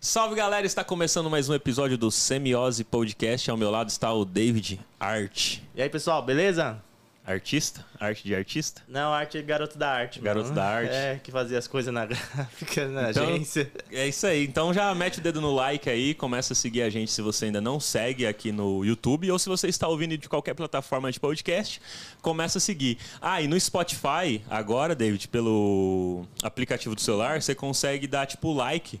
[0.00, 3.50] Salve galera, está começando mais um episódio do Semiose Podcast.
[3.50, 5.58] Ao meu lado está o David Art.
[5.74, 6.80] E aí, pessoal, beleza?
[7.26, 7.84] Artista?
[8.00, 8.80] Arte de artista?
[8.88, 10.18] Não, arte é garoto da arte.
[10.18, 10.54] Garoto mano.
[10.54, 10.94] da arte.
[10.94, 13.70] É, que fazia as coisas na gráfica, na Então- agência.
[13.92, 14.44] É isso aí.
[14.46, 17.46] Então já mete o dedo no like aí, começa a seguir a gente se você
[17.46, 21.20] ainda não segue aqui no YouTube ou se você está ouvindo de qualquer plataforma de
[21.20, 21.82] podcast,
[22.22, 22.96] começa a seguir.
[23.20, 28.98] Ah, e no Spotify, agora, David, pelo aplicativo do celular, você consegue dar tipo like.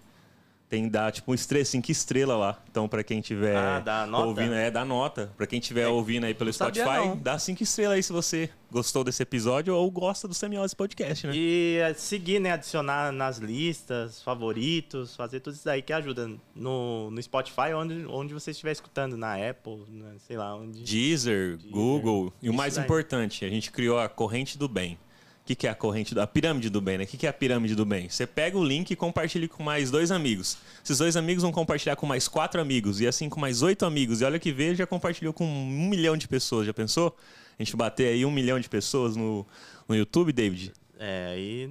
[0.68, 2.62] Tem dar tipo um estrela, cinco estrelas lá.
[2.70, 4.26] Então, pra quem tiver Ah, dá nota?
[4.26, 5.32] ouvindo, é, dá nota.
[5.34, 9.02] Pra quem tiver ouvindo aí pelo sabia, Spotify, dá cinco estrelas aí se você gostou
[9.02, 11.32] desse episódio ou gosta do Semiose Podcast, né?
[11.34, 12.52] E é, seguir, né?
[12.52, 18.34] Adicionar nas listas, favoritos, fazer tudo isso daí que ajuda no, no Spotify, onde, onde
[18.34, 20.82] você estiver escutando, na Apple, né, sei lá, onde.
[20.82, 22.30] Deezer, Google.
[22.42, 22.84] E o mais daí.
[22.84, 24.98] importante, a gente criou a corrente do bem.
[25.48, 27.04] O que, que é a corrente da pirâmide do bem, né?
[27.04, 28.06] O que, que é a pirâmide do bem?
[28.06, 30.58] Você pega o link e compartilha com mais dois amigos.
[30.84, 33.00] Esses dois amigos vão compartilhar com mais quatro amigos.
[33.00, 34.20] E assim com mais oito amigos.
[34.20, 36.66] E olha que vê, já compartilhou com um milhão de pessoas.
[36.66, 37.16] Já pensou?
[37.58, 39.46] A gente bater aí um milhão de pessoas no,
[39.88, 40.70] no YouTube, David?
[41.00, 41.70] É, aí.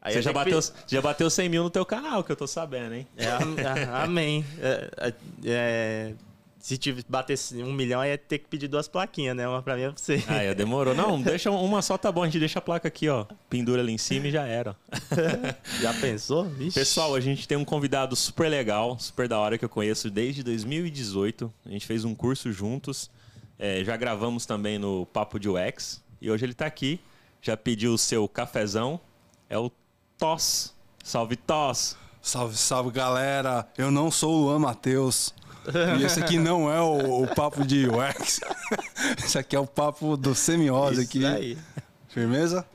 [0.00, 2.46] aí Você já que bateu, já bateu 100 mil no teu canal, que eu tô
[2.46, 3.08] sabendo, hein?
[3.16, 3.56] É, am-
[3.92, 4.44] a- amém.
[4.60, 5.14] É, é,
[5.46, 6.14] é,
[6.68, 9.48] se tive, batesse um milhão, aí ia ter que pedir duas plaquinhas, né?
[9.48, 10.22] Uma pra mim e uma pra você.
[10.28, 10.94] Ah, é, demorou.
[10.94, 12.22] Não, deixa uma só, tá bom.
[12.22, 13.24] A gente deixa a placa aqui, ó.
[13.48, 14.76] Pendura ali em cima e já era.
[15.80, 16.44] Já pensou?
[16.44, 16.78] Vixe.
[16.78, 20.42] Pessoal, a gente tem um convidado super legal, super da hora que eu conheço desde
[20.42, 21.50] 2018.
[21.64, 23.10] A gente fez um curso juntos.
[23.58, 26.02] É, já gravamos também no Papo de UX.
[26.20, 27.00] E hoje ele tá aqui.
[27.40, 29.00] Já pediu o seu cafezão.
[29.48, 29.70] É o
[30.18, 30.74] Toss.
[31.02, 31.96] Salve, Toss.
[32.20, 33.66] Salve, salve galera!
[33.78, 35.32] Eu não sou o Luan Matheus.
[35.98, 38.40] E esse aqui não é o, o papo de UX.
[39.18, 41.24] esse aqui é o papo do semiose Isso aqui.
[41.26, 41.58] aí.
[42.08, 42.66] Firmeza?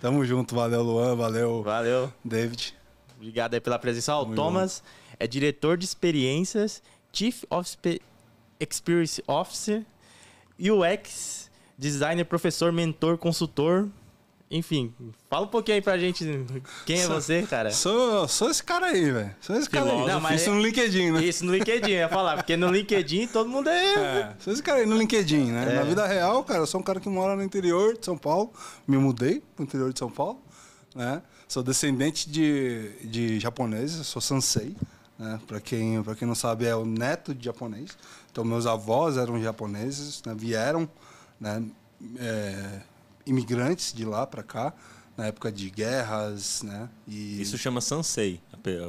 [0.00, 2.12] Tamo junto, valeu Luan, valeu Valeu.
[2.24, 2.74] David.
[3.16, 4.14] Obrigado aí pela presença.
[4.16, 4.82] Ó, o Thomas
[5.18, 8.00] é diretor de experiências, Chief of Spe-
[8.58, 9.84] Experience Officer,
[10.58, 13.88] UX, designer, professor, mentor, consultor.
[14.52, 14.92] Enfim,
[15.28, 16.24] fala um pouquinho aí pra gente
[16.84, 17.70] quem é Sou- você, cara.
[17.70, 19.36] Sou, sou esse cara aí, velho.
[19.40, 20.06] Sou esse cara aí.
[20.06, 21.24] Não, Isso é- no LinkedIn, né?
[21.24, 23.94] Isso no LinkedIn, eu ia falar, porque no LinkedIn todo mundo é.
[23.94, 25.72] É, sou esse cara aí no LinkedIn, né?
[25.72, 25.76] É.
[25.76, 28.52] Na vida real, cara, eu sou um cara que mora no interior de São Paulo.
[28.88, 30.42] Me mudei pro interior de São Paulo,
[30.96, 31.22] né?
[31.46, 34.74] Sou descendente de, de japoneses, sou sansei,
[35.16, 35.38] né?
[35.46, 37.96] Pra quem, pra quem não sabe, é o neto de japonês.
[38.32, 40.34] Então, meus avós eram japoneses, né?
[40.36, 40.88] Vieram,
[41.40, 41.62] né?
[42.18, 42.80] É,
[43.26, 44.72] imigrantes de lá pra cá,
[45.16, 46.88] na época de guerras, né?
[47.06, 48.40] E Isso chama Sansei.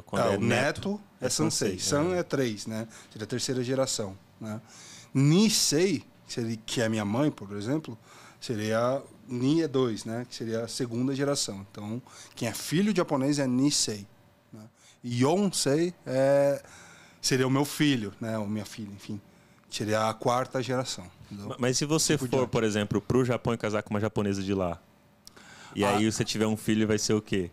[0.06, 1.80] Quando ah, é o neto é, Sansei.
[1.80, 2.20] San é.
[2.20, 2.88] é três, né?
[3.12, 4.62] Seria a terceira geração, né?
[5.14, 7.98] Nisei, que, seria, que é minha mãe, por exemplo,
[8.40, 9.02] seria...
[9.28, 10.26] Ni é dois, né?
[10.28, 11.66] Que seria a segunda geração.
[11.72, 12.02] Então,
[12.36, 14.06] quem é filho de japonês é Nisei.
[14.52, 14.62] Né?
[15.06, 16.62] Yonsei é,
[17.22, 18.38] seria o meu filho, né?
[18.38, 19.22] Ou minha filha, enfim.
[19.70, 21.10] Seria a quarta geração.
[21.60, 24.54] Mas se você Por for, por exemplo, pro Japão e casar com uma japonesa de
[24.54, 24.80] lá,
[25.76, 25.96] e Ah.
[25.98, 27.50] aí você tiver um filho, vai ser o quê?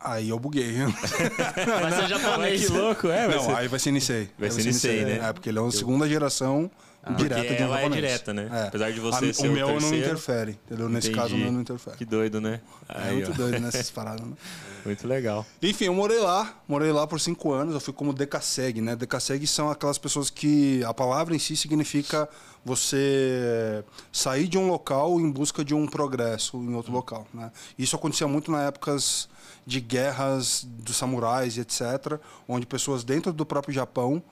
[0.00, 0.74] Aí eu buguei.
[1.80, 2.66] Vai ser japonês.
[2.66, 3.26] que louco, é?
[3.26, 4.30] Vai Não, ser- aí vai ser Nisei.
[4.38, 5.28] Vai Aí ser Nisei, né?
[5.28, 6.70] É, porque ele é uma segunda geração
[7.16, 8.48] direta Porque de um ela é direta, né?
[8.68, 9.96] Apesar de você A- ser o o meu não terceiro.
[10.06, 10.88] interfere, entendeu?
[10.88, 11.22] Nesse Entendi.
[11.22, 11.96] caso, o meu não interfere.
[11.96, 12.60] Que doido, né?
[12.88, 13.34] É Aí, muito ó.
[13.34, 14.32] doido nessas paradas, né?
[14.84, 15.44] Muito legal.
[15.62, 18.94] Enfim, eu morei lá, morei lá por cinco anos, eu fui como decasseg, né?
[18.96, 22.28] Decasseg são aquelas pessoas que a palavra em si significa
[22.64, 27.50] você sair de um local em busca de um progresso em outro local, né?
[27.78, 29.28] Isso acontecia muito na épocas
[29.66, 34.22] de guerras dos samurais e etc, onde pessoas dentro do próprio Japão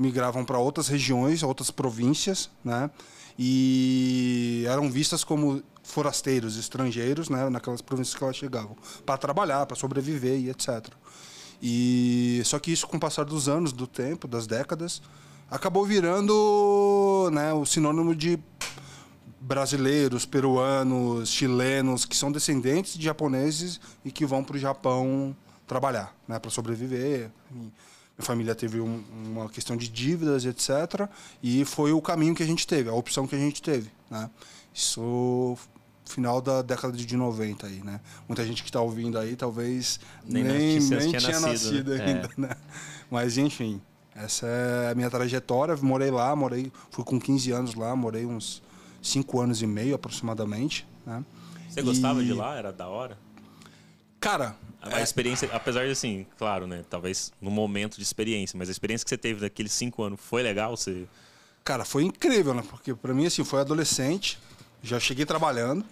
[0.00, 2.90] migravam para outras regiões, outras províncias, né?
[3.38, 7.50] E eram vistas como forasteiros, estrangeiros, né?
[7.50, 8.74] Naquelas províncias que elas chegavam,
[9.04, 10.88] para trabalhar, para sobreviver e etc.
[11.62, 15.02] E só que isso, com o passar dos anos, do tempo, das décadas,
[15.50, 18.38] acabou virando, né, o sinônimo de
[19.38, 25.36] brasileiros, peruanos, chilenos que são descendentes de japoneses e que vão para o Japão
[25.66, 27.30] trabalhar, né, para sobreviver.
[28.20, 29.02] Minha família teve um-
[29.32, 31.08] uma questão de dívidas, etc.
[31.42, 34.28] E foi o caminho que a gente teve, a opção que a gente teve, né?
[34.74, 35.56] Isso
[36.04, 37.98] final da década de 90 aí, né?
[38.28, 42.04] Muita gente que está ouvindo aí talvez Nem nem, nem tinha tinha nascido, nascido, né?
[42.04, 42.56] ainda, né?
[43.10, 43.80] Mas enfim,
[44.14, 45.74] essa é a minha trajetória.
[45.76, 48.62] Morei lá, morei, fui com 15 anos lá, morei uns
[49.00, 51.24] 5 anos e meio aproximadamente, né?
[51.70, 52.54] Você gostava E- de lá?
[52.56, 53.16] Era da hora?
[54.20, 56.82] Cara, A experiência, apesar de assim, claro, né?
[56.88, 60.42] Talvez no momento de experiência, mas a experiência que você teve daqueles cinco anos foi
[60.42, 60.76] legal?
[60.76, 61.06] Você...
[61.62, 62.62] Cara, foi incrível, né?
[62.68, 64.38] Porque pra mim, assim, foi adolescente.
[64.82, 65.84] Já cheguei trabalhando.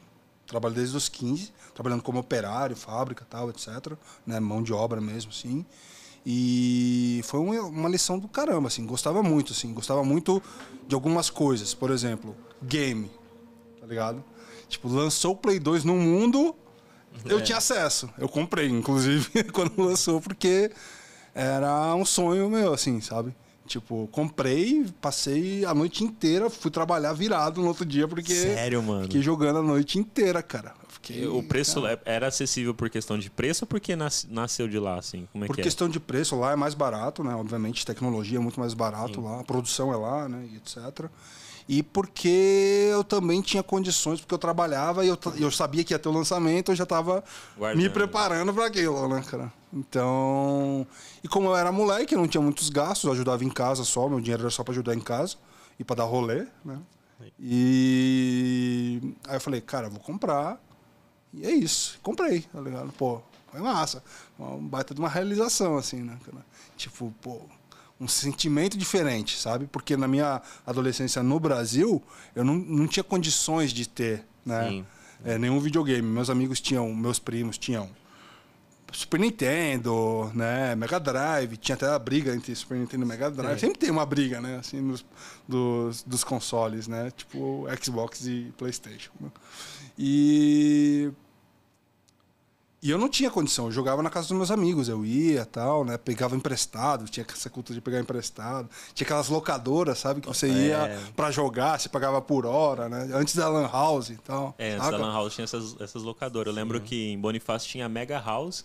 [0.46, 1.52] Trabalho desde os 15.
[1.74, 3.68] Trabalhando como operário, fábrica tal, etc.
[4.26, 4.40] Né?
[4.40, 5.66] Mão de obra mesmo, assim.
[6.24, 8.86] E foi uma lição do caramba, assim.
[8.86, 9.74] Gostava muito, assim.
[9.74, 10.42] Gostava muito
[10.86, 11.74] de algumas coisas.
[11.74, 13.10] Por exemplo, game.
[13.78, 14.24] Tá ligado?
[14.68, 16.54] Tipo, lançou o Play 2 no mundo,
[17.24, 18.08] eu tinha acesso.
[18.18, 20.70] Eu comprei, inclusive, quando lançou, porque
[21.34, 23.34] era um sonho meu, assim, sabe?
[23.66, 28.32] Tipo, comprei, passei a noite inteira, fui trabalhar virado no outro dia, porque.
[28.34, 29.02] Sério, mano?
[29.02, 30.74] Fiquei jogando a noite inteira, cara.
[30.88, 34.66] Fiquei, O preço cara, é- era acessível por questão de preço ou porque nas- nasceu
[34.66, 35.28] de lá, assim?
[35.32, 37.34] Como é Por que questão de preço, lá é mais barato, né?
[37.34, 40.48] Obviamente, tecnologia é muito mais barato lá, a produção é lá, né?
[40.50, 41.10] E etc.
[41.68, 45.98] E porque eu também tinha condições, porque eu trabalhava e eu, eu sabia que ia
[45.98, 47.22] ter o lançamento, eu já estava
[47.76, 49.52] me preparando para aquilo, né, cara?
[49.70, 50.86] Então.
[51.22, 54.08] E como eu era moleque, eu não tinha muitos gastos, eu ajudava em casa só,
[54.08, 55.36] meu dinheiro era só para ajudar em casa
[55.78, 56.80] e para dar rolê, né?
[57.38, 60.58] E aí eu falei, cara, eu vou comprar.
[61.34, 61.98] E é isso.
[62.02, 62.92] Comprei, tá ligado?
[62.92, 63.20] Pô,
[63.50, 64.02] foi massa.
[64.38, 66.18] Uma baita de uma realização, assim, né?
[66.24, 66.44] cara?
[66.76, 67.42] Tipo, pô,
[68.00, 69.66] um sentimento diferente, sabe?
[69.66, 72.02] Porque na minha adolescência no Brasil,
[72.34, 74.84] eu não, não tinha condições de ter, né?
[75.24, 76.02] É, nenhum videogame.
[76.02, 77.90] Meus amigos tinham, meus primos tinham
[78.92, 80.74] Super Nintendo, né?
[80.76, 83.58] Mega Drive, tinha até a briga entre Super Nintendo e Mega Drive.
[83.58, 84.58] Sempre tem uma briga, né?
[84.58, 85.04] Assim, nos,
[85.46, 87.10] dos, dos consoles, né?
[87.10, 89.10] Tipo Xbox e PlayStation.
[89.20, 89.28] né?
[89.98, 91.10] E
[92.80, 95.84] e eu não tinha condição, eu jogava na casa dos meus amigos, eu ia tal,
[95.84, 95.98] né?
[95.98, 98.68] Pegava emprestado, tinha essa cultura de pegar emprestado.
[98.94, 100.20] Tinha aquelas locadoras, sabe?
[100.20, 100.98] Que você ia É.
[101.16, 103.08] pra jogar, você pagava por hora, né?
[103.12, 104.54] Antes da Lan House e tal.
[104.58, 106.46] É, antes da Lan House tinha essas, essas locadoras.
[106.52, 108.64] Eu lembro que em Bonifácio tinha Mega House,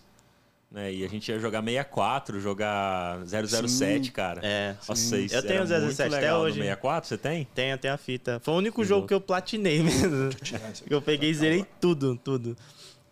[0.69, 0.93] né?
[0.93, 4.11] E a gente ia jogar 64, jogar 007, Sim.
[4.11, 4.41] cara.
[4.43, 5.25] É, Nossa, sim.
[5.25, 6.57] isso Eu tenho era 007 muito até hoje.
[6.59, 7.47] No 64, você tem?
[7.55, 8.39] Tem até a fita.
[8.43, 9.07] Foi o único Que jogo louco.
[9.07, 10.29] que eu platinei mesmo.
[10.89, 12.55] eu peguei e zerei tudo, tudo.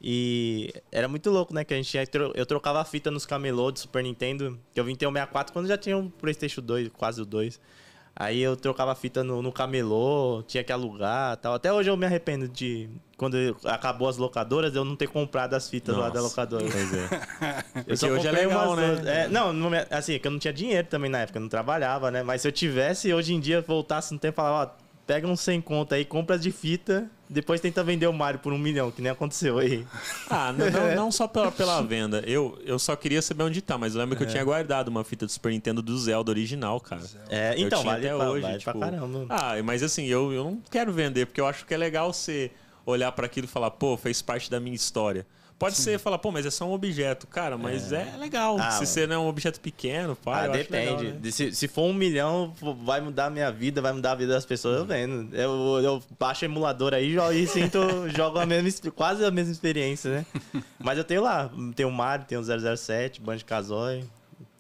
[0.04, 1.64] E era muito louco, né?
[1.64, 4.60] Que a gente ia tro- eu trocava a fita nos camelô de Super Nintendo.
[4.74, 7.60] Que eu vim ter o 64 quando já tinha o PlayStation 2, quase o 2.
[8.16, 11.54] Aí eu trocava a fita no, no camelô, tinha que alugar tal.
[11.54, 12.90] Até hoje eu me arrependo de.
[13.16, 16.66] Quando acabou as locadoras, eu não ter comprado as fitas lá Nossa, da locadora.
[16.70, 17.08] Pois é.
[17.88, 19.24] Eu só hoje é comprei legal, umas né?
[19.24, 19.52] É, não,
[19.92, 22.24] assim, é que eu não tinha dinheiro também na época, eu não trabalhava, né?
[22.24, 25.40] Mas se eu tivesse, hoje em dia, voltasse no tempo e falava, ó, pega uns
[25.42, 29.02] 100 conto aí, compra de fita, depois tenta vender o Mario por um milhão, que
[29.02, 29.88] nem aconteceu aí.
[30.30, 32.22] Ah, não, não, não só pela, pela venda.
[32.28, 35.04] Eu, eu só queria saber onde tá, mas eu lembro que eu tinha guardado uma
[35.04, 37.02] fita do Super Nintendo do Zelda original, cara.
[37.30, 39.26] É, Eu então, vale, até pra, hoje, vale tipo, pra caramba.
[39.30, 42.52] Ah, mas assim, eu, eu não quero vender, porque eu acho que é legal você
[42.86, 45.26] olhar pra aquilo e falar, pô, fez parte da minha história.
[45.62, 47.28] Pode ser falar, pô, mas é só um objeto.
[47.28, 48.58] Cara, mas é, legal.
[48.60, 51.04] Ah, Se você não é um objeto pequeno, pá, Ah, depende.
[51.04, 51.32] legal, né?
[51.32, 52.52] Se, se for um milhão,
[52.84, 55.30] vai mudar a minha vida, vai mudar a vida das pessoas, eu vendo.
[55.36, 57.80] Eu, eu baixo emulador aí e sinto,
[58.10, 60.26] jogo a mesma, quase a mesma experiência, né?
[60.80, 64.04] Mas eu tenho lá, tem o Mario, tem o 007, Banjo-Kazooie,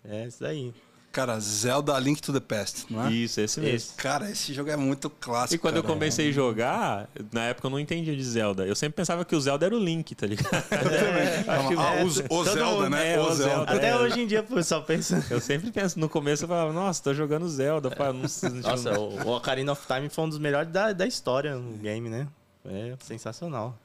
[0.05, 0.71] é isso aí.
[1.11, 3.11] Cara, Zelda Link to the Past, não é?
[3.11, 3.75] Isso, esse mesmo.
[3.75, 3.93] Esse.
[3.95, 5.55] Cara, esse jogo é muito clássico.
[5.55, 5.93] E quando eu cara.
[5.93, 8.65] comecei a jogar, na época eu não entendia de Zelda.
[8.65, 10.49] Eu sempre pensava que o Zelda era o Link, tá ligado?
[11.67, 13.13] Que- Ah, É, o, o todo Zelda, né?
[13.15, 13.43] é, o o Zelda.
[13.55, 13.71] Zelda.
[13.73, 13.97] Até É.
[13.97, 15.21] hoje em dia, pô, só pensa.
[15.29, 17.91] Eu sempre penso, no começo eu falava, nossa, tô jogando Zelda.
[17.91, 21.55] Pá, não, Nossa, o o Ocarina of Time foi um dos melhores da, da história
[21.55, 22.25] no game, né?
[22.65, 23.77] É sensacional.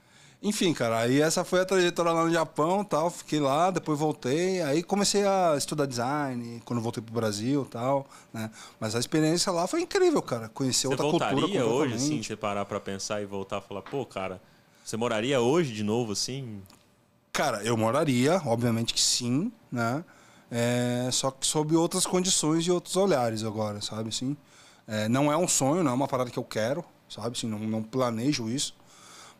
[0.46, 3.10] Enfim, cara, aí essa foi a trajetória lá no Japão tal.
[3.10, 4.62] Fiquei lá, depois voltei.
[4.62, 8.48] Aí comecei a estudar design quando voltei pro Brasil tal, né?
[8.78, 10.48] Mas a experiência lá foi incrível, cara.
[10.48, 14.06] Conhecer Você outra cultura hoje, assim, você parar pra pensar e voltar e falar, pô,
[14.06, 14.40] cara,
[14.84, 16.62] você moraria hoje de novo, assim?
[17.32, 20.04] Cara, eu moraria, obviamente que sim, né?
[20.48, 24.36] É, só que sob outras condições e outros olhares agora, sabe assim?
[24.86, 27.48] É, não é um sonho, não é uma parada que eu quero, sabe assim?
[27.48, 28.76] Não, não planejo isso.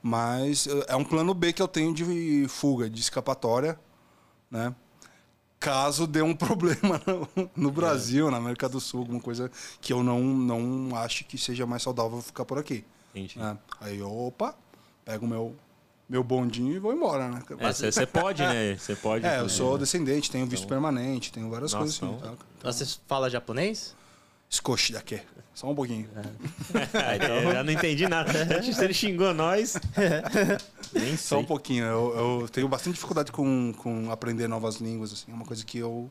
[0.03, 3.79] Mas eh, é um plano B que eu tenho de fuga, de escapatória,
[4.50, 4.75] né?
[5.59, 9.50] Caso dê um problema no, no Brasil, na América do Sul, alguma coisa
[9.81, 12.85] que eu não, não acho que seja mais saudável ficar por aqui.
[13.15, 13.38] Entendi.
[13.38, 13.57] né?
[13.81, 14.55] Aí, opa,
[15.05, 15.57] pego o meu,
[16.09, 17.43] meu bondinho e vou embora, né?
[17.59, 18.76] É, você você pode, né?
[18.76, 19.25] Você pode.
[19.26, 22.15] É, eu sou descendente, tenho visto permanente, tenho várias Nossa, coisas assim.
[22.17, 22.73] então- Tá?
[22.73, 23.97] Você fala japonês?
[24.49, 25.21] Escoxe daqui.
[25.55, 26.09] Só um pouquinho.
[26.95, 28.31] Ah, então- É, eu já não entendi nada.
[28.62, 29.75] Se ele xingou nós.
[30.93, 31.47] Nem Só um sei.
[31.47, 31.85] pouquinho.
[31.85, 35.31] Eu, eu tenho bastante dificuldade com, com aprender novas línguas, assim.
[35.33, 36.11] É uma coisa que eu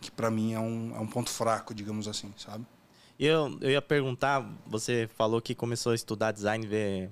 [0.00, 2.64] que para mim é um, é um ponto fraco, digamos assim, sabe?
[3.18, 7.10] Eu, eu ia perguntar, você falou que começou a estudar design, ver,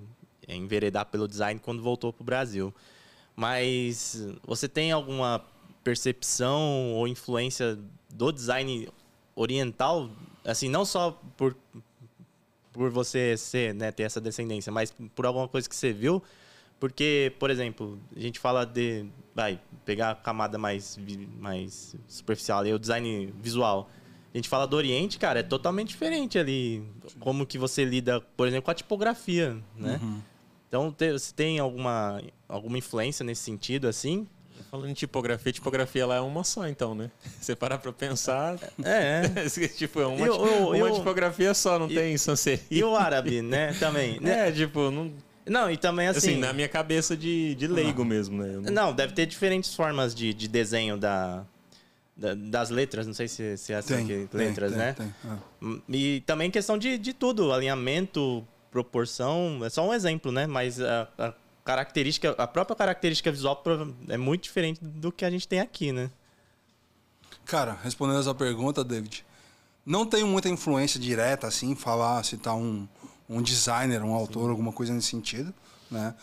[0.49, 2.73] enveredar pelo design quando voltou para o Brasil.
[3.35, 5.45] Mas você tem alguma
[5.83, 7.77] percepção ou influência
[8.09, 8.89] do design
[9.35, 10.09] oriental?
[10.47, 11.57] Assim, não só por,
[12.73, 16.23] por você ser, né, ter essa descendência, mas por alguma coisa que você viu?
[16.79, 19.07] Porque, por exemplo, a gente fala de.
[19.35, 20.99] Vai, pegar a camada mais,
[21.39, 23.91] mais superficial ali, o design visual.
[24.33, 26.85] A gente fala do Oriente, cara, é totalmente diferente ali.
[27.19, 29.99] Como que você lida, por exemplo, com a tipografia, né?
[30.69, 34.29] Então, te- você tem alguma, alguma influência nesse sentido, assim?
[34.71, 37.11] Falando em tipografia, tipografia lá é uma só, então, né?
[37.41, 38.57] Você parar pra pensar.
[38.85, 39.69] É, é.
[39.69, 42.65] tipo, é uma, Eu- eu- uma eu- tipografia só, não tem sanseria.
[42.71, 43.73] E o árabe, né?
[43.79, 44.19] Também.
[44.21, 44.49] né?
[44.49, 45.13] É, tipo, não,
[45.47, 46.19] Não, e também assim.
[46.33, 48.59] assim, na minha cabeça de, de leigo mesmo, né?
[48.65, 51.45] Não- Não, deve ter diferentes formas de, de desenho da,
[52.17, 53.07] da- das letras.
[53.07, 54.93] Não sei se, se é assim Tem, que tem, letras, tem, né?
[54.95, 55.15] tem.
[55.63, 60.47] Hum, E também questão de, de tudo, alinhamento, proporção, é só um exemplo, né?
[60.47, 61.33] Mas a, a
[61.67, 63.61] característica, a própria característica visual
[64.09, 66.09] é muito diferente do que a gente tem aqui, né?
[67.45, 69.27] Cara, respondendo essa pergunta, David,
[69.85, 72.87] não tenho muita influência direta, assim, falar, citar um,
[73.29, 75.53] um designer, um autor, alguma coisa nesse sentido,
[75.91, 76.15] né?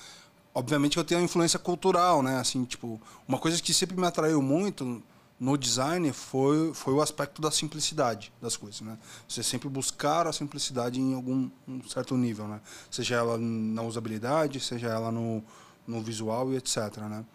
[0.56, 2.40] Obviamente que eu tenho influência cultural, né?
[2.40, 5.04] Assim, tipo, uma coisa que sempre me atraiu muito
[5.44, 8.98] no design foi, foi o aspecto da simplicidade das coisas, né?
[9.28, 12.62] Você sempre buscar a simplicidade em algum um certo nível, né?
[12.90, 15.44] Seja ela na usabilidade, seja ela no,
[15.86, 17.26] no visual e etc, né?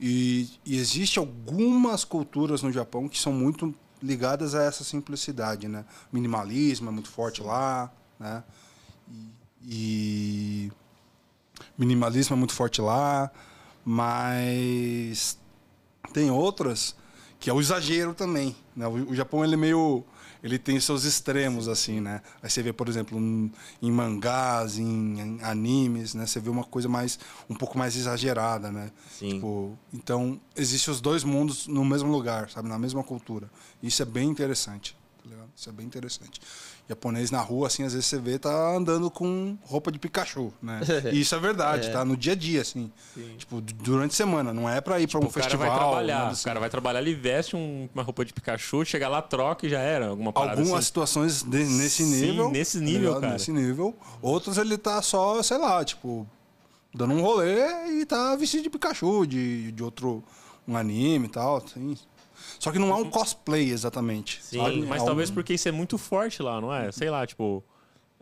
[0.00, 5.84] E, e existe algumas culturas no Japão que são muito ligadas a essa simplicidade, né?
[6.10, 8.42] Minimalismo é muito forte lá, né?
[9.62, 10.72] E, e
[11.76, 13.30] minimalismo é muito forte lá,
[13.84, 15.38] mas
[16.14, 16.98] tem outras
[17.40, 18.86] que é o exagero também, né?
[18.86, 20.04] O, o Japão ele é meio
[20.42, 22.22] ele tem seus extremos assim, né?
[22.42, 26.26] Aí você vê, por exemplo, em, mangás, em, animes, né?
[26.26, 27.18] Você vê uma coisa mais
[27.48, 28.90] um pouco mais exagerada, né?
[29.18, 29.34] Sim.
[29.34, 33.50] Tipo, então existem os dois mundos no mesmo lugar, sabe, na mesma cultura.
[33.82, 35.46] Isso é bem interessante, tá?
[35.54, 36.40] Isso é bem interessante.
[36.90, 40.80] Japonês na rua, assim, às vezes você vê tá andando com roupa de Pikachu, né?
[41.14, 41.92] E isso é verdade, É.
[41.92, 42.04] tá?
[42.04, 42.90] No dia a dia, assim.
[43.14, 43.34] Sim.
[43.38, 45.68] Tipo, du- durante a semana, não é pra ir pra um o cara festival.
[45.68, 46.44] vai trabalhar, nada o assim.
[46.44, 49.78] cara vai trabalhar, ele veste um- uma roupa de Pikachu, chega lá, troca e já
[49.78, 50.86] era, alguma parada Algumas assim.
[50.86, 52.50] situações de- nesse Sim, nível.
[52.50, 53.20] nesse tá nível, ligado?
[53.20, 53.32] cara.
[53.34, 53.94] Nesse nível.
[54.20, 56.26] Outros ele tá só, sei lá, tipo,
[56.92, 60.24] dando um rolê e tá vestido de Pikachu, de, de outro
[60.66, 61.58] um anime e tal.
[61.58, 61.96] Assim.
[62.58, 64.42] Só que não é um cosplay exatamente.
[64.42, 64.82] Sim, sabe?
[64.82, 66.90] Mas É talvez um- porque isso é muito forte lá, não é?
[66.92, 67.62] Sei lá, tipo.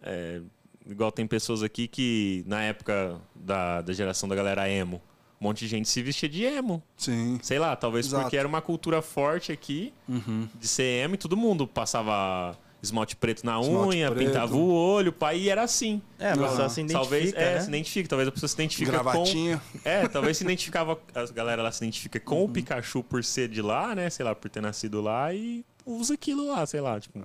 [0.02, 0.40] é,
[0.88, 5.02] igual tem pessoas aqui que, na época da, da geração da galera emo,
[5.40, 6.82] um monte de gente se vestia de emo.
[6.96, 7.38] Sim.
[7.42, 8.22] Sei lá, talvez Exato.
[8.24, 10.48] porque era uma cultura forte aqui Uhum.
[10.58, 14.26] de ser emo e todo mundo passava esmalte preto na Esmalte unha, preto.
[14.26, 16.00] pintava o olho, pai, e era assim.
[16.18, 17.60] É, a pessoa se identifica, talvez é, né?
[17.60, 19.62] se identifica, talvez a pessoa se identifica com Gravatinha.
[19.84, 22.44] é, talvez se identificava, a galera lá se identifica com Uhum.
[22.44, 24.08] o Pikachu por ser de lá, né?
[24.10, 27.18] Sei lá, por ter nascido lá e usa aquilo lá, sei lá, tipo,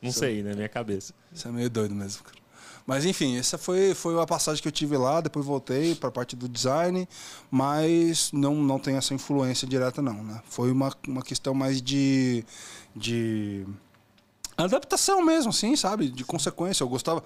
[0.00, 1.14] não sei, né, minha cabeça.
[1.32, 2.36] Isso é meio doido mesmo, cara.
[2.84, 6.12] Mas enfim, essa foi, foi a passagem que eu tive lá, depois voltei para a
[6.12, 7.08] parte do design,
[7.48, 10.40] mas não, não tem essa influência direta não, né?
[10.46, 12.44] Foi uma, uma questão mais de,
[12.94, 13.64] de
[14.56, 16.08] adaptação mesmo, assim, sabe?
[16.08, 16.84] De consequência.
[16.84, 17.22] Eu gostava...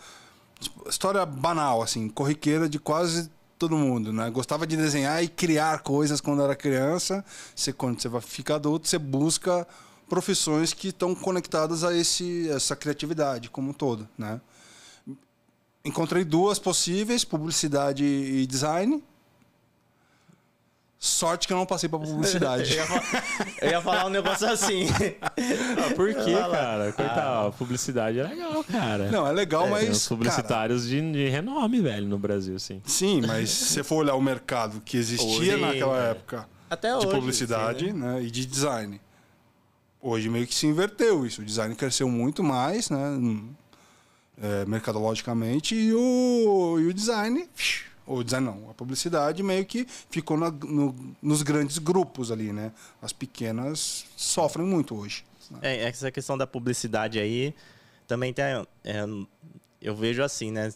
[0.88, 4.30] História banal, assim, corriqueira de quase todo mundo, né?
[4.30, 7.25] Gostava de desenhar e criar coisas quando era criança.
[7.54, 9.66] Você, quando você vai ficar adulto, você busca
[10.09, 14.40] profissões que estão conectadas a esse, essa criatividade como um todo, né?
[15.85, 19.02] Encontrei duas possíveis, publicidade e design.
[20.99, 22.73] Sorte que eu não passei para publicidade.
[22.76, 24.87] Eu ia, eu ia falar um negócio assim.
[25.79, 26.93] Ah, por quê, cara?
[26.93, 29.11] Coitado, a publicidade é legal, cara.
[29.11, 33.21] Não, é legal, Tem mas uns publicitários de, de renome, velho, no Brasil, cara, sim,
[33.26, 36.11] mas se você for olhar o mercado que existia Hoje, naquela é.
[36.12, 37.09] época Até de hoje.
[37.09, 38.15] publicidade, sim, né?
[38.15, 39.00] né, e de design.
[40.00, 41.43] Hoje meio que se inverteu isso.
[41.43, 43.50] O design cresceu muito mais, né, hum,
[44.41, 47.49] é, mercadologicamente, e o, e o design,
[48.07, 52.73] o design não, a publicidade meio que ficou na- no- nos grandes grupos ali, né?
[53.03, 55.25] As pequenas sofrem muito hoje.
[55.51, 55.59] né?
[55.63, 57.55] É, essa questão da publicidade aí
[58.07, 58.45] também tem.
[58.45, 58.65] é,
[59.81, 60.73] eu vejo assim, né?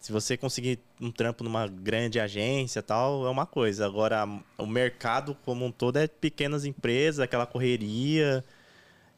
[0.00, 3.86] Se você conseguir um trampo numa grande agência tal, é uma coisa.
[3.86, 8.44] Agora, o mercado como um todo é pequenas empresas, aquela correria.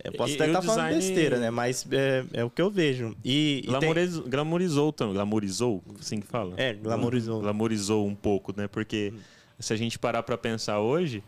[0.04, 1.50] Eu posso E- até estar falando design- besteira, né?
[1.50, 3.16] Mas é, é o que eu vejo.
[3.24, 3.94] E, e tem-
[4.28, 5.14] glamourizou também.
[5.14, 6.54] Glamourizou, assim que fala?
[6.56, 7.40] É, glamourizou.
[7.40, 8.68] Glamourizou um pouco, né?
[8.68, 9.12] Porque
[9.58, 11.22] se a gente parar pra pensar hoje,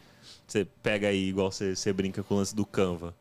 [0.47, 3.15] você pega aí, igual você, você brinca com o lance do Canva.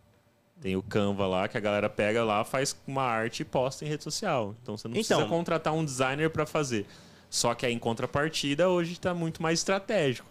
[0.61, 3.87] Tem o Canva lá, que a galera pega lá, faz uma arte e posta em
[3.87, 4.55] rede social.
[4.61, 6.85] Então você não Então- precisa contratar um designer pra fazer.
[7.29, 10.27] Só que aí, em contrapartida, hoje está muito mais estratégico.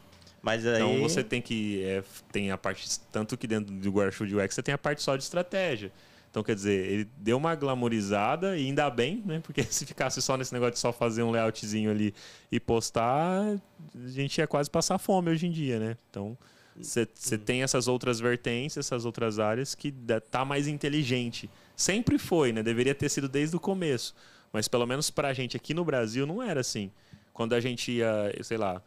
[0.47, 0.77] Mas aí.
[0.77, 1.83] Então você tem que.
[1.83, 3.01] é, tem a parte.
[3.11, 5.91] Tanto que dentro do Guarda-Chuva de UX você tem a parte só de estratégia.
[6.31, 9.41] Então, quer dizer, ele deu uma glamorizada e ainda bem, né?
[9.43, 12.15] Porque se ficasse só nesse negócio de só fazer um layoutzinho ali
[12.53, 15.97] e postar, a gente ia quase passar fome hoje em dia, né?
[16.09, 16.39] Então,
[16.77, 19.93] você tem essas outras vertentes, essas outras áreas que
[20.31, 21.51] tá mais inteligente.
[21.75, 22.63] Sempre foi, né?
[22.63, 24.15] Deveria ter sido desde o começo.
[24.53, 26.93] Mas pelo menos pra gente aqui no Brasil não era assim.
[27.33, 28.81] Quando a gente ia, sei lá,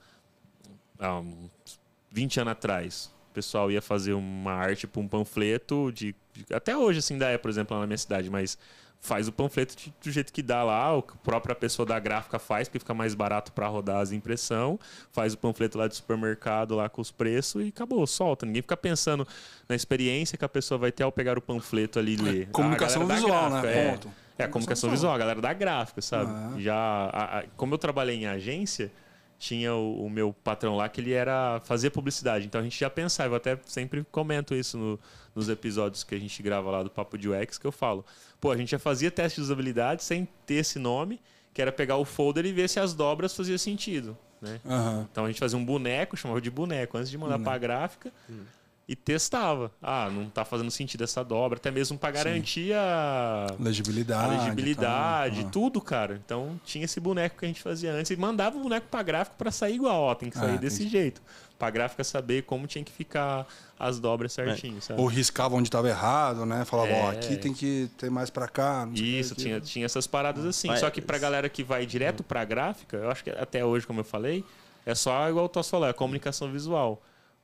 [0.99, 1.79] há uns
[2.11, 6.75] 20 anos atrás, o pessoal ia fazer uma arte para um panfleto de, de, até
[6.75, 8.57] hoje assim ainda é por exemplo lá na minha cidade mas
[9.01, 11.99] faz o panfleto de, do jeito que dá lá o que a própria pessoa da
[11.99, 14.79] gráfica faz porque fica mais barato para rodar as impressão
[15.11, 18.45] faz o panfleto lá do supermercado lá com os preços e acabou solta.
[18.45, 19.27] Ninguém fica pensando
[19.67, 22.49] na experiência que a pessoa vai ter ao pegar o panfleto ali e ler.
[22.49, 23.61] Comunicação visual né?
[23.65, 24.11] é, Ponto.
[24.37, 26.31] é a comunicação visual a galera da gráfica sabe?
[26.31, 26.53] Ah.
[26.57, 28.91] já a, a, como eu trabalhei em agência
[29.39, 32.45] tinha o, o, meu patrão lá que ele era fazer publicidade.
[32.45, 34.99] Então a gente já pensava, eu até sempre comento isso no,
[35.33, 38.05] nos episódios que a gente grava lá do Papo de UX, que eu falo,
[38.41, 41.21] pô, a gente já fazia teste de usabilidade sem ter esse nome,
[41.53, 44.17] que era pegar o folder e ver se as dobras faziam sentido.
[44.41, 44.59] Né?
[44.65, 45.07] Uhum.
[45.09, 48.11] Então a gente fazia um boneco, chamava de boneco, antes de mandar para a gráfica.
[48.27, 48.58] Uhum
[48.89, 49.71] e testava.
[49.79, 55.43] Ah, não está fazendo sentido essa dobra, até mesmo para garantir a legibilidade, a legibilidade
[55.43, 55.49] tá.
[55.51, 56.19] tudo, cara.
[56.25, 59.37] Então tinha esse boneco que a gente fazia antes e mandava o boneco para gráfico
[59.37, 61.21] para sair igual, ó, tem que sair ah, desse jeito.
[61.59, 63.45] Para gráfica saber como tinha que ficar
[63.77, 64.81] as dobras certinho, é.
[64.81, 64.99] sabe?
[64.99, 66.65] Ou riscava onde estava errado, né?
[66.65, 67.03] Falava, é.
[67.03, 68.89] ó, aqui tem que ter mais para cá.
[68.95, 70.67] Isso, tinha, tinha essas paradas assim.
[70.67, 70.79] Mas...
[70.79, 73.99] Só que para galera que vai direto para gráfica, eu acho que até hoje, como
[73.99, 74.43] eu falei,
[74.83, 76.99] é só igual o Tosso falou, é comunicação visual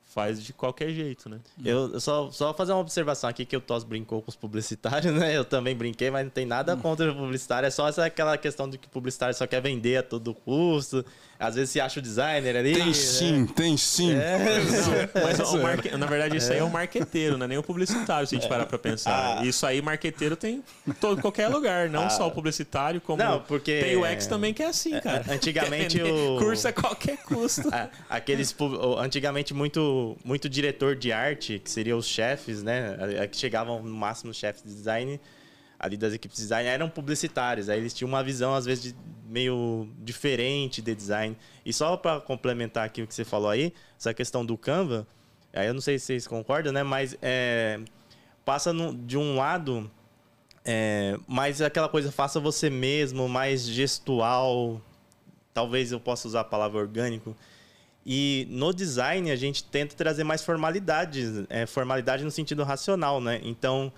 [0.06, 1.38] faz de qualquer jeito, né?
[1.62, 5.36] Eu só, só fazer uma observação aqui que o Tos brincou com os publicitários, né?
[5.36, 6.80] Eu também brinquei, mas não tem nada hum.
[6.80, 7.66] contra o publicitário.
[7.66, 11.04] É só essa, aquela questão de que o publicitário só quer vender a todo custo.
[11.38, 12.74] Às vezes se acha o designer ali.
[12.74, 12.92] Tem né?
[12.94, 14.14] sim, tem sim.
[14.14, 14.38] É.
[14.38, 15.90] Não, mas o marque...
[15.96, 18.48] na verdade, isso aí é o marqueteiro, não é nem o publicitário, se a gente
[18.48, 19.40] parar pra pensar.
[19.40, 19.44] Ah.
[19.44, 22.10] Isso aí, marqueteiro tem em todo, qualquer lugar, não ah.
[22.10, 23.80] só o publicitário, como não, porque...
[23.80, 25.24] tem o X também que é assim, cara.
[25.28, 26.38] Antigamente o...
[26.38, 27.68] Curso a qualquer custo.
[28.08, 28.54] Aqueles...
[28.98, 33.26] Antigamente muito, muito diretor de arte, que seriam os chefes, né?
[33.30, 35.20] Que chegavam no máximo chefes de design
[35.78, 37.68] ali das equipes de design eram publicitários.
[37.68, 38.96] Aí eles tinham uma visão, às vezes, de,
[39.28, 41.36] meio diferente de design.
[41.64, 45.06] E só para complementar aqui o que você falou aí, essa questão do Canva,
[45.52, 46.82] aí eu não sei se vocês concordam, né?
[46.82, 47.80] Mas é,
[48.44, 49.90] passa no, de um lado,
[50.64, 54.80] é, mais aquela coisa, faça você mesmo, mais gestual.
[55.52, 57.36] Talvez eu possa usar a palavra orgânico.
[58.08, 63.40] E no design a gente tenta trazer mais formalidade, é, formalidade no sentido racional, né?
[63.42, 63.92] Então,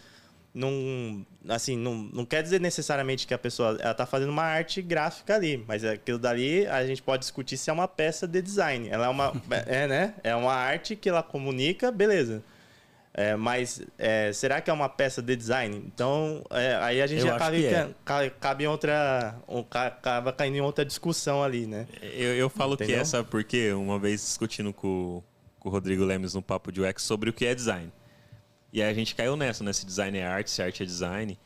[0.54, 4.80] não, assim, não, não quer dizer necessariamente que a pessoa ela tá fazendo uma arte
[4.80, 8.88] gráfica ali, mas aquilo dali a gente pode discutir se é uma peça de design.
[8.88, 9.32] Ela é uma,
[9.66, 10.14] é, né?
[10.24, 12.42] É uma arte que ela comunica, beleza.
[13.18, 15.76] É, mas é, será que é uma peça de design?
[15.92, 17.92] Então, é, aí a gente já cabe, é.
[18.38, 19.36] cabe, em outra.
[19.74, 21.88] acaba caindo em outra discussão ali, né?
[22.00, 22.94] Eu, eu falo Entendeu?
[22.94, 23.72] que é, sabe por quê?
[23.72, 25.20] Uma vez discutindo com,
[25.58, 27.92] com o Rodrigo Lemes no Papo de UX sobre o que é design.
[28.72, 29.72] E aí a gente caiu nessa, né?
[29.72, 31.36] Se design é arte, se arte é design.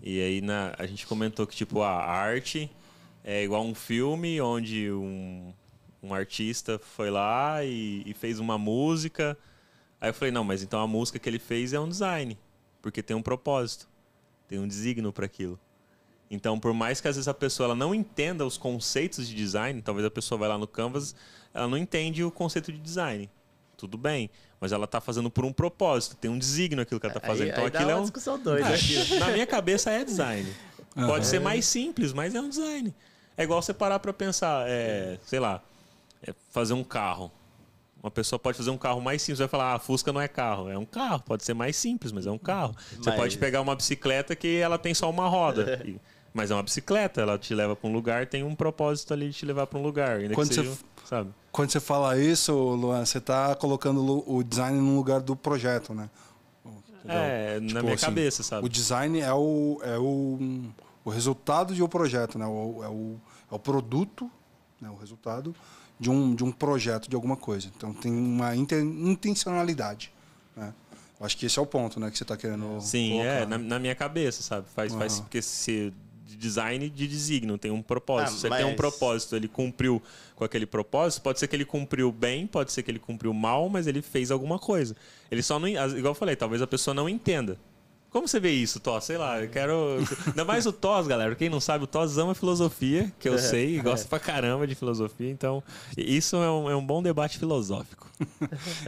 [0.00, 2.70] E aí na, a gente comentou que, tipo, a arte
[3.24, 5.52] é igual um filme onde um,
[6.00, 9.36] um artista foi lá e, e fez uma música.
[10.00, 12.38] Aí eu falei, não, mas então a música que ele fez é um design.
[12.80, 13.88] Porque tem um propósito.
[14.46, 15.58] Tem um designo para aquilo.
[16.30, 19.80] Então, por mais que às vezes a pessoa ela não entenda os conceitos de design,
[19.80, 21.14] talvez a pessoa vai lá no Canvas,
[21.54, 23.30] ela não entende o conceito de design.
[23.76, 24.30] Tudo bem
[24.60, 27.46] mas ela está fazendo por um propósito, tem um desígnio aquilo que ela está fazendo.
[27.46, 28.68] Aí, então aí aquilo é uma é um discussão doida.
[29.20, 30.52] Na minha cabeça é design.
[30.96, 31.06] Uhum.
[31.06, 32.94] Pode ser mais simples, mas é um design.
[33.36, 35.62] É igual você parar para pensar, é, sei lá,
[36.22, 37.30] é fazer um carro.
[38.02, 40.68] Uma pessoa pode fazer um carro mais simples, vai falar, ah, Fusca não é carro.
[40.68, 42.74] É um carro, pode ser mais simples, mas é um carro.
[42.96, 43.18] Você mas...
[43.18, 45.84] pode pegar uma bicicleta que ela tem só uma roda.
[46.32, 49.36] mas é uma bicicleta, ela te leva para um lugar, tem um propósito ali de
[49.36, 50.18] te levar para um lugar.
[50.18, 51.30] Ainda Quando que seja, você sabe?
[51.50, 56.08] Quando você fala isso, Luan, você está colocando o design no lugar do projeto, né?
[56.64, 57.16] Entendeu?
[57.16, 58.66] É, tipo, na minha assim, cabeça, sabe?
[58.66, 60.38] O design é o, é o,
[61.04, 62.46] o resultado de um projeto, né?
[62.46, 63.16] O, é, o,
[63.50, 64.30] é o produto,
[64.80, 64.90] né?
[64.90, 65.54] o resultado
[65.98, 67.70] de um, de um projeto, de alguma coisa.
[67.76, 70.12] Então tem uma intencionalidade,
[70.56, 70.72] né?
[71.18, 72.80] Eu acho que esse é o ponto, né, que você está querendo.
[72.80, 73.28] Sim, colocar.
[73.28, 74.68] é na, na, minha cabeça, sabe?
[74.72, 74.98] Faz, uhum.
[75.00, 75.92] faz porque se
[76.28, 78.36] de design de designo, tem um propósito.
[78.36, 78.62] Ah, Você mas...
[78.62, 80.00] tem um propósito, ele cumpriu
[80.36, 83.68] com aquele propósito, pode ser que ele cumpriu bem, pode ser que ele cumpriu mal,
[83.70, 84.94] mas ele fez alguma coisa.
[85.30, 87.58] Ele só não, igual eu falei, talvez a pessoa não entenda.
[88.10, 89.04] Como você vê isso, Tos?
[89.04, 89.98] Sei lá, eu quero.
[90.26, 91.34] Ainda mais o Tos, galera.
[91.34, 94.08] Quem não sabe, o Tos ama filosofia, que eu É, sei, e gosta é.
[94.08, 95.30] pra caramba de filosofia.
[95.30, 95.62] Então,
[95.96, 98.08] isso é um, é um bom debate filosófico.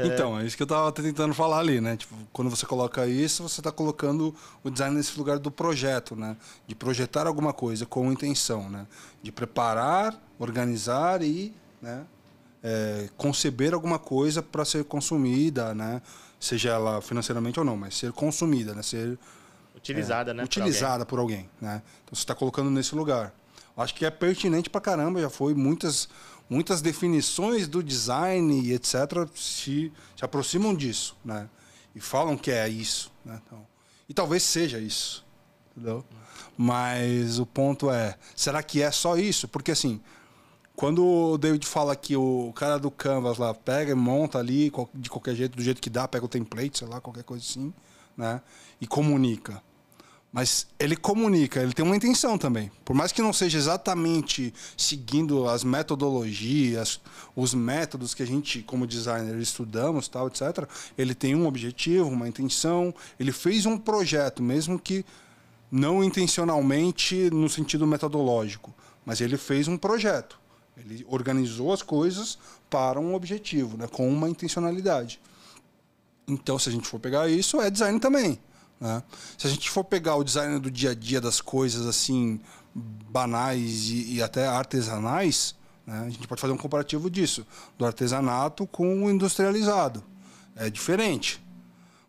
[0.02, 1.96] Então, é isso que eu tava tentando falar ali, né?
[1.96, 6.36] Tipo, quando você coloca isso, você está colocando o design nesse lugar do projeto, né?
[6.66, 8.86] De projetar alguma coisa com intenção, né?
[9.22, 12.04] De preparar, organizar e, né?
[12.62, 16.02] é, conceber alguma coisa para ser consumida, né?
[16.40, 18.82] Seja ela financeiramente ou não, mas ser consumida, né?
[18.82, 19.18] Ser
[19.76, 20.42] Utilizada, é, né?
[20.42, 21.82] por Utilizada por alguém, né?
[22.02, 23.32] Então você está colocando nesse lugar.
[23.76, 26.08] Eu Acho que é pertinente pra caramba, já foi muitas
[26.48, 31.48] muitas definições do design e etc se, se aproximam disso, né?
[31.94, 33.40] E falam que é isso, né?
[33.46, 33.64] Então,
[34.08, 35.24] e talvez seja isso,
[35.70, 36.04] entendeu?
[36.56, 39.46] Mas o ponto é, será que é só isso?
[39.46, 40.00] Porque assim,
[40.80, 45.10] quando o David fala que o cara do Canvas lá pega e monta ali de
[45.10, 47.70] qualquer jeito, do jeito que dá, pega o template, sei lá, qualquer coisa assim,
[48.16, 48.40] né?
[48.80, 49.62] E comunica.
[50.32, 52.72] Mas ele comunica, ele tem uma intenção também.
[52.82, 56.98] Por mais que não seja exatamente seguindo as metodologias,
[57.36, 60.66] os métodos que a gente, como designer, estudamos, tal, etc.,
[60.96, 62.94] ele tem um objetivo, uma intenção.
[63.18, 65.04] Ele fez um projeto, mesmo que
[65.70, 68.72] não intencionalmente no sentido metodológico,
[69.04, 70.39] mas ele fez um projeto.
[70.80, 72.38] Ele organizou as coisas
[72.68, 75.20] para um objetivo, né, com uma intencionalidade.
[76.26, 78.38] Então, se a gente for pegar isso, é design também.
[78.80, 79.02] Né?
[79.36, 82.40] Se a gente for pegar o design do dia a dia das coisas assim
[82.74, 85.54] banais e, e até artesanais,
[85.86, 86.04] né?
[86.06, 90.02] a gente pode fazer um comparativo disso, do artesanato com o industrializado.
[90.56, 91.42] É diferente,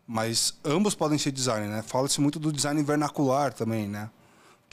[0.06, 1.66] mas ambos podem ser design.
[1.66, 1.82] Né?
[1.82, 4.10] Fala-se muito do design vernacular também, né?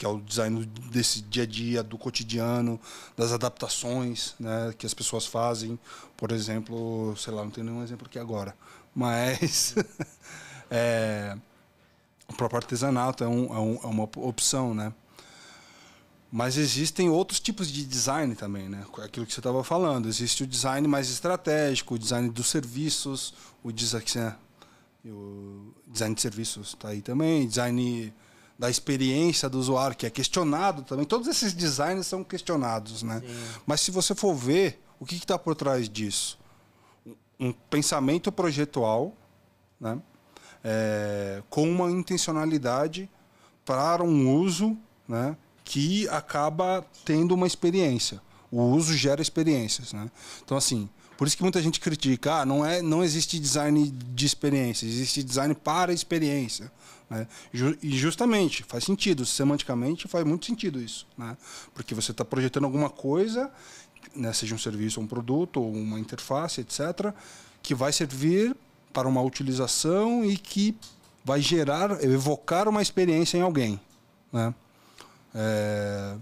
[0.00, 2.80] Que é o design desse dia a dia, do cotidiano,
[3.14, 5.78] das adaptações né, que as pessoas fazem.
[6.16, 8.56] Por exemplo, sei lá, não tenho nenhum exemplo aqui agora,
[8.94, 9.74] mas
[10.70, 11.36] é,
[12.26, 14.90] o próprio artesanato é, um, é, um, é uma opção, né?
[16.32, 18.86] Mas existem outros tipos de design também, né?
[19.04, 20.08] Aquilo que você estava falando.
[20.08, 24.34] Existe o design mais estratégico, o design dos serviços, o design,
[25.04, 28.14] o design de serviços está aí também, design
[28.60, 31.06] da experiência do usuário, que é questionado também.
[31.06, 33.22] Todos esses designs são questionados, né?
[33.26, 33.34] Sim.
[33.64, 36.38] Mas se você for ver, o que está por trás disso?
[37.38, 39.16] Um pensamento projetual,
[39.80, 39.98] né?
[40.62, 43.08] É, com uma intencionalidade
[43.64, 44.76] para um uso,
[45.08, 45.34] né?
[45.64, 48.20] Que acaba tendo uma experiência.
[48.52, 50.10] O uso gera experiências, né?
[50.44, 54.26] Então, assim, por isso que muita gente critica, ah, não, é, não existe design de
[54.26, 56.70] experiência, existe design para experiência.
[57.10, 57.26] Né?
[57.82, 61.06] E justamente, faz sentido, semanticamente faz muito sentido isso.
[61.18, 61.36] Né?
[61.74, 63.50] Porque você está projetando alguma coisa,
[64.14, 67.12] né, seja um serviço, um produto, ou uma interface, etc.,
[67.62, 68.56] que vai servir
[68.92, 70.76] para uma utilização e que
[71.24, 73.78] vai gerar, evocar uma experiência em alguém.
[74.32, 74.54] Né?
[75.34, 76.16] É,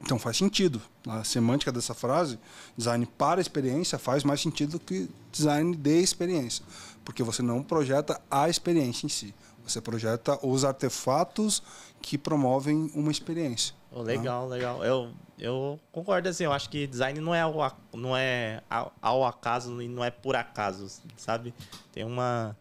[0.00, 0.80] Então faz sentido.
[1.06, 2.38] A semântica dessa frase,
[2.76, 6.64] design para experiência, faz mais sentido que design de experiência.
[7.04, 9.34] Porque você não projeta a experiência em si.
[9.66, 11.62] Você projeta os artefatos
[12.00, 13.74] que promovem uma experiência.
[13.90, 14.84] Oh, legal, legal.
[14.84, 18.62] Eu, eu concordo assim, eu acho que design não é ao, não é
[19.00, 21.52] ao, acaso e não é por acaso, sabe?
[21.92, 22.56] Tem uma,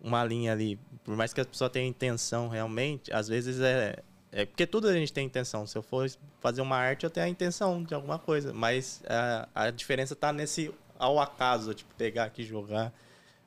[0.00, 0.78] uma linha ali.
[1.04, 3.98] Por mais que a pessoa tenha intenção realmente, às vezes é.
[4.32, 5.66] É porque tudo a gente tem intenção.
[5.66, 6.08] Se eu for
[6.40, 8.52] fazer uma arte, eu tenho a intenção de alguma coisa.
[8.52, 12.92] Mas a, a diferença tá nesse ao acaso, tipo, pegar aqui e jogar.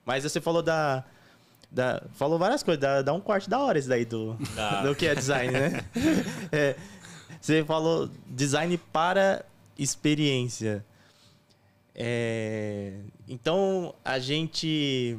[0.05, 1.05] Mas você falou da.
[1.73, 4.83] Da falou várias coisas, dá, dá um corte da hora isso daí do, Dá.
[4.83, 5.83] do que é design, né?
[6.51, 6.75] É,
[7.41, 9.43] você falou design para
[9.77, 10.85] experiência.
[11.95, 12.93] É,
[13.27, 15.17] então, a gente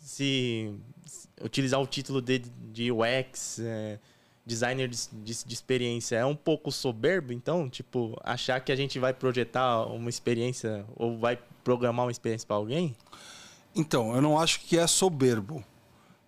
[0.00, 0.70] se,
[1.06, 3.98] se utilizar o título de, de UX, é,
[4.44, 8.98] designer de, de- de experiência, é um pouco soberbo, então, tipo, achar que a gente
[8.98, 12.94] vai projetar uma experiência ou vai programar uma experiência para alguém?
[13.74, 15.62] Então, eu não acho que é soberbo.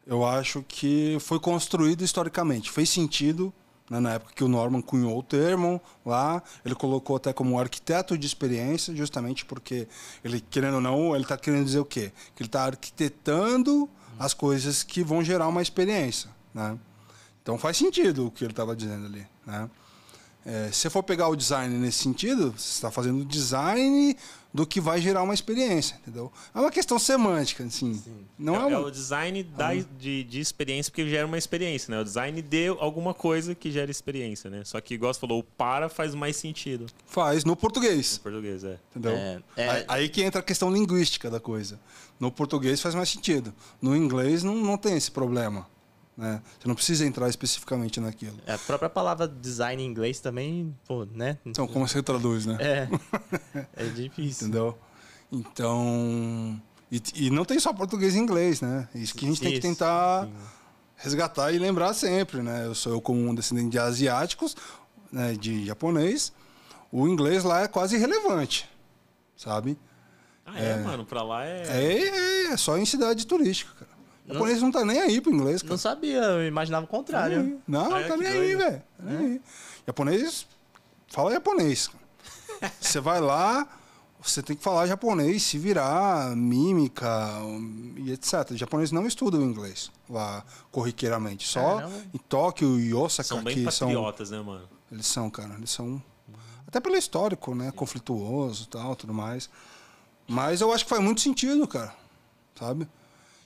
[0.08, 2.70] Eu acho que foi construído historicamente.
[2.70, 3.52] Fez sentido
[3.90, 6.42] né, na época que o Norman cunhou o termo lá.
[6.64, 9.86] Ele colocou até como arquiteto de experiência, justamente porque
[10.24, 12.10] ele, querendo ou não, ele está querendo dizer o quê?
[12.34, 13.86] Que ele está arquitetando
[14.18, 16.30] as coisas que vão gerar uma experiência.
[16.54, 16.78] Né?
[17.42, 19.26] Então faz sentido o que ele estava dizendo ali.
[19.46, 19.68] Né?
[20.46, 24.16] É, se você for pegar o design nesse sentido, você está fazendo design
[24.54, 26.32] do que vai gerar uma experiência, entendeu?
[26.54, 28.02] É uma questão semântica, assim.
[28.38, 31.90] Não é, é, é um- o design da, de, de experiência, porque gera uma experiência,
[31.94, 32.00] né?
[32.00, 34.62] O design de alguma coisa que gera experiência, né?
[34.64, 38.64] Só que, igual você falou, o para faz mais sentido faz no português, em português,
[38.64, 38.78] é.
[38.90, 39.12] entendeu?
[39.12, 41.78] É, é- Aí, aí que entra a questão linguística da coisa.
[42.18, 43.52] No português faz mais sentido.
[43.82, 45.66] No inglês não, não tem esse problema.
[46.18, 46.42] Né?
[46.58, 48.36] Você não precisa entrar especificamente naquilo.
[48.44, 51.38] É, a própria palavra design em inglês também, pô, né?
[51.46, 52.58] Então, como você traduz, né?
[52.60, 52.88] É.
[53.76, 54.48] É difícil.
[54.48, 54.76] Entendeu?
[55.30, 56.60] Então.
[56.90, 58.88] E, e não tem só português e inglês, né?
[58.96, 60.32] Isso que a gente tem que Isso, tentar sim.
[60.96, 62.66] resgatar e lembrar sempre, né?
[62.66, 64.56] Eu sou eu como um descendente de asiáticos,
[65.12, 66.32] né, de japonês,
[66.90, 68.68] o inglês lá é quase irrelevante,
[69.36, 69.78] sabe?
[70.44, 71.62] Ah, é, mano, pra lá é.
[71.68, 73.97] É, é, é só em cidade turística, cara.
[74.28, 75.72] O japonês não tá nem aí pro inglês, cara.
[75.72, 77.60] Não sabia, eu imaginava o contrário.
[77.66, 78.58] Não, Ah, tá nem aí, doido.
[78.58, 78.82] velho.
[78.98, 79.40] Tá nem aí.
[79.86, 80.46] Japonês,
[81.08, 81.90] fala japonês.
[82.80, 83.68] Você vai lá,
[84.20, 87.08] você tem que falar japonês, se virar, mímica
[87.96, 88.50] e etc.
[88.50, 91.46] O japonês não estuda o inglês lá corriqueiramente.
[91.46, 91.94] Só Caramba.
[92.12, 94.68] em Tóquio e Osaka São bem que são patriotas, né, mano?
[94.90, 96.02] eles são, cara, eles são
[96.66, 99.48] até pelo histórico, né, conflituoso, e tal, tudo mais.
[100.26, 101.94] Mas eu acho que faz muito sentido, cara.
[102.58, 102.88] Sabe?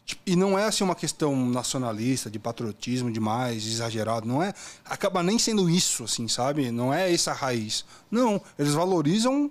[0.04, 4.26] Tipo, E não é assim uma questão nacionalista, de patriotismo demais, exagerado.
[4.26, 4.52] Não é.
[4.84, 6.70] Acaba nem sendo isso, assim, sabe?
[6.70, 7.84] Não é essa a raiz.
[8.10, 8.40] Não.
[8.58, 9.50] Eles valorizam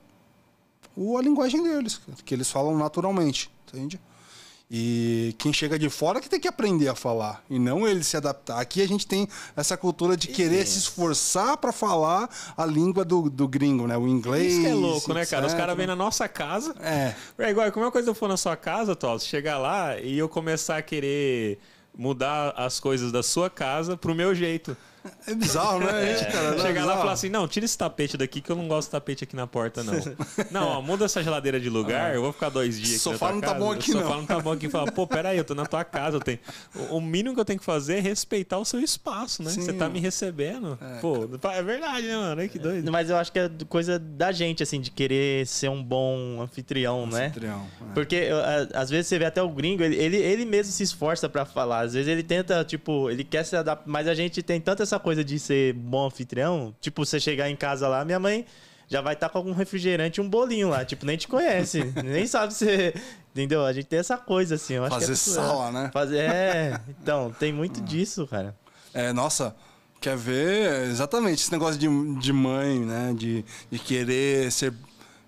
[0.96, 4.00] o, a linguagem deles, que eles falam naturalmente, entende?
[4.74, 8.16] E quem chega de fora que tem que aprender a falar, e não ele se
[8.16, 8.58] adaptar.
[8.58, 13.30] Aqui a gente tem essa cultura de querer se esforçar para falar a língua do,
[13.30, 13.98] do gringo, né?
[13.98, 14.54] O inglês.
[14.54, 15.46] Isso é louco, né, cara?
[15.46, 16.74] Os caras vêm na nossa casa.
[16.80, 17.14] É.
[17.38, 20.18] É igual, como é uma coisa eu for na sua casa, Toss, chegar lá e
[20.18, 21.60] eu começar a querer
[21.94, 24.78] mudar as coisas da sua casa pro meu jeito.
[25.28, 26.52] É bizarro, né, gente, cara?
[26.52, 28.68] Não é Chegar lá e falar assim, não, tira esse tapete daqui que eu não
[28.68, 29.94] gosto de tapete aqui na porta, não.
[30.50, 33.32] não, ó, muda essa geladeira de lugar, eu vou ficar dois dias aqui Sofá na
[33.32, 33.60] tua não tá casa.
[33.60, 34.18] bom aqui, o sofá não.
[34.18, 34.70] não tá bom aqui.
[34.70, 36.40] Fala, pô, peraí, eu tô na tua casa, eu tenho...
[36.90, 39.50] O o mínimo que eu tenho que fazer é respeitar o seu espaço, né?
[39.50, 39.62] Sim.
[39.62, 40.78] Você tá me recebendo.
[41.02, 42.42] pô, é verdade, né, mano?
[42.42, 42.90] Ai, que doido.
[42.92, 47.08] Mas eu acho que é coisa da gente, assim, de querer ser um bom anfitrião,
[47.08, 47.26] né?
[47.28, 47.94] Anfitrião, é.
[47.94, 48.30] Porque
[48.74, 51.82] às vezes você vê até o gringo, ele, ele, ele mesmo se esforça pra falar.
[51.82, 53.90] Às vezes ele tenta, tipo, ele quer se adaptar.
[53.90, 56.76] Mas a gente tem tanto essa coisa de ser bom anfitrião.
[56.82, 58.46] Tipo, você chegar em casa lá, minha mãe
[58.88, 60.84] já vai estar com algum refrigerante e um bolinho lá.
[60.84, 61.82] Tipo, nem te conhece.
[62.04, 62.94] nem sabe se.
[63.32, 63.66] Entendeu?
[63.66, 64.74] A gente tem essa coisa, assim.
[64.74, 65.90] Eu acho Fazer que é sala, né?
[65.94, 66.82] Fazer, é.
[67.02, 68.54] Então, tem muito disso, cara.
[68.94, 69.56] É, nossa,
[70.02, 71.88] quer ver exatamente esse negócio de,
[72.20, 73.14] de mãe, né?
[73.16, 74.74] De, de querer ser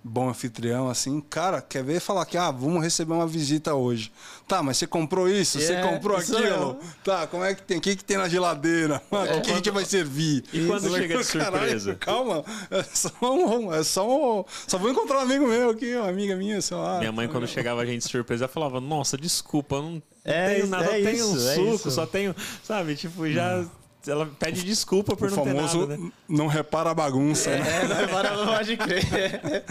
[0.04, 1.22] bom anfitrião, assim.
[1.22, 4.12] Cara, quer ver falar que, ah, vamos receber uma visita hoje.
[4.48, 5.60] Tá, mas você comprou isso?
[5.60, 6.78] Você É, comprou isso aquilo?
[7.04, 7.78] Tá, como é que tem?
[7.78, 9.02] O que, que tem na geladeira?
[9.10, 10.44] Mano, o que, que a gente vai servir?
[10.52, 10.98] E quando Isso.
[10.98, 11.96] chega de surpresa?
[12.00, 16.10] calma, é só um, é só um, Só vou encontrar um amigo meu aqui, uma
[16.10, 17.00] amiga minha, sei lá.
[17.00, 20.56] Minha mãe, quando chegava a gente de surpresa, ela falava, nossa, desculpa, eu não É
[20.56, 21.92] tenho nada, é só tenho um isso, é suco, isso.
[21.92, 23.66] só tenho, sabe, tipo, já...
[24.06, 26.12] Ela pede desculpa por o não ter famoso nada, né?
[26.28, 27.84] não repara a bagunça, né?
[27.84, 29.64] É, não, agora não pode crer.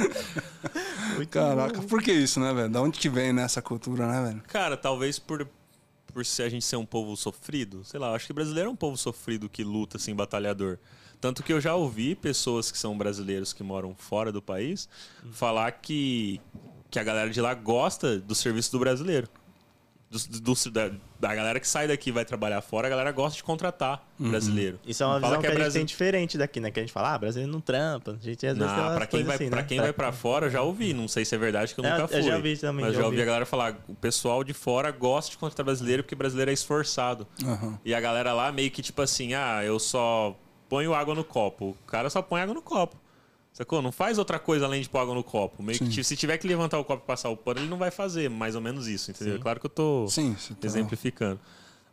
[1.31, 2.69] Caraca, por que isso, né, velho?
[2.69, 4.43] Da onde que vem nessa cultura, né, velho?
[4.49, 5.47] Cara, talvez por,
[6.13, 8.73] por se a gente ser um povo sofrido, sei lá, eu acho que brasileiro é
[8.73, 10.79] um povo sofrido que luta, assim, batalhador.
[11.21, 14.89] Tanto que eu já ouvi pessoas que são brasileiros que moram fora do país
[15.31, 16.41] falar que,
[16.91, 19.29] que a galera de lá gosta do serviço do brasileiro.
[20.13, 23.35] Do- do- da, da galera que sai daqui e vai trabalhar fora, a galera gosta
[23.37, 24.79] de contratar brasileiro.
[24.87, 26.71] Isso é uma Fala visão que, a gente tem diferente daqui, né?
[26.71, 28.13] Que a gente fala, ah, brasileiro não trampa.
[28.21, 29.67] A gente às vezes Não, pra quem, vai, assim, pra né?
[29.67, 30.93] quem vai pra fora, eu já ouvi.
[30.93, 32.23] Não sei se é verdade, que eu É, nunca eu fui.
[32.31, 33.23] já vi também, Mas já já ouvi ouvi.
[33.23, 37.27] a galera falar, o pessoal de fora gosta de contratar brasileiro porque brasileiro é esforçado.
[37.43, 37.79] Aham.
[37.85, 40.37] E a galera lá meio que tipo assim, ah, eu só
[40.69, 41.71] ponho água no copo.
[41.71, 42.97] O cara só põe água no copo.
[43.53, 43.83] Sacou?
[43.83, 45.63] Não faz outra coisa além de pôr água no copo.
[45.63, 47.91] Meio que se tiver que levantar o copo e passar o pano, ele não vai
[47.91, 48.31] fazer.
[48.31, 49.39] Mais ou menos isso, entendeu?
[49.39, 50.67] Claro que eu tô Sim, tá...
[50.67, 51.39] exemplificando.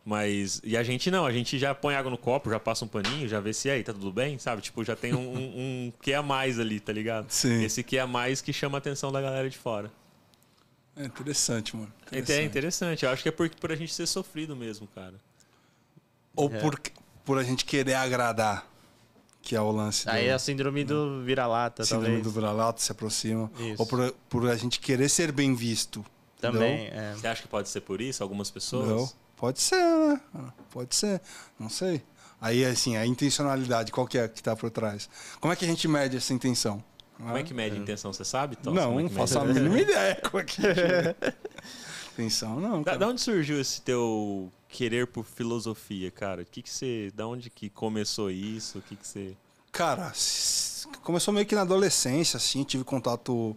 [0.05, 0.61] Mas.
[0.63, 3.27] E a gente não, a gente já põe água no copo, já passa um paninho,
[3.27, 4.61] já vê se aí, tá tudo bem, sabe?
[4.61, 7.29] Tipo, já tem um, um, um que a mais ali, tá ligado?
[7.29, 7.61] Sim.
[7.63, 9.91] Esse que a mais que chama a atenção da galera de fora.
[10.95, 11.91] É interessante, mano.
[12.11, 12.45] É Interessante.
[12.45, 13.05] interessante.
[13.05, 15.15] Eu acho que é por, por a gente ser sofrido mesmo, cara.
[16.35, 16.79] Ou por,
[17.23, 18.67] por a gente querer agradar,
[19.41, 22.23] que é o lance do Aí é a síndrome do vira-lata, síndrome talvez.
[22.23, 23.51] do vira-lata se aproxima.
[23.59, 23.75] Isso.
[23.77, 26.05] Ou por, por a gente querer ser bem visto.
[26.39, 27.13] Também, é.
[27.15, 28.23] Você acha que pode ser por isso?
[28.23, 28.87] Algumas pessoas?
[28.87, 29.11] Não?
[29.35, 30.21] Pode ser, né?
[30.69, 31.21] Pode ser.
[31.59, 32.01] Não sei.
[32.41, 35.09] Aí, assim, a intencionalidade, qual que é que tá por trás?
[35.41, 36.81] Como é que a gente mede essa intenção?
[37.17, 38.13] Como é que mede a intenção?
[38.13, 38.71] Você sabe, Tom?
[38.71, 41.35] Não, é não que faço a mínima ideia como é que a gente mede.
[42.13, 42.79] Intenção, não.
[42.79, 42.97] Da, cara.
[42.97, 46.45] da onde surgiu esse teu querer por filosofia, cara?
[46.45, 48.77] Que que você, da onde que começou isso?
[48.79, 49.35] O que que você
[49.71, 50.11] Cara,
[51.03, 53.55] começou meio que na adolescência, assim, tive contato.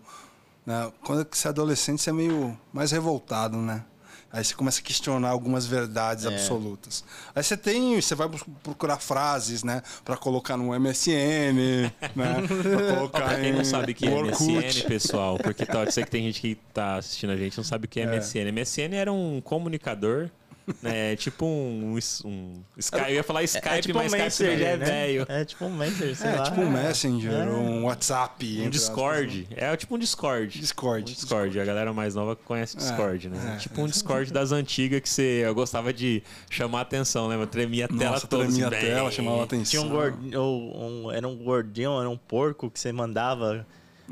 [0.66, 0.92] Né?
[1.04, 3.84] Quando você é adolescente, você é meio mais revoltado, né?
[4.30, 6.28] Aí você começa a questionar algumas verdades É.
[6.28, 7.04] absolutas.
[7.34, 8.28] Aí você tem, você vai
[8.62, 11.52] procurar frases, né, Pra colocar no MSN,
[12.16, 14.42] né, Pra colocar Pra quem não em sabe o que é Orkut.
[14.42, 17.64] MSN, pessoal, porque tá, eu sei que tem gente que tá assistindo a gente não
[17.64, 18.50] sabe o que é, MSN.
[18.52, 20.30] MSN era um comunicador
[20.84, 23.08] É tipo um, um Skype.
[23.08, 24.84] Eu ia falar Skype, é tipo mas um Skype já é né?
[24.84, 25.26] velho.
[25.28, 26.42] É tipo um Messenger, sei É, lá.
[26.44, 27.44] tipo um Messenger, É.
[27.46, 28.62] um WhatsApp.
[28.62, 29.48] Um Discord.
[29.50, 30.58] É tipo um Discord.
[30.58, 31.10] Discord.
[31.10, 31.60] Um Discord.
[31.60, 33.54] A galera mais nova conhece Discord, né?
[33.54, 33.58] é.
[33.58, 37.46] Tipo um Discord das antigas que você, eu gostava de chamar a atenção, lembra?
[37.46, 38.44] Tremia a tela Nossa, toda.
[38.44, 39.80] tremia a tela, chamava a atenção.
[39.80, 43.66] Tinha um gordinho, um, era um gordinho, era um porco que você mandava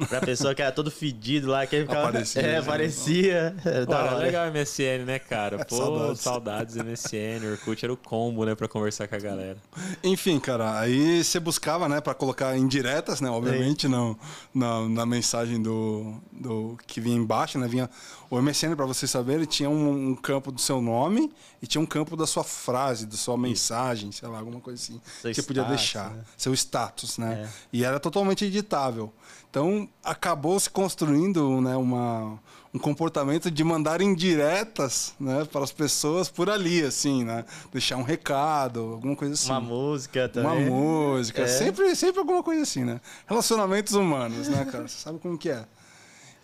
[0.09, 2.09] pra pessoa que era todo fedido lá, que ele ficava.
[2.09, 2.59] Aparecia, é, né?
[2.59, 3.57] aparecia.
[3.65, 5.65] É, Pô, era legal o MSN, né, cara?
[5.65, 6.21] Pô, Saudades.
[6.21, 6.77] saudades.
[6.77, 9.57] MSN, Orkut era o combo, né, pra conversar com a galera.
[10.03, 14.17] Enfim, cara, aí você buscava, né, pra colocar indiretas, né, obviamente, não,
[14.55, 17.89] na, na mensagem do, do que vinha embaixo, né, vinha
[18.31, 21.87] o MSN, pra vocês saberem, tinha um, um campo do seu nome e tinha um
[21.87, 25.43] campo da sua frase, da sua mensagem, sei lá, alguma coisa assim, Seu que você
[25.43, 26.23] podia status, deixar, né?
[26.37, 27.49] seu status, né, É.
[27.73, 29.13] e era totalmente editável.
[29.51, 32.39] Então, acabou se construindo, né, uma,
[32.73, 38.05] um comportamento de mandar indiretas, né, para as pessoas por ali, assim, né, deixar um
[38.05, 39.51] recado, alguma coisa assim.
[39.51, 40.71] Uma música Uma também.
[40.71, 41.47] música, É.
[41.49, 43.01] sempre, sempre alguma coisa assim, né?
[43.27, 44.87] Relacionamentos humanos, né, cara?
[44.87, 45.67] Você sabe como que é.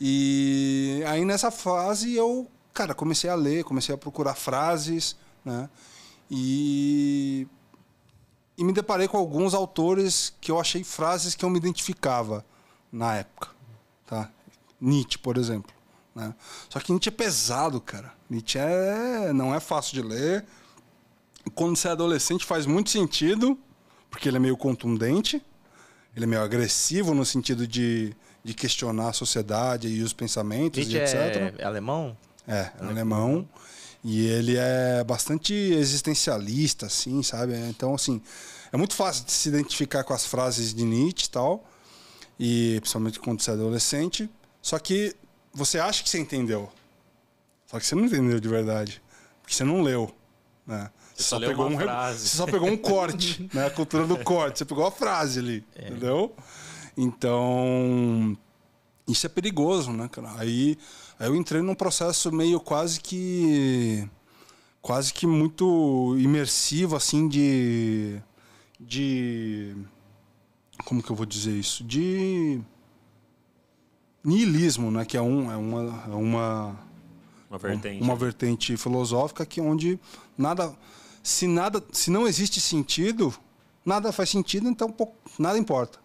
[0.00, 5.70] E aí nessa fase eu, cara, comecei a ler, comecei a procurar frases, né?
[6.30, 7.46] E
[8.58, 12.44] e me deparei com alguns autores que eu achei frases que eu me identificava
[12.92, 13.48] na época,
[14.06, 14.30] tá?
[14.80, 15.72] Nietzsche, por exemplo,
[16.14, 16.34] né?
[16.68, 18.12] Só que Nietzsche é pesado, cara.
[18.28, 20.44] Nietzsche é não é fácil de ler
[21.54, 23.58] quando você é adolescente faz muito sentido,
[24.10, 25.42] porque ele é meio contundente,
[26.14, 31.16] ele é meio agressivo no sentido de, de questionar a sociedade e os pensamentos Nietzsche
[31.16, 31.54] e etc.
[31.58, 32.16] é alemão?
[32.46, 33.48] É, alemão.
[34.02, 37.54] E ele é bastante existencialista, assim, sabe?
[37.68, 38.22] Então, assim,
[38.72, 41.68] é muito fácil de se identificar com as frases de Nietzsche e tal,
[42.38, 44.30] e principalmente quando você é adolescente.
[44.60, 45.14] Só que
[45.52, 46.70] você acha que você entendeu.
[47.66, 49.02] Só que você não entendeu de verdade.
[49.40, 50.14] Porque você não leu.
[50.66, 50.90] Né?
[51.14, 52.28] Você só uma um, frase.
[52.28, 53.66] Você só pegou um corte, né?
[53.66, 54.58] A cultura do corte.
[54.58, 56.34] Você pegou a frase ali, entendeu?
[56.96, 58.36] Então,
[59.08, 60.32] isso é perigoso, né, cara?
[60.36, 60.76] Aí,
[61.18, 64.08] aí eu entrei num processo meio quase que
[64.82, 68.20] quase que muito imersivo assim de
[68.78, 69.74] de
[70.84, 71.82] como que eu vou dizer isso?
[71.84, 72.60] De
[74.24, 76.76] niilismo, né, que é um é uma é uma
[77.48, 78.02] Uma vertente.
[78.02, 79.98] uma vertente filosófica que onde
[80.36, 80.74] nada
[81.22, 83.32] se nada se não existe sentido
[83.84, 85.98] nada faz sentido então pouco, nada importa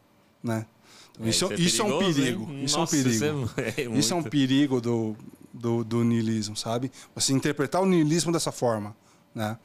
[0.43, 0.65] né?
[1.13, 3.09] Então, É, isso, isso é isso é um perigoso, perigo isso é um Nossa, perigo.
[3.09, 3.25] isso
[3.57, 5.15] é- isso é um perigo do,
[5.53, 6.91] do, do niilismo sabe?
[7.15, 8.95] Você interpretar o niilismo dessa forma
[9.33, 9.57] né?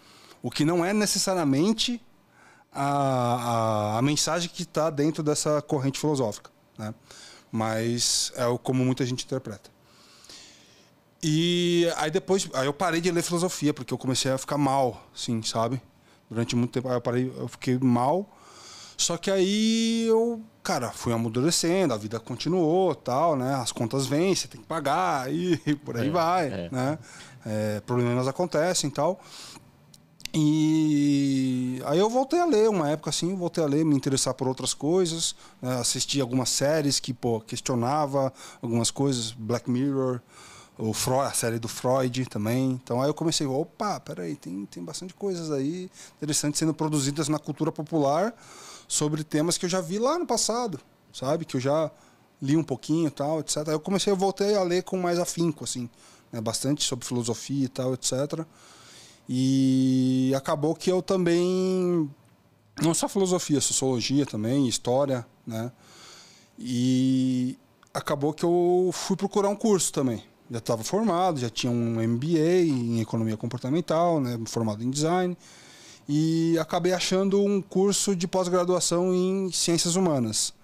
[0.43, 2.01] O que não é necessariamente
[2.77, 6.95] a, a, a mensagem que está dentro dessa corrente filosófica né
[7.51, 9.71] mas é o como muita gente interpreta
[11.23, 15.03] e aí depois, aí eu parei de ler filosofia, porque eu comecei a ficar mal,
[15.15, 15.81] assim, sabe?
[16.31, 18.31] Durante muito tempo, eu parei, eu fiquei mal.
[18.97, 23.55] Só que aí eu, cara, fui amadurecendo, a vida continuou, tal, né?
[23.55, 26.69] As contas vêm, você tem que pagar, e por aí É, vai, é.
[26.71, 26.99] né?
[27.45, 29.21] É, problemas acontecem e tal.
[30.39, 34.47] E aí eu voltei a ler, uma época assim, voltei a ler, me interessar por
[34.47, 35.77] outras coisas, né?
[35.81, 40.21] assisti algumas séries que, pô, questionava algumas coisas, Black Mirror,
[40.77, 42.73] o Freud, a série do Freud também.
[42.73, 47.39] Então aí eu comecei, opa, peraí, tem, tem bastante coisas aí interessantes sendo produzidas na
[47.39, 48.35] cultura popular
[48.87, 50.79] sobre temas que eu já vi lá no passado,
[51.15, 51.47] sabe?
[51.47, 51.91] Que eu já
[52.43, 53.69] li um pouquinho e tal, etc.
[53.69, 55.89] Aí eu comecei, eu voltei a ler com mais afinco, assim,
[56.31, 56.43] né?
[56.43, 58.45] bastante sobre filosofia e tal, etc.
[59.29, 62.09] E acabou que eu também,
[62.81, 65.73] não só filosofia, sociologia também, história, né?
[66.59, 67.59] E
[67.93, 70.23] acabou que eu fui procurar um curso também.
[70.51, 75.37] Já estava formado, já tinha um MBA em economia comportamental, né, formado em design,
[76.09, 80.55] e acabei achando um curso de pós-graduação em ciências humanas,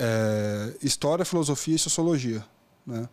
[0.00, 2.44] É, história, filosofia e sociologia,
[2.86, 3.08] né?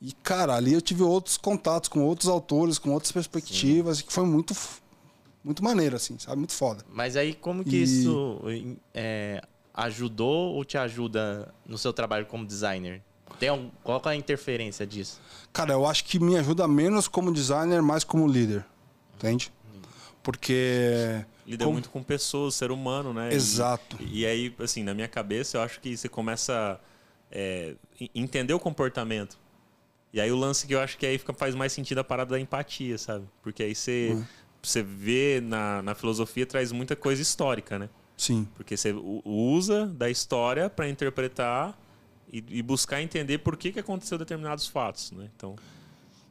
[0.00, 4.24] E cara, ali eu tive outros contatos com outros autores, com outras perspectivas, que foi
[4.24, 4.54] muito
[5.42, 6.84] muito maneiro assim, sabe, muito foda.
[6.90, 8.40] Mas aí como que E- isso
[8.94, 9.40] é,
[9.74, 13.02] ajudou ou te ajuda no seu trabalho como designer?
[13.40, 15.20] Tem algum, qual é a interferência disso?
[15.52, 18.64] Cara, eu acho que me ajuda menos como designer, mais como líder.
[19.16, 19.52] Entende?
[20.22, 21.24] Porque.
[21.46, 23.30] Lida como- muito com pessoas, ser humano, né?
[23.30, 23.96] E- Exato.
[24.00, 26.88] E, aí, assim, na minha cabeça, eu acho que você começa a
[27.30, 29.38] é, en- entender o comportamento.
[30.12, 32.30] E aí o lance que eu acho que aí fica, faz mais sentido a parada
[32.30, 33.26] da empatia, sabe?
[33.42, 34.24] Porque aí você, Uhum.
[34.62, 37.88] você vê na, na filosofia traz muita coisa histórica, né?
[38.16, 38.48] Sim.
[38.56, 38.92] Porque você
[39.24, 41.78] usa da história para interpretar
[42.32, 45.28] e, e buscar entender por que, que aconteceu determinados fatos, né?
[45.36, 45.54] Então,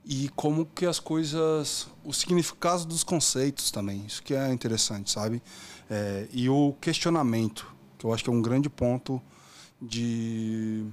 [0.04, 5.42] e como que as coisas, os significados dos conceitos também, isso que é interessante, sabe?
[5.90, 7.68] É, e o questionamento,
[7.98, 9.22] que eu acho que é um grande ponto
[9.82, 10.86] de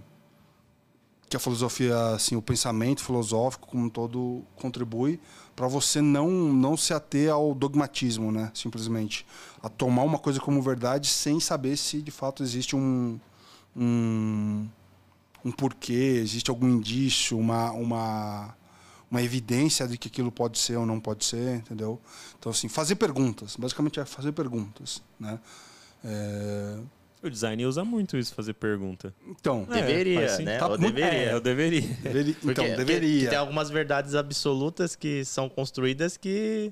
[1.35, 5.18] que a filosofia, assim, o pensamento filosófico como um todo contribui
[5.57, 8.53] para você não não se ater ao dogmatismo, né?
[8.55, 9.26] Simplesmente
[9.61, 13.18] a tomar uma coisa como verdade sem saber se de fato existe um
[13.76, 14.68] um,
[15.45, 18.57] um porquê, existe algum indício, uma uma
[19.11, 22.01] uma evidência de que aquilo pode ser ou não pode ser, entendeu?
[22.39, 25.41] Então assim, fazer perguntas, basicamente é fazer perguntas, né?
[26.05, 26.78] É...
[27.25, 29.14] O design usa muito isso, fazer pergunta.
[29.27, 30.59] Então, deveria, faz né?
[30.59, 31.31] Tá Ou deveria.
[31.31, 31.81] É, eu deveria.
[31.81, 33.20] deveri- Porque- então deveria.
[33.22, 36.70] que tem algumas verdades absolutas que são construídas que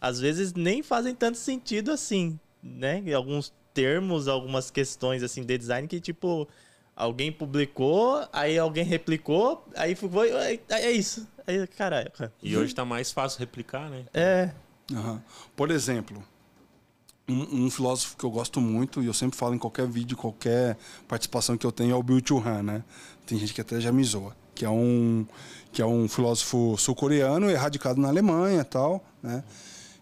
[0.00, 3.00] às vezes nem fazem tanto sentido assim, né?
[3.14, 6.48] Alguns termos, algumas questões assim de design que tipo
[6.96, 11.26] alguém publicou, aí alguém replicou, aí foi, aí- é isso.
[11.46, 12.32] Aí, caraca.
[12.42, 14.04] E hoje tá mais fácil replicar, né?
[14.12, 14.50] É,
[14.92, 15.22] Aham.
[15.56, 16.22] Por exemplo,
[17.32, 20.76] um, um filósofo que eu gosto muito, e eu sempre falo em qualquer vídeo, qualquer
[21.08, 22.84] participação que eu tenho, é o Bill Chul-han, né?
[23.26, 24.36] Tem gente que até já me zoa.
[24.54, 25.26] Que é um,
[25.72, 29.42] que é um filósofo sul-coreano, erradicado na Alemanha tal, né?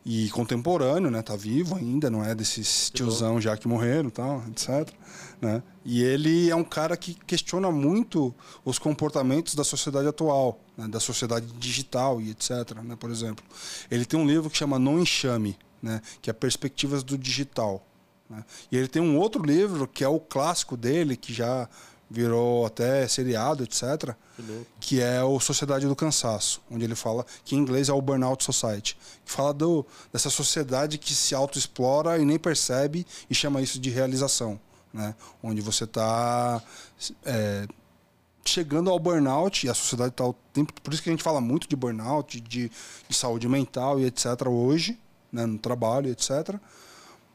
[0.05, 1.23] E contemporâneo, né?
[1.23, 4.93] Tá vivo ainda, não é desses tiozão já que morreram tal, etc.
[5.41, 5.63] Né?
[5.85, 10.87] E ele é um cara que questiona muito os comportamentos da sociedade atual, né?
[10.87, 12.77] da sociedade digital e etc.
[12.85, 12.95] Né?
[12.97, 13.45] Por exemplo,
[13.91, 16.01] ele tem um livro que chama Não Enxame, né?
[16.21, 17.85] que é Perspectivas do Digital.
[18.29, 18.45] né?
[18.71, 21.69] E ele tem um outro livro que é o clássico dele, que já
[22.11, 24.15] virou até seriado, etc.,
[24.81, 28.43] que é o Sociedade do Cansaço, onde ele fala que em inglês é o Burnout
[28.43, 33.79] Society, que fala do, dessa sociedade que se autoexplora e nem percebe e chama isso
[33.79, 34.59] de realização,
[34.93, 35.15] né?
[35.41, 36.61] onde você está
[38.45, 40.73] chegando ao burnout, e a sociedade está o tempo.
[40.83, 42.71] Por isso que a gente fala muito de burnout, de,
[43.09, 44.27] de saúde mental e etc.
[44.49, 44.99] hoje,
[45.33, 45.47] né?
[45.47, 46.55] no trabalho, etc.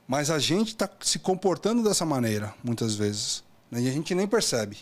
[0.07, 3.43] Mas a gente está se comportando dessa maneira, muitas vezes.
[3.71, 3.81] né?
[3.81, 4.77] E a gente nem percebe.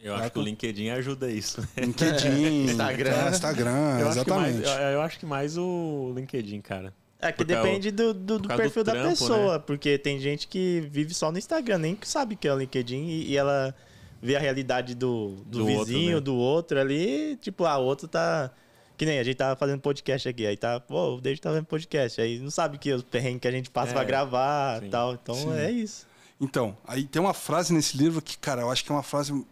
[0.00, 1.66] Eu acho que o LinkedIn ajuda isso.
[1.76, 3.12] LinkedIn, Instagram.
[3.12, 4.82] tá, Instagram, Eu acho, que mais, exatamente.
[4.82, 6.92] eu, eu acho que mais o LinkedIn, cara.
[7.18, 10.18] É que é depende do, do, do causa do perfil da trampo, pessoa, porque tem
[10.20, 13.74] gente que vive só no Instagram, nem sabe que é o LinkedIn e, e ela
[14.20, 16.20] vê a realidade do, do, Do outro, vizinho, né?
[16.20, 18.50] do outro ali, tipo, a outro tá.
[18.96, 21.66] Que nem a gente tava fazendo podcast aqui, aí tá, pô, o David tá fazendo
[21.66, 24.86] podcast, aí não sabe que os perrengues que a gente passa É, pra gravar sim,
[24.86, 25.14] e tal.
[25.14, 25.52] Então sim.
[25.52, 26.06] é isso.
[26.40, 29.44] Então, aí tem uma frase nesse livro que, cara, eu acho que é uma frase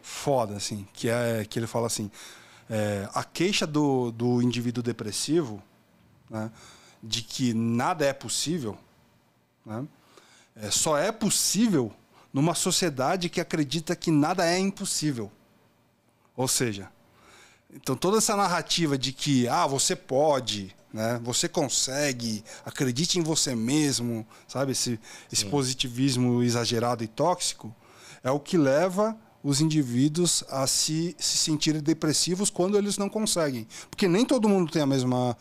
[0.00, 2.10] foda, assim, que é que ele fala assim:
[2.68, 5.62] é, a queixa do, do indivíduo depressivo,
[6.28, 6.50] né,
[7.02, 8.76] de que nada é possível,
[9.64, 9.86] né,
[10.56, 11.92] é, só é possível
[12.32, 15.30] numa sociedade que acredita que nada é impossível.
[16.34, 16.90] Ou seja,
[17.74, 21.20] então toda essa narrativa de que ah, você pode, né?
[21.24, 24.72] Você consegue, acredite em você mesmo, sabe?
[24.72, 25.00] Esse,
[25.32, 27.74] esse positivismo exagerado e tóxico
[28.22, 33.66] é o que leva os indivíduos a se, se sentirem depressivos quando eles não conseguem.
[33.90, 35.36] Porque nem todo mundo tem a mesma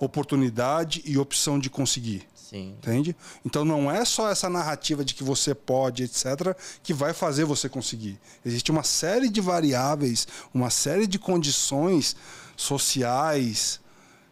[0.00, 2.26] oportunidade e opção de conseguir.
[2.48, 2.76] Sim.
[2.78, 3.16] Entende?
[3.44, 7.68] Então não é só essa narrativa de que você pode, etc., que vai fazer você
[7.68, 8.20] conseguir.
[8.44, 12.14] Existe uma série de variáveis, uma série de condições
[12.56, 13.80] sociais,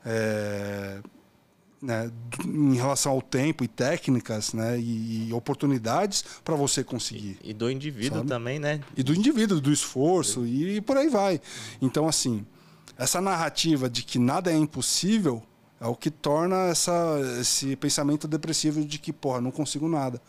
[0.07, 1.01] é,
[1.83, 2.09] né,
[2.47, 7.37] em relação ao tempo e técnicas né, e, e oportunidades para você conseguir.
[7.43, 8.29] E do indivíduo Sabe?
[8.29, 8.81] também, né?
[8.97, 11.41] E do indivíduo, do esforço e, por aí vai.
[11.83, 12.47] Então, assim,
[12.97, 15.43] essa narrativa de que nada é impossível
[15.85, 16.93] é o que torna essa,
[17.41, 20.21] esse pensamento depressivo de que, porra, não consigo nada.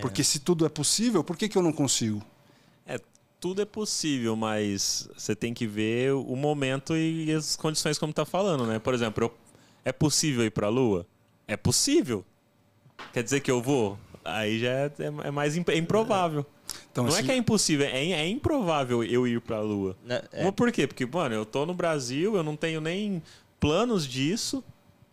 [0.00, 2.20] Porque se tudo é possível, por que, que eu não consigo?
[2.86, 2.98] É,
[3.38, 8.24] tudo é possível, mas você tem que ver o momento e as condições como tá
[8.24, 8.78] falando, né?
[8.78, 9.34] Por exemplo, eu-
[9.84, 11.06] é possível ir pra Lua?
[11.46, 12.24] É possível.
[13.12, 13.98] Quer dizer que eu vou?
[14.24, 14.92] Aí já é,
[15.24, 16.46] é mais imp- é improvável.
[16.90, 19.94] Então, Não é assim, que é impossível, é, é improvável eu ir pra Lua.
[20.08, 20.44] É.
[20.44, 20.86] Mas por quê?
[20.86, 23.22] Porque, mano, eu tô no Brasil, eu não tenho nem
[23.60, 24.64] planos disso.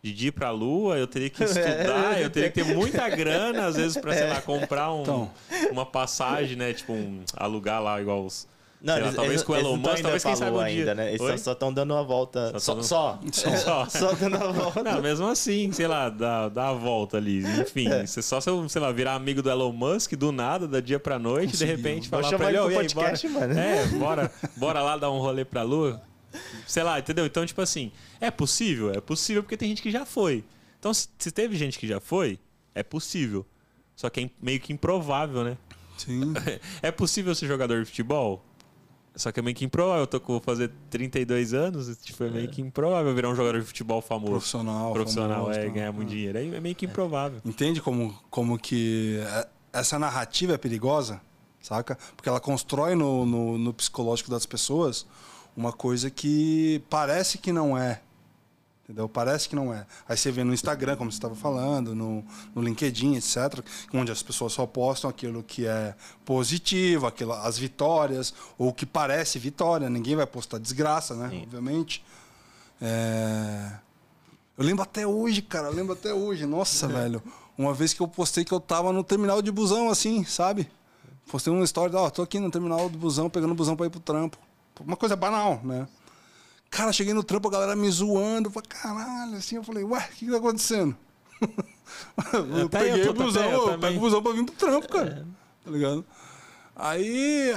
[0.03, 3.75] De ir pra Lua, eu teria que estudar, eu teria que ter muita grana, às
[3.75, 5.31] vezes, pra, sei lá, comprar um, Então.
[5.71, 6.73] uma passagem, né?
[6.73, 8.49] Tipo, um, alugar lá igual os.
[8.83, 10.63] Não, lá, eles, talvez eles, com o Elon Musk, talvez quem Lua um dia.
[10.63, 11.09] ainda, né?
[11.09, 11.37] Eles Oi?
[11.37, 12.51] só estão dando uma volta.
[12.59, 13.19] Só Só, tão- só,
[13.57, 13.85] Só.
[13.87, 14.81] só dando uma volta.
[14.81, 17.43] Não, mesmo assim, sei lá, dá, dá a volta ali.
[17.61, 18.03] Enfim, É.
[18.07, 20.99] você só se eu, sei lá, virar amigo do Elon Musk do nada, da dia
[20.99, 21.75] pra noite, de Conseguiu.
[21.77, 24.31] repente Vou falar pra ele, ele "Ô, pro e aí, podcast, bora, mano." É, bora,
[24.57, 26.01] bora lá dar um rolê pra lua.
[26.67, 27.25] Sei lá, entendeu?
[27.25, 28.91] Então, tipo assim, é possível?
[28.91, 30.43] É possível porque tem gente que já foi.
[30.79, 32.39] Então, se, se teve gente que já foi,
[32.73, 33.45] é possível.
[33.95, 35.57] Só que é meio que improvável, né?
[35.97, 36.33] sim.
[36.81, 38.43] É possível ser jogador de futebol?
[39.15, 40.01] Só que é meio que improvável.
[40.03, 43.59] Eu tô com vou fazer 32 anos, tipo, é meio que improvável virar um jogador
[43.59, 44.31] de futebol famoso.
[44.31, 44.93] Profissional.
[44.93, 45.73] Profissional, famoso, é, tal.
[45.73, 46.37] ganhar muito dinheiro.
[46.37, 47.41] Aí é meio que improvável.
[47.45, 51.21] Entende como, como que é- essa narrativa é perigosa,
[51.61, 51.97] saca?
[52.15, 55.05] Porque ela constrói no, no, no psicológico das pessoas
[55.55, 58.01] uma coisa que parece que não é.
[58.83, 59.07] Entendeu?
[59.07, 59.85] Parece que não é.
[60.07, 64.21] Aí você vê no Instagram, como você estava falando, no, no LinkedIn, etc., onde as
[64.21, 65.95] pessoas só postam aquilo que é
[66.25, 69.89] positivo, aquilo, as vitórias, ou que parece vitória.
[69.89, 71.29] Ninguém vai postar desgraça, né?
[71.29, 71.43] Sim.
[71.43, 72.03] Obviamente.
[72.81, 73.71] É...
[74.57, 75.69] Eu lembro até hoje, cara.
[75.69, 76.45] Eu lembro até hoje.
[76.45, 77.23] Nossa, velho.
[77.57, 80.69] Uma vez que eu postei que eu tava no terminal de busão, assim, sabe?
[81.31, 83.89] Postei uma história, ó, tô aqui no terminal do busão, pegando o busão pra ir
[83.89, 84.37] pro trampo.
[84.79, 85.87] Uma coisa banal, né?
[86.69, 88.47] Cara, cheguei no trampo, a galera me zoando.
[88.47, 90.95] Eu falei, caralho, assim, eu falei, ué, o que, que tá acontecendo?
[92.33, 94.55] eu Até eu peguei tô- o busão, até eu pego o busão pra vir pro
[94.55, 95.27] trampo, cara.
[95.63, 96.05] Tá ligado?
[96.75, 97.53] Aí,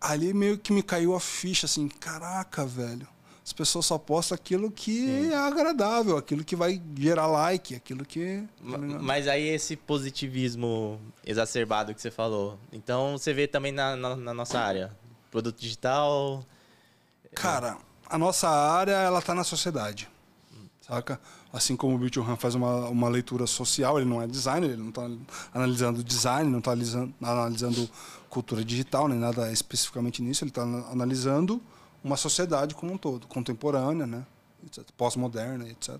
[0.00, 3.06] ali meio que me caiu a ficha, assim, caraca, velho.
[3.44, 8.44] As pessoas só postam aquilo que é agradável, aquilo que vai gerar like, aquilo que.
[8.70, 8.78] tá?
[8.78, 12.56] Mas aí esse positivismo exacerbado que você falou.
[12.72, 14.96] Então você vê também na, na- na nossa área.
[15.32, 16.44] Produto digital.
[17.34, 20.08] Cara, a nossa área, ela tá na sociedade.
[20.86, 21.18] Saca?
[21.50, 24.82] Assim como o Bill Churran faz uma, uma leitura social, ele não é designer, ele
[24.82, 25.08] não tá
[25.54, 27.88] analisando design, não tá analisando,
[28.28, 31.62] cultura digital, nem nada especificamente nisso, ele tá ana- analisando
[32.04, 34.26] uma sociedade como um todo, contemporânea, né?
[34.96, 35.98] Pós-moderna, etc.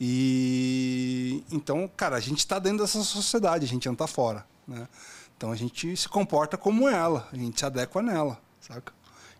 [0.00, 4.88] E então, cara, a gente está dentro dessa sociedade, a gente não tá fora, né?
[5.36, 8.92] Então a gente se comporta como ela, a gente se adequa nela, saca?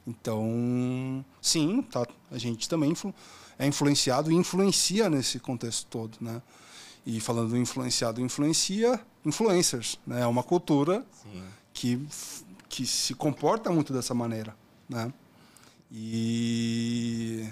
[0.07, 3.15] Então, sim, tá, a gente também influ-
[3.59, 6.41] é influenciado e influencia nesse contexto todo, né?
[7.05, 10.23] E falando do influenciado, influencia influencers, né?
[10.23, 11.43] É uma cultura Sim.
[11.73, 12.07] que,
[12.69, 14.55] que se comporta muito dessa maneira,
[14.89, 15.13] né?
[15.91, 17.49] E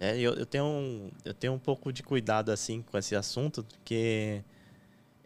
[0.00, 3.64] É, eu, eu, tenho um, eu tenho um pouco de cuidado assim com esse assunto,
[3.64, 4.42] porque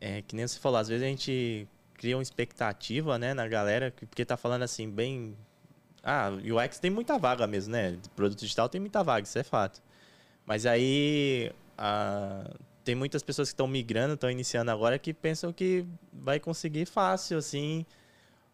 [0.01, 3.91] é que nem você falou, às vezes a gente cria uma expectativa, né, na galera,
[3.91, 5.37] que- porque tá falando assim, bem.
[6.03, 7.97] Ah, UX tem muita vaga mesmo, né?
[8.17, 9.81] Produto digital tem muita vaga, isso é fato.
[10.45, 12.51] Mas aí ah,
[12.85, 17.39] tem muitas pessoas que estão migrando, estão iniciando agora, que pensam que vai conseguir fácil,
[17.39, 17.87] assim,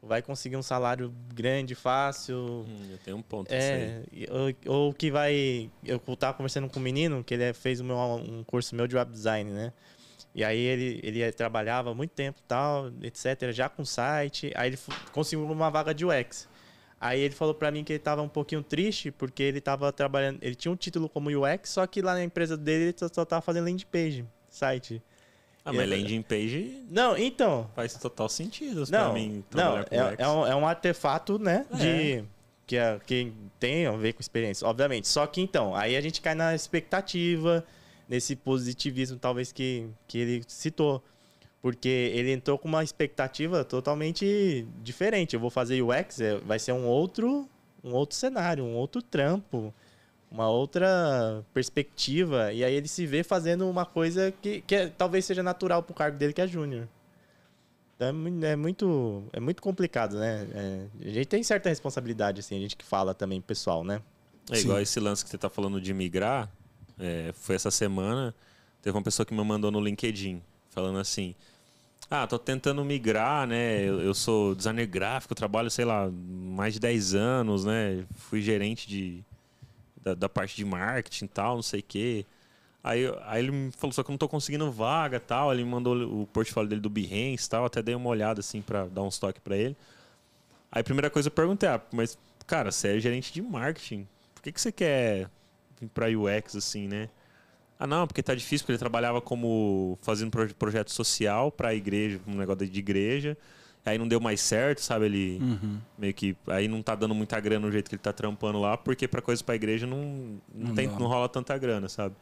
[0.03, 3.51] vai conseguir um salário grande, fácil, Hum, eu tenho um ponto.
[3.51, 4.03] é,
[4.67, 5.71] ou, ou que vai.
[5.85, 8.95] Eu tava conversando com um menino que ele é- fez meu, um curso meu de
[8.97, 9.73] web design, né?
[10.35, 14.53] E aí ele, ele eh, trabalhava muito tempo tal, etc., já com site.
[14.55, 14.79] Aí ele
[15.11, 16.47] conseguiu uma vaga de UX.
[17.01, 20.39] Aí ele falou pra mim que ele tava um pouquinho triste porque ele tava trabalhando.
[20.43, 23.25] Ele tinha um título como UX, só que lá na empresa dele ele só, só
[23.25, 25.01] tava fazendo landing page, site.
[25.65, 27.71] Ah, mas É- landing page Não, então.
[27.77, 30.17] faz total sentido Não, pra mim não trabalhar com é, UX.
[30.19, 31.67] é um, é um artefato, né?
[31.73, 31.77] É.
[31.77, 32.25] De,
[32.67, 35.07] que, é, que tem a ver com experiência, obviamente.
[35.09, 37.65] Só que então, aí a gente cai na expectativa,
[38.09, 41.03] nesse positivismo, talvez, que, que ele citou.
[41.61, 45.35] Porque ele entrou com uma expectativa totalmente diferente.
[45.35, 47.49] Eu vou fazer UX, é, vai ser um outro,
[47.83, 49.75] um outro cenário, um outro trampo,
[50.31, 52.53] uma outra perspectiva.
[52.53, 55.95] E aí ele se vê fazendo uma coisa que, que é- talvez seja natural pro
[55.95, 56.89] cargo dele, que é júnior.
[57.97, 60.47] Então, É, é muito, é muito complicado, né?
[60.55, 64.01] É, a gente tem certa responsabilidade, assim, a gente que fala também, pessoal, né?
[64.51, 66.49] É igual esse lance que você tá falando de migrar.
[67.01, 68.33] é, foi essa semana.
[68.81, 70.41] Teve uma pessoa que me mandou no LinkedIn
[70.79, 71.35] falando assim:
[72.11, 73.83] Ah, tô tentando migrar, né?
[73.83, 78.05] Eu, eu sou designer gráfico, trabalho, sei lá, mais de 10 anos, né?
[78.15, 79.25] Fui gerente de,
[80.03, 82.27] da, da parte de marketing e tal, não sei o quê.
[82.83, 85.53] Aí, aí ele me falou, só que eu não tô conseguindo vaga tal.
[85.53, 87.65] Ele me mandou o portfólio dele do Behance tal.
[87.65, 89.77] Até dei uma olhada assim pra dar uns toques pra ele.
[90.71, 92.17] Aí a primeira coisa eu perguntei, ah, mas,
[92.47, 94.07] cara, você é gerente de marketing.
[94.35, 95.29] Por que, que você quer
[95.81, 97.09] vir pra UX assim, né?
[97.79, 102.21] Ah, não, porque tá difícil, porque ele trabalhava como fazendo proje- projeto social pra igreja,
[102.27, 103.37] um negócio de igreja.
[103.87, 105.07] Aí não deu mais certo, sabe?
[105.07, 105.39] Ele
[105.97, 106.37] meio que.
[106.49, 109.23] Aí não tá dando muita grana no jeito que ele tá trampando lá, porque pra
[109.23, 109.99] coisa pra igreja não,
[110.53, 112.15] não, Não tem, não rola tanta grana, sabe?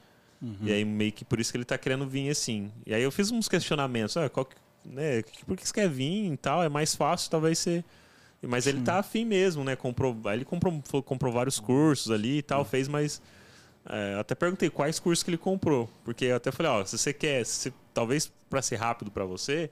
[0.62, 2.70] E aí meio que por isso que ele tá querendo vir assim.
[2.86, 4.54] E aí eu fiz uns questionamentos, ah, qual que,
[4.84, 6.62] né, por que você quer vir e tal?
[6.62, 7.82] É mais fácil, talvez ser.
[8.42, 9.74] Mas ele tá afim mesmo, né?
[9.74, 13.20] Comprou, aí ele comprou, comprou vários cursos ali e tal, fez, mas.
[13.88, 15.88] É, até perguntei quais cursos que ele comprou.
[16.04, 19.70] Porque eu até falei, ó, se você quer, se, talvez para ser rápido para você,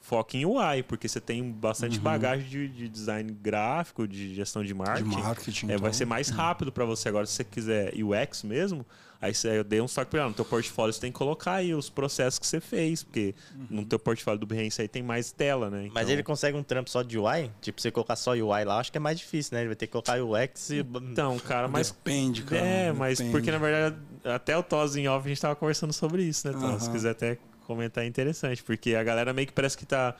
[0.00, 4.68] foca em UI, porque você tem bastante bagagem de, de design gráfico, de gestão de
[4.68, 5.08] De marketing.
[5.20, 5.66] marketing.
[5.66, 5.92] É, vai então.
[5.94, 8.84] ser mais rápido para você agora, se você quiser UX mesmo,
[9.24, 10.28] aí você, eu dei um toque para ela.
[10.28, 13.34] No teu portfólio você tem que colocar aí os processos que você fez, porque
[13.70, 15.88] no teu portfólio do Behance aí tem mais tela, né?
[15.92, 17.50] Mas Então- ele consegue um trampo só de UI?
[17.60, 19.60] Tipo, você colocar só UI lá, acho que é mais difícil, né?
[19.62, 20.78] Ele vai ter que colocar UX e...
[21.10, 22.62] Então, cara, mas Depende, cara.
[22.64, 23.32] É, mas depende.
[23.36, 26.52] porque na verdade, até o Tos em off a gente tava conversando sobre isso, né,
[26.52, 26.82] Tos?
[26.82, 26.92] Se Aham.
[26.92, 28.62] quiser até comentar, é interessante.
[28.62, 30.14] Porque a galera meio que parece que tá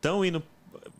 [0.00, 0.42] tão indo.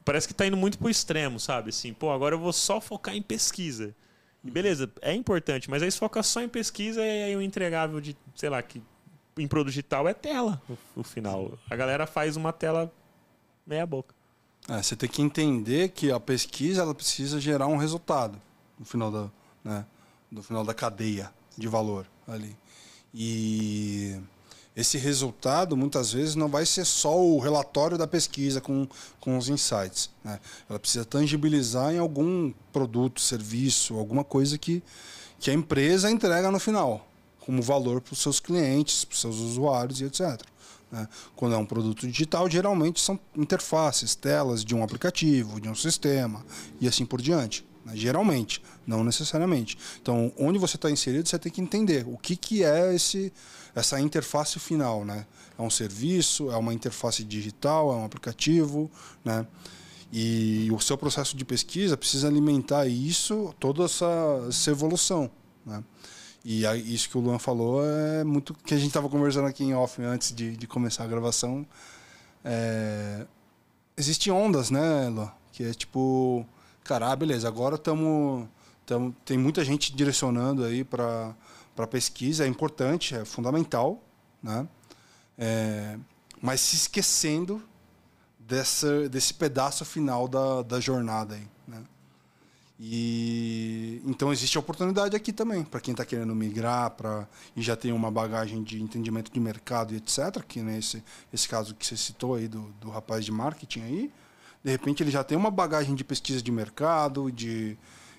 [0.05, 1.69] Parece que tá indo muito pro extremo, sabe?
[1.71, 3.95] Assim, pô, agora eu vou só focar em pesquisa.
[4.43, 8.17] Beleza, é importante, mas aí se foca só em pesquisa e aí o entregável de,
[8.35, 8.83] sei lá, que
[9.39, 11.59] em produto digital é tela, o, o final.
[11.71, 12.93] A galera faz uma tela
[13.67, 14.15] meia boca.
[14.69, 18.41] É, você tem que entender que a pesquisa ela precisa gerar um resultado
[18.79, 19.31] no final da,
[19.63, 19.87] né,
[20.31, 22.57] no final da cadeia de valor ali.
[23.15, 24.21] E
[24.75, 28.89] esse resultado muitas vezes não vai ser só o relatório da pesquisa com,
[29.21, 30.11] com os insights.
[30.25, 30.41] Né?
[30.69, 34.83] Ela precisa tangibilizar em algum produto, serviço, alguma coisa que,
[35.39, 37.07] que a empresa entrega no final,
[37.41, 40.41] como valor para os seus clientes, para os seus usuários e etc.
[40.91, 41.07] né?
[41.37, 46.45] Quando é um produto digital, geralmente são interfaces, telas de um aplicativo, de um sistema
[46.81, 47.63] e assim por diante.
[47.85, 47.93] Né?
[47.95, 49.77] Geralmente, não necessariamente.
[50.01, 53.33] Então, onde você está inserido, você tem que entender o que, que é esse,
[53.75, 55.05] essa interface final.
[55.05, 55.27] Né?
[55.59, 58.91] É um serviço, é uma interface digital, é um aplicativo.
[59.25, 59.47] Né?
[60.13, 65.31] E o seu processo de pesquisa precisa alimentar isso, toda essa, essa evolução.
[65.65, 65.83] Né?
[66.45, 69.75] E isso que o Luan falou é muito que a gente estava conversando aqui em
[69.75, 71.65] off antes de, de começar a gravação.
[72.45, 73.27] É...
[73.97, 75.31] Existem ondas, né, Luan?
[75.53, 76.45] Que é tipo,
[76.85, 78.49] cara, ah, beleza, agora estamos.
[78.85, 81.35] Tamo, tem muita gente direcionando aí para
[81.89, 84.03] pesquisa, é importante, é fundamental,
[84.43, 84.67] né?
[85.39, 85.97] É,
[86.41, 87.63] mas se esquecendo
[88.39, 91.85] dessa, desse pedaço final da, da jornada aí, né?
[92.79, 97.77] E então existe a oportunidade aqui também para quem está querendo migrar para e já
[97.77, 100.43] tem uma bagagem de entendimento de mercado e etc.
[100.47, 101.03] Que nesse
[101.33, 104.13] esse caso que você citou aí do, do rapaz de marketing aí,
[104.63, 107.77] de repente ele já tem uma bagagem de pesquisa de mercado, de,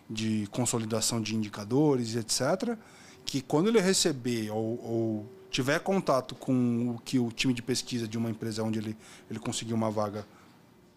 [0.09, 2.77] de consolidação de indicadores etc.
[3.25, 8.07] Que quando ele receber ou, ou tiver contato com o que o time de pesquisa
[8.07, 8.97] de uma empresa onde ele,
[9.29, 10.25] ele conseguiu uma vaga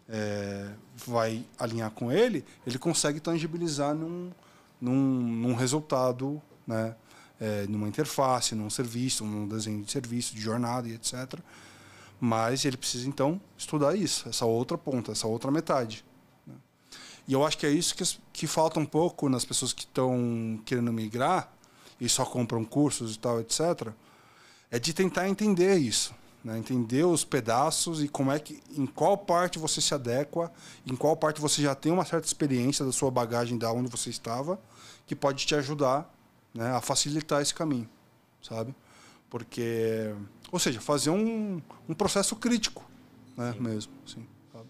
[0.08, 0.70] é,
[1.04, 4.30] vai alinhar com ele, ele consegue tangibilizar num,
[4.80, 6.94] num, num resultado, né?
[7.38, 11.38] É, numa interface, num serviço, num desenho de serviço, de jornada e etc.
[12.18, 16.04] Mas ele precisa, então, estudar isso, essa outra ponta, essa outra metade.
[16.46, 16.54] né?
[17.28, 20.60] E eu acho que é isso que, que falta um pouco nas pessoas que estão
[20.64, 21.52] querendo migrar
[22.00, 23.92] e só compram cursos e tal, etc.
[24.70, 26.14] É de tentar entender isso
[26.46, 26.56] né?
[26.56, 30.52] entender os pedaços e como é que em qual parte você se adequa,
[30.86, 34.10] em qual parte você já tem uma certa experiência da sua bagagem da onde você
[34.10, 34.56] estava,
[35.04, 36.08] que pode te ajudar
[36.54, 37.88] né, a facilitar esse caminho,
[38.40, 38.72] sabe?
[39.28, 40.14] Porque,
[40.50, 42.88] ou seja, fazer um, um processo crítico,
[43.36, 44.68] né, mesmo, assim, sabe?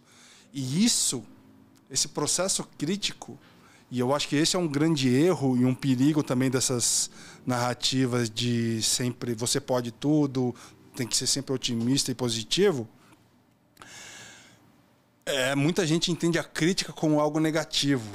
[0.53, 1.22] E isso,
[1.91, 3.39] esse processo crítico,
[3.91, 7.11] e eu acho que esse é um grande erro e um perigo também dessas
[7.45, 10.55] narrativas de sempre você pode tudo,
[10.97, 12.89] tem que ser sempre otimista e positivo.
[15.24, 18.11] É, muita gente entende a crítica como algo negativo.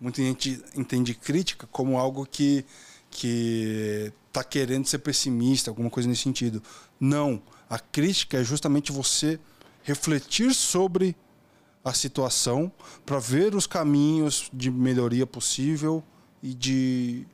[0.00, 2.64] Muita gente entende crítica como algo que
[3.10, 6.60] que está querendo ser pessimista, alguma coisa nesse sentido.
[6.98, 7.40] Não.
[7.70, 9.38] A crítica é justamente você
[9.84, 11.16] refletir sobre
[11.84, 12.72] a situação
[13.06, 16.02] para ver os caminhos de melhoria possível
[16.42, 17.26] e de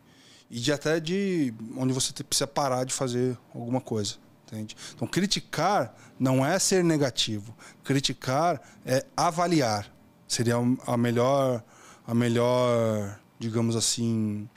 [0.50, 4.16] e de até de onde você precisa parar de fazer alguma coisa.
[4.46, 4.76] Entende?
[4.92, 7.54] Então, criticar não é ser negativo.
[7.84, 9.88] Criticar é avaliar.
[10.26, 11.62] Seria a melhor,
[12.04, 14.48] a melhor, digamos assim,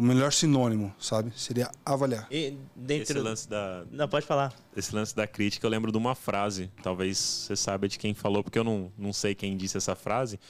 [0.00, 1.30] o melhor sinônimo, sabe?
[1.36, 2.26] Seria avaliar.
[2.30, 3.22] E Esse dentro...
[3.22, 4.50] lance da, Não, pode falar.
[4.74, 6.70] esse lance da crítica, eu lembro de uma frase.
[6.82, 10.40] Talvez você saiba de quem falou, porque eu não, não sei quem disse essa frase.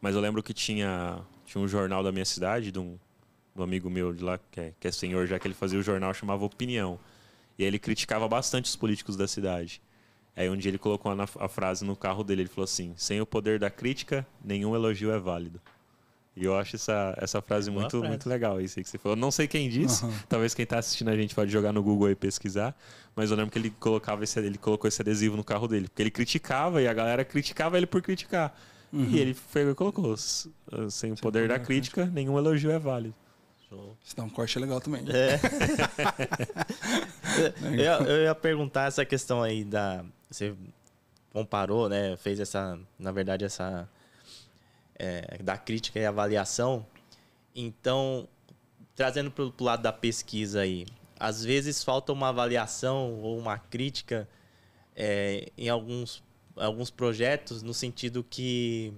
[0.00, 2.98] Mas eu lembro que tinha, tinha um jornal da minha cidade, de um,
[3.54, 5.78] de um amigo meu de lá, que é, que é senhor, já que ele fazia
[5.78, 6.98] o jornal, chamava Opinião.
[7.56, 9.80] E aí ele criticava bastante os políticos da cidade.
[10.34, 13.20] Aí um dia ele colocou a, a frase no carro dele, ele falou assim, sem
[13.20, 15.60] o poder da crítica, nenhum elogio é válido.
[16.36, 18.08] E eu acho essa, essa frase Boa muito, frase.
[18.08, 19.16] muito legal, isso aí que você falou.
[19.16, 22.10] Eu não sei quem disse, talvez quem está assistindo a gente pode jogar no Google
[22.10, 22.76] e pesquisar,
[23.14, 26.02] mas eu lembro que ele colocava esse, ele colocou esse adesivo no carro dele, porque
[26.02, 28.54] ele criticava e a galera criticava ele por criticar.
[28.92, 30.50] E ele foi, colocou, "S-
[30.90, 33.14] sem o poder da crítica, nenhum elogio é válido.
[34.04, 35.04] Isso dá um corte legal também.
[35.08, 35.40] É.
[38.00, 40.04] eu, eu ia perguntar essa questão aí da.
[40.30, 40.54] Você
[41.32, 42.16] comparou, né?
[42.16, 43.88] Fez essa, na verdade, essa
[44.98, 46.86] é, da crítica e avaliação.
[47.54, 48.28] Então,
[48.94, 50.86] trazendo para o lado da pesquisa aí,
[51.18, 54.28] às vezes falta uma avaliação ou uma crítica
[54.94, 56.22] é, em alguns,
[56.56, 58.92] alguns projetos, no sentido que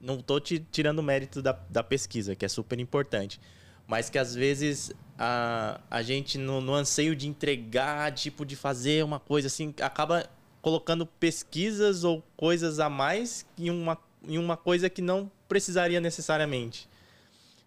[0.00, 3.40] não estou tirando mérito da, da pesquisa, que é super importante,
[3.86, 9.04] mas que às vezes a, a gente, no, no anseio de entregar, tipo, de fazer
[9.04, 10.28] uma coisa assim, acaba
[10.60, 16.88] colocando pesquisas ou coisas a mais em uma, em uma coisa que não precisaria necessariamente.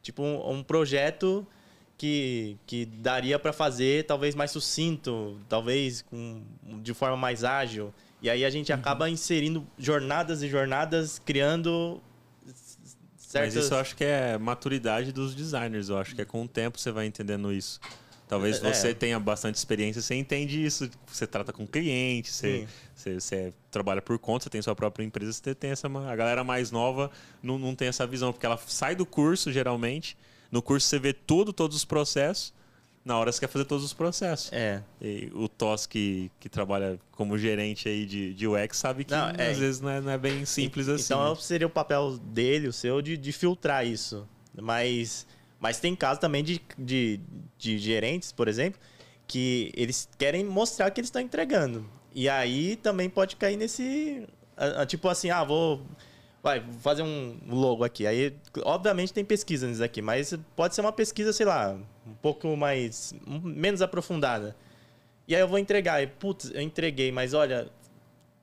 [0.01, 1.45] Tipo, um, um projeto
[1.97, 6.41] que, que daria para fazer talvez mais sucinto, talvez com,
[6.81, 7.93] de forma mais ágil.
[8.21, 8.77] E aí a gente uhum.
[8.77, 12.01] acaba inserindo jornadas e jornadas, criando
[13.17, 13.55] certas...
[13.55, 15.89] Mas isso eu acho que é maturidade dos designers.
[15.89, 17.79] Eu acho que é com o tempo você vai entendendo isso.
[18.27, 18.73] Talvez é.
[18.73, 20.89] você tenha bastante experiência, você entende isso.
[21.05, 25.31] Você trata com cliente, você, você, você, trabalha por conta, você tem sua própria empresa,
[25.31, 25.87] você tem essa.
[25.87, 27.11] A galera mais nova
[27.41, 30.17] não, não tem essa visão, porque ela sai do curso, geralmente.
[30.51, 32.53] No curso você vê tudo, todos os processos.
[33.03, 34.51] Na hora você quer fazer todos os processos.
[34.51, 34.81] É.
[34.99, 39.29] E o Tos, que, que trabalha como gerente aí de, de UX, sabe que não,
[39.29, 41.13] é, às vezes não é, não é bem simples assim.
[41.13, 44.27] Então seria o papel dele, o seu, de, de filtrar isso.
[44.59, 45.27] Mas
[45.65, 47.19] mas tem casos também de, de,
[47.57, 48.79] de gerentes, por exemplo,
[49.25, 51.89] que eles querem mostrar que eles estão entregando.
[52.13, 54.27] E aí também pode cair nesse.
[54.87, 55.81] Tipo assim, ah, vou.
[56.43, 58.05] Vai, vou fazer um logo aqui.
[58.05, 62.55] Aí, obviamente, tem pesquisa nisso aqui, mas pode ser uma pesquisa, sei lá, um pouco
[62.55, 63.15] mais.
[63.25, 64.55] menos aprofundada.
[65.27, 65.99] E aí eu vou entregar.
[66.03, 67.71] E, putz, eu entreguei, mas olha.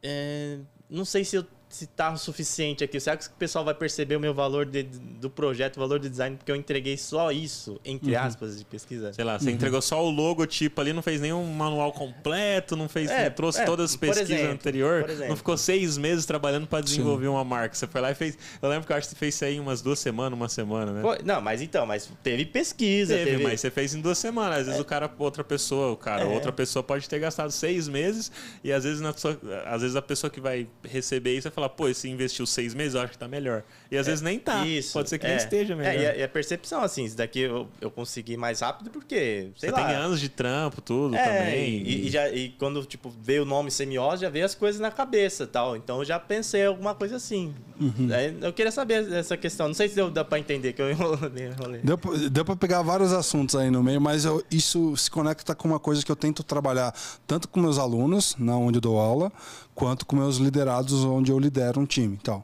[0.02, 0.58] É,
[0.90, 3.00] não sei se eu se tá o suficiente aqui.
[3.00, 6.08] Será que o pessoal vai perceber o meu valor de, do projeto, o valor de
[6.08, 8.20] design, porque eu entreguei só isso, entre uhum.
[8.20, 9.12] aspas, de pesquisa?
[9.12, 9.54] Sei lá, você uhum.
[9.54, 13.60] entregou só o logotipo ali, não fez nenhum manual completo, não fez, é, não trouxe
[13.60, 17.32] é, todas as pesquisas anteriores, não ficou seis meses trabalhando para desenvolver Sim.
[17.32, 17.74] uma marca.
[17.74, 18.36] Você foi lá e fez.
[18.60, 20.92] Eu lembro que eu acho que você fez isso aí umas duas semanas, uma semana,
[20.92, 21.02] né?
[21.02, 23.14] Foi, não, mas então, mas teve pesquisa.
[23.14, 23.42] Teve, teve...
[23.42, 24.60] mas você fez em duas semanas.
[24.60, 24.82] Às vezes é.
[24.82, 26.26] o cara, outra pessoa, o cara, é.
[26.26, 28.30] outra pessoa pode ter gastado seis meses
[28.62, 31.61] e às vezes, na sua, às vezes a pessoa que vai receber isso vai falar,
[31.68, 33.62] pô, esse investiu seis meses, eu acho que tá melhor.
[33.90, 34.66] E às é, vezes nem tá.
[34.66, 35.94] Isso, Pode ser que é, nem esteja melhor.
[35.94, 39.70] É, e a, percepção, assim, isso daqui eu, eu consegui mais rápido porque, sei Você
[39.70, 39.86] lá.
[39.86, 41.82] tem anos de trampo, tudo é, também.
[41.82, 44.90] E, e, já, e quando, tipo, veio o nome semiose, já veio as coisas na
[44.90, 45.76] cabeça tal.
[45.76, 47.54] Então eu já pensei alguma coisa assim.
[47.80, 48.08] Uhum.
[48.40, 49.66] eu queria saber essa questão.
[49.66, 51.80] Não sei se deu, dá pra entender que eu enrolei.
[51.82, 51.98] Deu,
[52.30, 55.80] deu pra pegar vários assuntos aí no meio, mas eu, isso se conecta com uma
[55.80, 56.94] coisa que eu tento trabalhar
[57.26, 59.32] tanto com meus alunos, na onde eu dou aula,
[59.74, 62.18] quanto com meus liderados, onde eu lidero um time.
[62.20, 62.42] Então,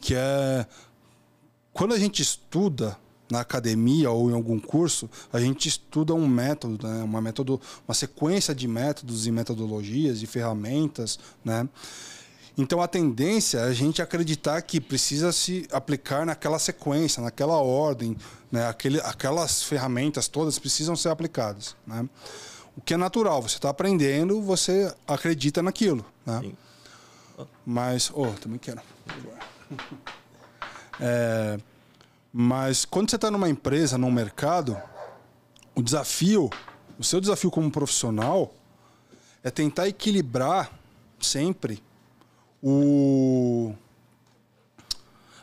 [0.00, 0.66] que é
[1.72, 2.96] quando a gente estuda
[3.30, 7.02] na academia ou em algum curso, a gente estuda um método, né?
[7.02, 11.68] uma método, uma sequência de métodos e metodologias e ferramentas, né?
[12.56, 18.16] Então a tendência é a gente acreditar que precisa se aplicar naquela sequência, naquela ordem,
[18.50, 18.66] né?
[18.66, 22.08] Aquele, aquelas ferramentas todas precisam ser aplicadas, né?
[22.76, 26.40] O que é natural, você está aprendendo, você acredita naquilo, né?
[26.42, 26.56] Sim.
[27.64, 28.80] Mas, oh, também quero.
[31.00, 31.58] É,
[32.32, 34.76] mas quando você está numa empresa, num mercado,
[35.74, 36.50] o desafio,
[36.98, 38.52] o seu desafio como profissional
[39.44, 40.72] é tentar equilibrar
[41.20, 41.82] sempre
[42.62, 43.72] o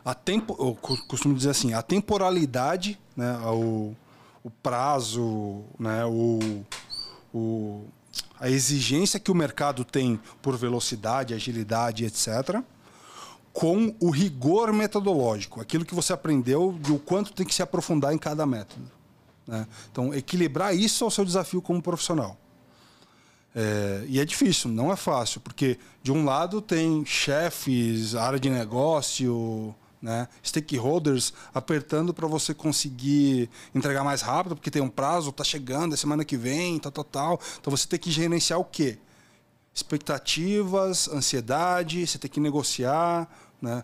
[0.04, 0.76] a tempo, eu
[1.08, 3.96] costumo dizer assim, a temporalidade, né, o,
[4.44, 6.64] o prazo, né, o,
[7.34, 7.88] o,
[8.40, 12.64] a exigência que o mercado tem por velocidade, agilidade, etc
[13.56, 18.14] com o rigor metodológico, aquilo que você aprendeu de o quanto tem que se aprofundar
[18.14, 18.92] em cada método.
[19.48, 19.66] Né?
[19.90, 22.38] Então, equilibrar isso é o seu desafio como profissional.
[23.56, 28.50] É, e é difícil, não é fácil, porque de um lado tem chefes, área de
[28.50, 35.44] negócio, né, stakeholders apertando para você conseguir entregar mais rápido, porque tem um prazo, está
[35.44, 37.42] chegando, é semana que vem, tal, tal, tal.
[37.60, 38.98] Então você tem que gerenciar o quê?
[39.74, 43.28] Expectativas, ansiedade, você tem que negociar,
[43.62, 43.84] né?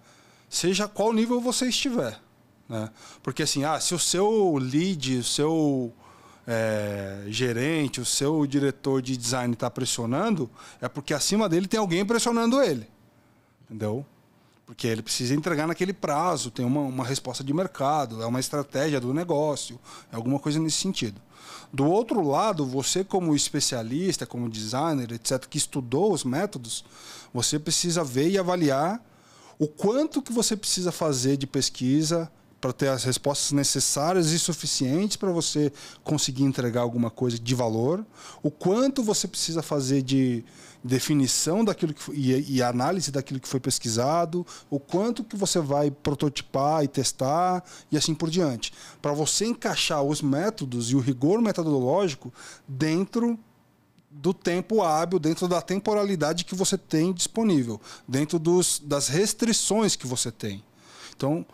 [0.50, 2.20] Seja qual nível você estiver,
[2.68, 2.90] né?
[3.24, 5.94] Porque assim, ah, se o seu lead, o seu
[6.46, 10.50] é, gerente, o seu diretor de design está pressionando,
[10.80, 12.88] é porque acima dele tem alguém pressionando ele,
[13.64, 14.06] entendeu?
[14.72, 19.02] Porque ele precisa entregar naquele prazo, tem uma, uma resposta de mercado, é uma estratégia
[19.02, 19.78] do negócio,
[20.10, 21.22] é alguma coisa nesse sentido.
[21.74, 26.86] Do outro lado, você como especialista, como designer, etc., que estudou os métodos,
[27.34, 29.06] você precisa ver e avaliar
[29.60, 32.32] o quanto que você precisa fazer de pesquisa
[32.62, 38.06] para ter as respostas necessárias e suficientes para você conseguir entregar alguma coisa de valor,
[38.44, 40.46] o quanto você precisa fazer de
[40.84, 45.60] definição daquilo que foi, e, e, análise daquilo que foi pesquisado, o quanto que você
[45.60, 51.00] vai prototipar e testar e assim por diante, para você encaixar os métodos e o
[51.00, 52.34] rigor metodológico
[52.68, 53.40] dentro
[54.10, 60.06] do tempo hábil, dentro da temporalidade que você tem disponível, dentro dos, das restrições que
[60.06, 60.64] você tem.
[61.16, 61.46] Então,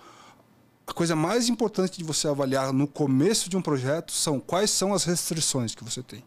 [0.87, 4.93] a coisa mais importante de você avaliar no começo de um projeto são quais são
[4.93, 6.23] as restrições que você tem.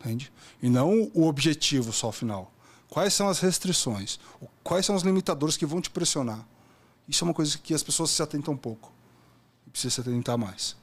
[0.00, 0.32] Entende?
[0.60, 2.52] E não o objetivo só final.
[2.88, 4.18] Quais são as restrições?
[4.62, 6.46] Quais são os limitadores que vão te pressionar?
[7.08, 8.92] Isso é uma coisa que as pessoas se atentam um pouco.
[9.70, 10.76] Precisa se atentar mais.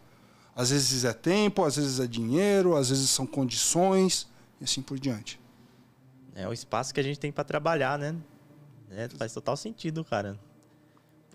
[0.56, 4.28] Às vezes é tempo, às vezes é dinheiro, às vezes são condições
[4.60, 5.40] e assim por diante.
[6.36, 8.16] É o espaço que a gente tem para trabalhar, né?
[8.90, 10.40] É, faz total sentido, cara.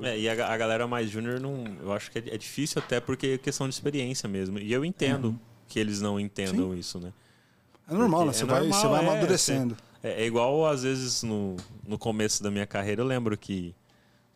[0.02, 3.00] É, e a, a galera mais júnior, não, eu acho que é, é, difícil até
[3.00, 4.58] porque é questão de experiência mesmo.
[4.58, 5.38] E eu entendo uhum.
[5.68, 6.78] que eles não entendam Sim.
[6.78, 7.12] isso, né?
[7.88, 8.32] É normal, né?
[8.32, 9.76] Você, vai, normal, você vai é, amadurecendo.
[10.02, 13.74] É, é, igual, às vezes, no, no começo da minha carreira, eu lembro que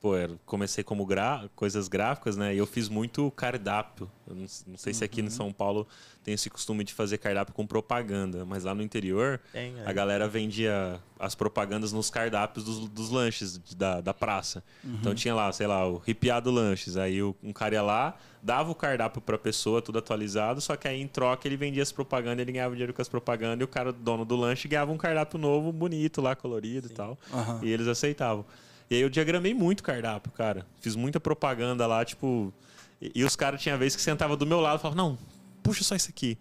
[0.01, 1.49] pô, eu comecei como gra...
[1.55, 2.55] coisas gráficas, né?
[2.55, 4.11] E eu fiz muito cardápio.
[4.27, 5.27] Eu não, não sei se aqui uhum.
[5.27, 5.87] em São Paulo
[6.25, 10.27] tem esse costume de fazer cardápio com propaganda, mas lá no interior tem, a galera
[10.27, 14.65] vendia as propagandas nos cardápios dos, dos lanches da, da praça.
[14.83, 14.97] Uhum.
[15.01, 16.97] Então tinha lá, sei lá, o Ripiado Lanches.
[16.97, 21.01] Aí um cara ia lá, dava o cardápio pra pessoa, tudo atualizado, só que aí
[21.01, 23.93] em troca ele vendia as propagandas, ele ganhava dinheiro com as propagandas e o cara,
[23.93, 26.95] dono do lanche, ganhava um cardápio novo, bonito lá, colorido Sim.
[26.95, 27.19] e tal.
[27.33, 27.65] Uhum.
[27.65, 28.47] E eles aceitavam.
[28.91, 30.67] E aí eu diagramei muito cardápio, cara.
[30.81, 32.53] Fiz muita propaganda lá, tipo.
[33.01, 35.19] E, e os caras tinha vez que sentava do meu lado e falavam, não,
[35.63, 36.37] puxa só isso aqui.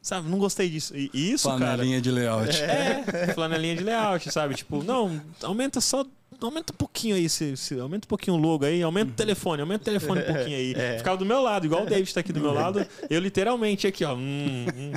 [0.00, 0.94] Sabe, não gostei disso.
[0.96, 2.00] E isso, flanelinha cara.
[2.00, 2.62] de layout.
[2.62, 4.54] É, flanelinha de layout, sabe?
[4.54, 6.04] Tipo, não, aumenta só.
[6.40, 9.60] Aumenta um pouquinho aí, se, se, aumenta um pouquinho o logo aí, aumenta o telefone,
[9.60, 10.74] aumenta o telefone um pouquinho aí.
[10.78, 10.98] É.
[10.98, 14.04] Ficava do meu lado, igual o David tá aqui do meu lado, eu literalmente aqui,
[14.04, 14.14] ó.
[14.14, 14.92] Hum, hum.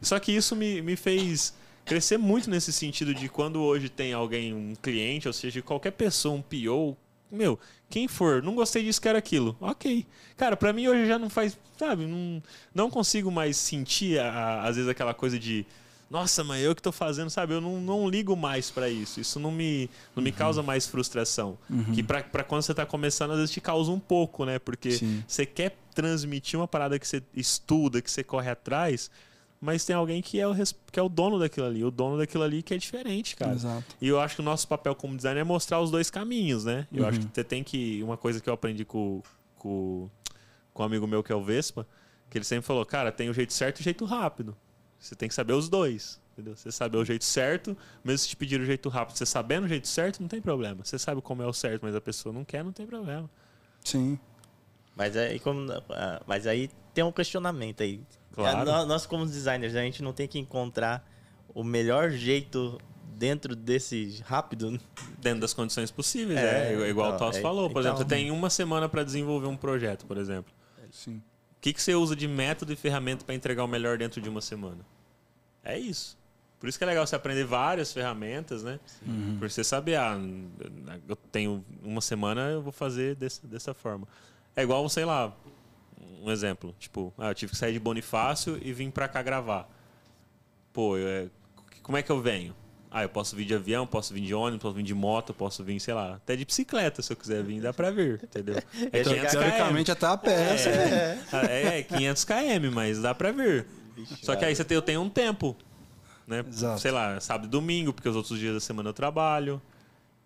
[0.00, 1.52] Só que isso me, me fez
[1.84, 6.34] crescer muito nesse sentido de quando hoje tem alguém, um cliente, ou seja, qualquer pessoa,
[6.34, 6.96] um PO,
[7.30, 7.58] meu,
[7.90, 9.56] quem for, não gostei disso, quero aquilo.
[9.60, 10.06] Ok.
[10.36, 12.42] Cara, para mim hoje já não faz, sabe, não,
[12.74, 15.66] não consigo mais sentir, a, às vezes, aquela coisa de
[16.10, 17.54] nossa, mas eu que tô fazendo, sabe?
[17.54, 19.20] Eu não, não ligo mais para isso.
[19.20, 20.36] Isso não me, não me uhum.
[20.36, 21.58] causa mais frustração.
[21.68, 21.92] Uhum.
[21.92, 24.58] Que para quando você tá começando, às vezes te causa um pouco, né?
[24.58, 25.24] Porque Sim.
[25.26, 29.10] você quer transmitir uma parada que você estuda, que você corre atrás,
[29.64, 30.54] mas tem alguém que é, o,
[30.92, 31.82] que é o dono daquilo ali.
[31.82, 33.54] O dono daquilo ali que é diferente, cara.
[33.54, 33.96] Exato.
[33.98, 36.86] E eu acho que o nosso papel como designer é mostrar os dois caminhos, né?
[36.92, 37.08] Eu uhum.
[37.08, 38.02] acho que você tem que.
[38.02, 39.22] Uma coisa que eu aprendi com,
[39.56, 40.10] com,
[40.74, 41.86] com um amigo meu que é o Vespa,
[42.28, 44.54] que ele sempre falou, cara, tem o jeito certo e o jeito rápido.
[44.98, 46.20] Você tem que saber os dois.
[46.34, 46.54] Entendeu?
[46.54, 49.68] Você saber o jeito certo, mesmo se te pedir o jeito rápido, você sabendo o
[49.68, 50.84] jeito certo, não tem problema.
[50.84, 53.30] Você sabe como é o certo, mas a pessoa não quer, não tem problema.
[53.82, 54.18] Sim.
[54.96, 58.00] Mas aí, como, ah, mas aí tem um questionamento aí.
[58.32, 58.68] Claro.
[58.68, 61.08] É, nós, como designers, a gente não tem que encontrar
[61.54, 62.78] o melhor jeito
[63.16, 64.78] dentro desse rápido.
[65.18, 67.70] Dentro das condições possíveis, é, é igual então, o Toss é, falou.
[67.70, 70.52] Por então, exemplo, você tem uma semana para desenvolver um projeto, por exemplo.
[70.90, 71.16] Sim.
[71.16, 74.28] O que, que você usa de método e ferramenta para entregar o melhor dentro de
[74.28, 74.84] uma semana?
[75.64, 76.18] É isso.
[76.60, 78.78] Por isso que é legal você aprender várias ferramentas, né?
[79.06, 79.36] Uhum.
[79.38, 80.18] Por você saber, ah,
[81.08, 84.06] eu tenho uma semana, eu vou fazer desse, dessa forma.
[84.56, 85.32] É igual, sei lá,
[86.22, 86.74] um exemplo.
[86.78, 89.68] Tipo, ah, eu tive que sair de Bonifácio e vim pra cá gravar.
[90.72, 91.26] Pô, eu, é,
[91.82, 92.54] como é que eu venho?
[92.90, 95.64] Ah, eu posso vir de avião, posso vir de ônibus, posso vir de moto, posso
[95.64, 98.56] vir, sei lá, até de bicicleta, se eu quiser vir, dá pra vir, entendeu?
[98.92, 103.66] É então, teoricamente até a pé, é, é, é, 500 km, mas dá pra vir.
[104.22, 105.56] Só que aí você tem, eu tenho um tempo,
[106.24, 106.44] né?
[106.48, 106.80] Exato.
[106.80, 109.60] Sei lá, sábado e domingo, porque os outros dias da semana eu trabalho.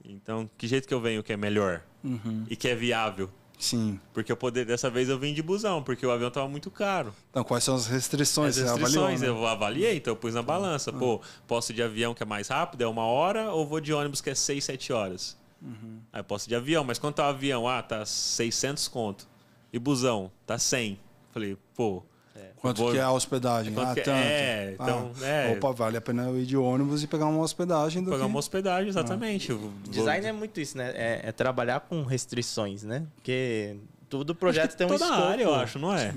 [0.05, 2.47] Então, que jeito que eu venho que é melhor uhum.
[2.51, 3.31] e que é viável?
[3.59, 3.99] Sim.
[4.15, 7.13] Porque eu poder, dessa vez eu vim de busão, porque o avião estava muito caro.
[7.31, 8.57] Então, quais são as restrições?
[8.57, 9.43] As restrições, avaliou, né?
[9.43, 10.93] eu avaliei, então eu pus na balança.
[10.93, 10.99] Uhum.
[10.99, 13.93] Pô, posso ir de avião que é mais rápido, é uma hora, ou vou de
[13.93, 15.37] ônibus que é 6, 7 horas?
[15.61, 16.01] Uhum.
[16.13, 17.67] Aí eu posso ir de avião, mas quanto tá o avião?
[17.67, 19.29] Ah, tá 600 conto.
[19.73, 20.31] E busão?
[20.47, 20.99] Tá 100.
[21.33, 22.18] Falei, pô, é.
[22.57, 22.93] Quanto vou...
[22.93, 23.73] que é a hospedagem?
[23.77, 24.11] ah, tanto.
[24.11, 25.53] É, então, ah, é.
[25.53, 28.31] Opa, vale a pena eu ir de ônibus e pegar uma hospedagem do Pegar que...
[28.31, 29.53] uma hospedagem, exatamente.
[29.53, 29.89] Ah.
[29.89, 30.93] Design é muito isso, né?
[30.95, 33.07] É, é, trabalhar com restrições, né?
[33.15, 33.77] Porque
[34.09, 35.23] todo projeto tem um toda escopo.
[35.23, 36.15] área, eu acho, não é?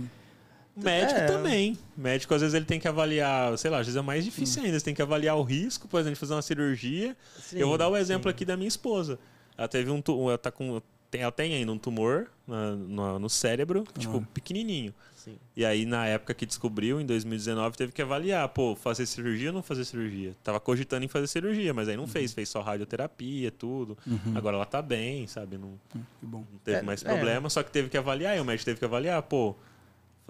[0.76, 1.26] Médico é.
[1.26, 1.78] também.
[1.98, 4.80] Médico, às vezes, ele tem que avaliar, sei lá, às vezes é mais difícil ainda.
[4.80, 7.16] Você tem que avaliar o risco, por exemplo, de fazer uma cirurgia.
[7.40, 8.36] Sim, eu vou dar o exemplo sim.
[8.36, 9.20] aqui da minha esposa.
[9.58, 10.02] Ela teve um.
[10.30, 14.94] Ela tá com tem, ela tem ainda um tumor na- no, no cérebro, tipo, pequenininho.
[15.24, 15.38] Sim.
[15.56, 19.54] E aí, na época que descobriu, em 2019, teve que avaliar, pô, fazer cirurgia ou
[19.54, 20.36] não fazer cirurgia?
[20.44, 23.98] Tava cogitando em fazer cirurgia, mas aí não fez, fez só radioterapia, tudo.
[24.36, 25.58] Agora ela tá bem, sabe?
[25.58, 26.44] Não, Que bom.
[26.52, 27.08] não teve É, mais é.
[27.14, 29.56] problema, só que teve que avaliar, e o médico teve que avaliar, pô,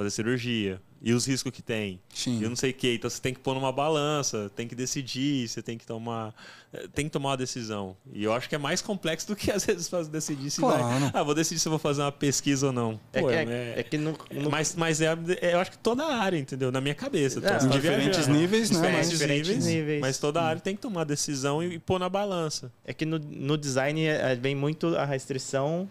[0.03, 0.81] fazer cirurgia.
[1.03, 1.99] E os riscos que tem.
[2.13, 2.37] Sim.
[2.39, 2.93] E eu não sei o que.
[2.93, 6.31] Então você tem que pôr numa balança, tem que decidir, você tem que tomar.
[6.71, 7.97] eh, Tem que tomar uma decisão.
[8.13, 10.83] E eu acho que é mais complexo do que às vezes fazer decidir se Claro.
[10.83, 11.11] vai.
[11.11, 12.99] Ah, vou decidir se eu vou fazer uma pesquisa ou não.
[13.13, 15.07] É, Pô, que, é- é, é que no, no- Mas, mas é,
[15.41, 16.71] é- eu acho que toda a área, entendeu?
[16.71, 17.39] Na minha cabeça.
[17.39, 18.37] É, diferentes viajando.
[18.37, 20.01] níveis, né, Diferentes, mas- Diferentes níveis, níveis.
[20.01, 22.71] Mas toda a área tem que tomar decisão e, e pôr na balança.
[22.85, 25.89] É que no, no design é, vem muito a restrição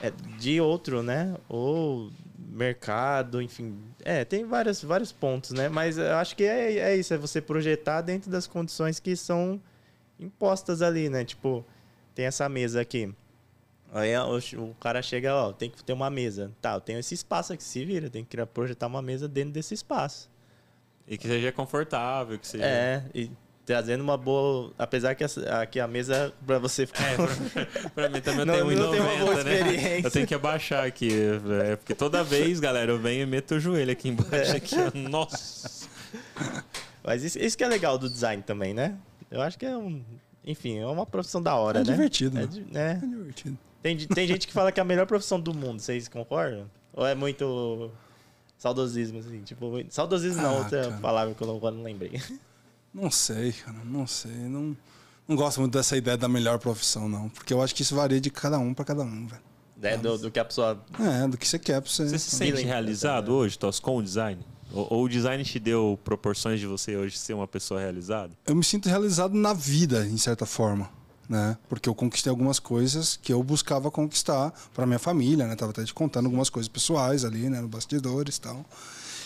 [0.00, 1.34] é, de outro, né?
[1.46, 2.10] Ou
[2.48, 3.78] mercado, enfim.
[4.04, 5.68] É, tem vários, vários pontos, né?
[5.68, 9.60] Mas eu acho que é, é isso, é você projetar dentro das condições que são
[10.18, 11.24] impostas ali, né?
[11.24, 11.64] Tipo,
[12.14, 13.14] tem essa mesa aqui.
[13.92, 14.12] Aí
[14.56, 16.52] o, cara chega, ó, tem que ter uma mesa.
[16.60, 19.74] Tá, eu tenho esse espaço aqui, se vira, tem que projetar uma mesa dentro desse
[19.74, 20.30] espaço.
[21.08, 22.64] E que seja confortável, que seja.
[22.64, 23.30] É, e
[23.70, 24.72] trazendo uma boa.
[24.76, 27.04] Apesar que essa- aqui a mesa pra você ficar.
[27.12, 29.54] É, pra, pra mim também eu Não, tenho não tem uma boa 1,90, né?
[29.54, 30.06] experiência.
[30.06, 31.10] Eu tenho que abaixar aqui.
[31.70, 34.56] É, porque toda vez, galera, eu venho e meto o joelho aqui embaixo.
[34.56, 35.08] Aqui, ó.
[35.08, 35.88] Nossa.
[37.04, 38.96] Mas isso, isso que é legal do design também, né?
[39.30, 40.02] Eu acho que é um.
[40.44, 41.92] Enfim, é uma profissão da hora, É né?
[41.92, 42.48] divertido, É, né?
[42.72, 43.00] né?
[43.02, 43.58] É divertido.
[43.82, 46.68] Tem, tem gente que fala que é a melhor profissão do mundo, vocês concordam?
[46.92, 47.90] Ou é muito
[48.58, 49.40] saudosismo, assim?
[49.42, 50.96] Tipo, saudosismo não, Ah, outra cara.
[50.98, 52.10] palavra que eu não, agora não lembrei.
[52.92, 53.78] Não sei, cara.
[53.84, 54.32] Não sei.
[54.32, 54.76] Não,
[55.28, 57.28] não gosto muito dessa ideia da melhor profissão, não.
[57.28, 59.42] Porque eu acho que isso varia de cada um pra cada um, velho.
[59.76, 59.96] né?
[59.96, 60.82] Do, do que a pessoa.
[60.98, 62.08] É, do que você quer pra você.
[62.08, 64.44] Você se sente realizado hoje, Tos, com o design?
[64.72, 68.32] Ou, ou o design te deu proporções de você hoje ser uma pessoa realizada?
[68.46, 70.90] eu me sinto realizado na vida, em certa forma.
[71.28, 71.56] Né?
[71.68, 75.54] Porque eu conquistei algumas coisas que eu buscava conquistar para minha família, né?
[75.54, 77.60] Tava até te contando algumas coisas pessoais ali, né?
[77.60, 78.66] No bastidores e tal.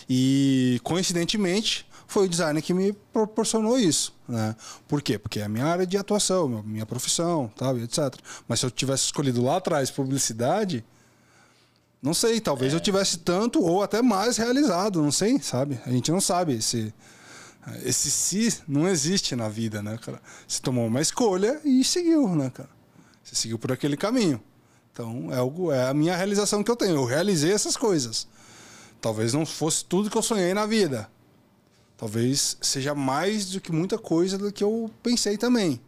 [0.07, 4.55] E coincidentemente foi o design que me proporcionou isso, né?
[4.87, 5.17] Por quê?
[5.17, 8.13] Porque é a minha área de atuação, minha- profissão, tal, etc.
[8.47, 10.83] Mas se eu tivesse escolhido lá atrás publicidade,
[12.01, 15.79] não sei, talvez eu tivesse tanto ou até mais realizado, não sei, sabe?
[15.85, 16.93] A gente não sabe esse
[17.83, 20.21] esse se não existe na vida, né, cara?
[20.47, 22.69] Você tomou uma escolha e seguiu, né, cara?
[23.23, 24.39] Você seguiu por aquele caminho.
[24.93, 26.93] Então, é algo é a minha realização que eu tenho.
[26.95, 28.27] Eu realizei essas coisas.
[29.01, 31.09] Talvez não fosse tudo que eu sonhei na vida.
[31.97, 35.79] Talvez seja mais do que muita coisa do que eu pensei também.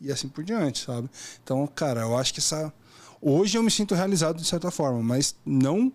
[0.00, 1.08] E assim por diante, sabe?
[1.42, 2.72] Então, cara, eu acho que essa
[3.20, 5.92] hoje eu me sinto realizado de certa forma, mas não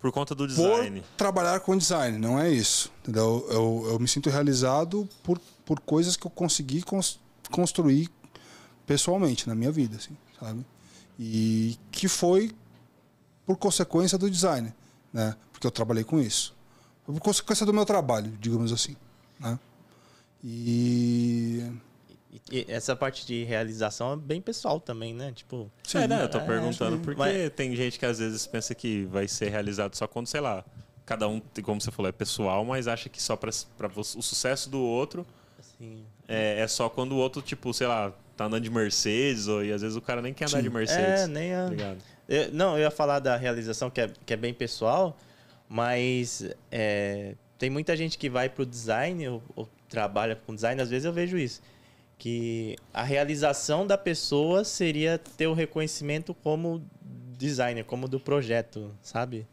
[0.00, 1.02] Por conta do por design.
[1.16, 2.90] trabalhar com design, não é isso.
[3.02, 3.46] Entendeu?
[3.50, 7.18] Eu, eu me sinto realizado por, por coisas que eu consegui cons-
[7.50, 8.10] construir
[8.86, 10.64] pessoalmente na minha vida, assim, sabe?
[11.18, 12.50] E que foi
[13.46, 14.74] por consequência do design,
[15.12, 15.36] né?
[15.52, 16.54] Porque eu trabalhei com isso.
[17.04, 18.96] Por consequência do meu trabalho, digamos assim,
[19.38, 19.58] né?
[20.42, 21.62] E
[22.50, 25.32] E- essa parte de realização é bem pessoal também, né?
[25.34, 25.70] Tipo.
[25.94, 26.22] é, né?
[26.24, 27.02] Eu tô É, perguntando sim.
[27.02, 30.40] porque Mas- tem gente que às vezes pensa que vai ser realizado só quando, sei
[30.40, 30.64] lá,
[31.06, 34.80] cada um, como você falou, é pessoal, mas acha que só para o sucesso do
[34.80, 35.24] outro
[35.58, 39.64] Assim, é, é só quando o outro, tipo, sei lá, tá andando de Mercedes, ou,
[39.64, 40.62] e às vezes o cara nem quer andar Sim.
[40.64, 41.20] de Mercedes.
[41.22, 41.64] É, nem a...
[41.64, 41.98] tá ligado?
[42.28, 45.16] Eu- não, eu ia falar da realização que é, que é bem pessoal,
[45.74, 50.88] mas é, tem muita gente que vai pro design ou, ou trabalha com design, às
[50.88, 51.60] vezes eu vejo isso.
[52.16, 56.80] Que a realização da pessoa seria ter o reconhecimento como
[57.36, 59.48] designer, como do projeto, sabe?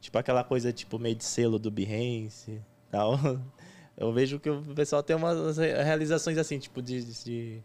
[0.00, 2.60] Tipo aquela coisa tipo meio de selo do Behance
[2.90, 3.16] tal.
[3.96, 7.62] Eu vejo que o pessoal tem umas realizações assim, tipo de- de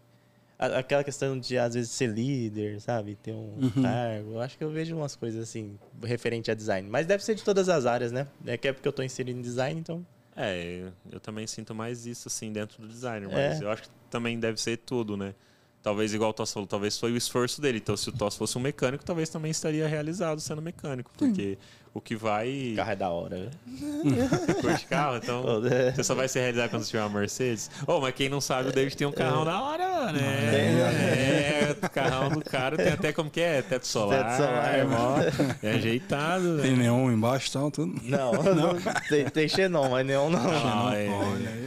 [0.57, 3.15] a- Aquela questão de, às vezes, ser líder, sabe?
[3.15, 3.81] Ter um Uhum.
[3.83, 4.33] cargo.
[4.33, 6.89] Eu acho que eu vejo umas coisas assim, referente a design.
[6.89, 8.27] Mas deve ser de todas as áreas, né?
[8.45, 10.05] É que é porque eu tô inserido em design, então.
[10.35, 13.49] É, eu também sinto mais isso, assim, dentro do designer, É.
[13.49, 15.33] mas eu acho que também deve ser tudo, né?
[15.81, 17.77] Talvez, igual o Toss falou, talvez foi o esforço dele.
[17.77, 21.11] Então, se o Toss fosse um mecânico, talvez também estaria realizado sendo mecânico.
[21.15, 21.57] Porque
[21.95, 22.73] o que vai.
[22.75, 23.37] Carro é da hora.
[23.37, 23.49] né?
[24.61, 25.43] Curte carro, então.
[25.71, 25.91] É.
[25.93, 27.71] Você só vai se realizar quando você tiver uma Mercedes.
[27.87, 30.19] Oh, mas quem não sabe, o David tem um carrão da hora, mano.
[30.19, 33.61] É, é, o carrão do cara tem até como que é?
[33.61, 34.25] Teto solar.
[34.25, 35.15] Teto solar, mó,
[35.63, 36.83] É ajeitado, tem né?
[36.83, 37.95] neon embaixo e tal, tudo.
[38.03, 38.75] Não, não.
[39.09, 40.43] tem, tem xenon, mas neon não.
[40.43, 41.07] Não, é,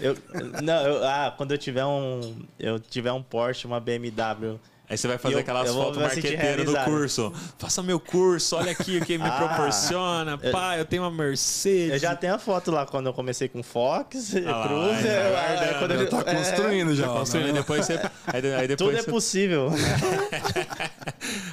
[0.03, 0.17] Eu,
[0.63, 2.21] não, eu- ah, quando eu tiver um.
[2.59, 4.59] Eu tiver um Porsche, uma BMW
[4.91, 7.33] Aí você vai fazer eu- aquelas eu fotos marqueteiras do curso.
[7.59, 10.39] Faça meu curso, olha aqui o que me Ah, proporciona.
[10.39, 11.93] Pá, eu tenho uma Mercedes.
[11.93, 15.07] Eu já tenho a foto lá quando eu comecei com Fox, Ah Cruze.
[15.07, 15.79] é, eu- é verdade.
[15.79, 17.07] quando eu- Já tá é, construindo já.
[17.07, 18.01] Tá construindo, depois você.
[18.27, 19.71] Aí, de- aí depois Tudo é você- possível.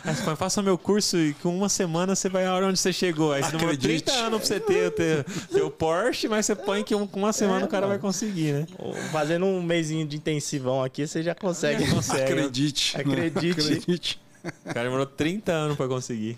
[0.03, 2.93] Aí você faça meu curso e com uma semana você vai a hora onde você
[2.93, 3.33] chegou.
[3.33, 4.03] Aí você demorou Acredite.
[4.03, 7.19] 30 anos pra você ter o teu, teu Porsche, mas você põe que um- com
[7.19, 7.99] uma semana É, o cara mano.
[7.99, 8.65] vai conseguir, né?
[9.11, 11.85] Fazendo um mêsinho de intensivão aqui, você já consegue.
[11.89, 12.23] Consegue.
[12.23, 12.95] Acredite.
[12.97, 13.01] né?
[13.27, 13.59] Acredite.
[13.61, 14.21] Acredite.
[14.43, 16.37] O cara demorou 30 anos pra conseguir.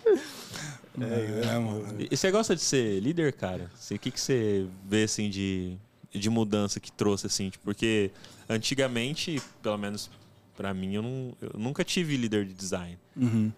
[1.00, 1.96] É, mano.
[2.00, 3.70] E e você gosta de ser líder, cara?
[3.92, 5.78] O que, que você vê, assim, de,
[6.12, 7.50] de mudança que trouxe, assim?
[7.50, 8.12] Tipo, Porque
[8.50, 10.10] antigamente, pelo menos
[10.56, 12.98] pra mim, eu, não, eu nunca tive líder de design.
[13.16, 13.52] Uhum.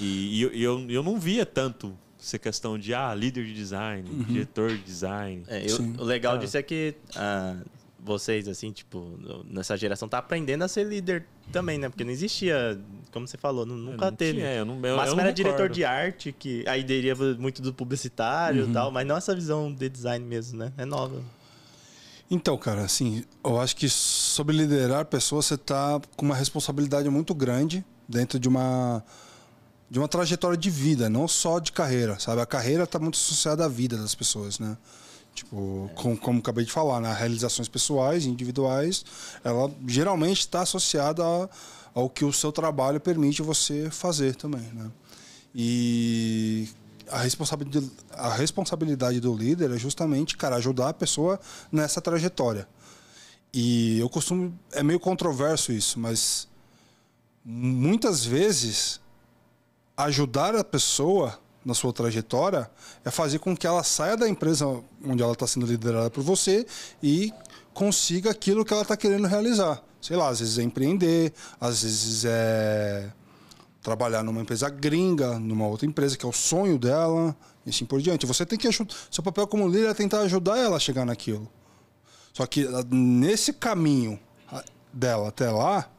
[0.00, 4.10] E, e eu, eu, eu não via tanto essa questão de, ah, líder de design,
[4.10, 4.22] Uhum.
[4.24, 5.44] diretor de design.
[5.46, 6.38] É, eu- o legal Ah.
[6.38, 7.56] disso é que ah,
[8.06, 11.88] vocês, assim, tipo, nessa geração, tá aprendendo a ser líder também, né?
[11.88, 12.80] Porque não existia,
[13.12, 14.38] como você falou, nu- nunca Não teve.
[14.38, 17.60] tinha, eu não, eu, máximo eu não era diretor de arte, que aí deriva muito
[17.60, 18.70] do publicitário Uhum.
[18.70, 20.72] e tal, mas não essa visão de design mesmo, né?
[20.78, 21.20] É nova.
[22.30, 27.34] Então, cara, assim, eu acho que sobre liderar pessoas, você tá com uma responsabilidade muito
[27.34, 29.02] grande dentro de uma
[29.88, 32.40] de uma trajetória de vida, não só de carreira, sabe?
[32.40, 34.76] A carreira está muito associada à vida das pessoas, né?
[35.36, 37.12] Tipo, com- como acabei de falar, né?
[37.12, 39.04] realizações pessoais, individuais,
[39.44, 41.48] ela geralmente está associada a-
[41.94, 44.90] ao que o seu trabalho permite você fazer também, né?
[45.54, 46.68] E
[47.08, 51.38] a responsabilidade, a responsabilidade do líder é justamente, cara, ajudar a pessoa
[51.70, 52.66] nessa trajetória.
[53.52, 54.58] E eu costumo.
[54.72, 56.48] É meio controverso isso, mas
[57.44, 59.00] muitas vezes
[59.96, 62.70] ajudar a pessoa na sua trajetória
[63.04, 64.64] é fazer com que ela saia da empresa
[65.04, 66.64] onde ela está sendo liderada por você
[67.02, 67.32] e
[67.74, 69.82] consiga aquilo que ela está querendo realizar.
[70.00, 73.10] Sei lá, às vezes é empreender, às vezes é
[73.82, 77.36] trabalhar numa empresa gringa, numa outra empresa que é o sonho dela,
[77.66, 78.24] e assim por diante.
[78.26, 78.94] Você tem que ajudar.
[79.10, 81.50] Seu papel como líder é tentar ajudar ela a chegar naquilo.
[82.32, 84.20] Só que ah, nesse caminho
[84.52, 84.62] ah,
[84.92, 85.90] dela até lá,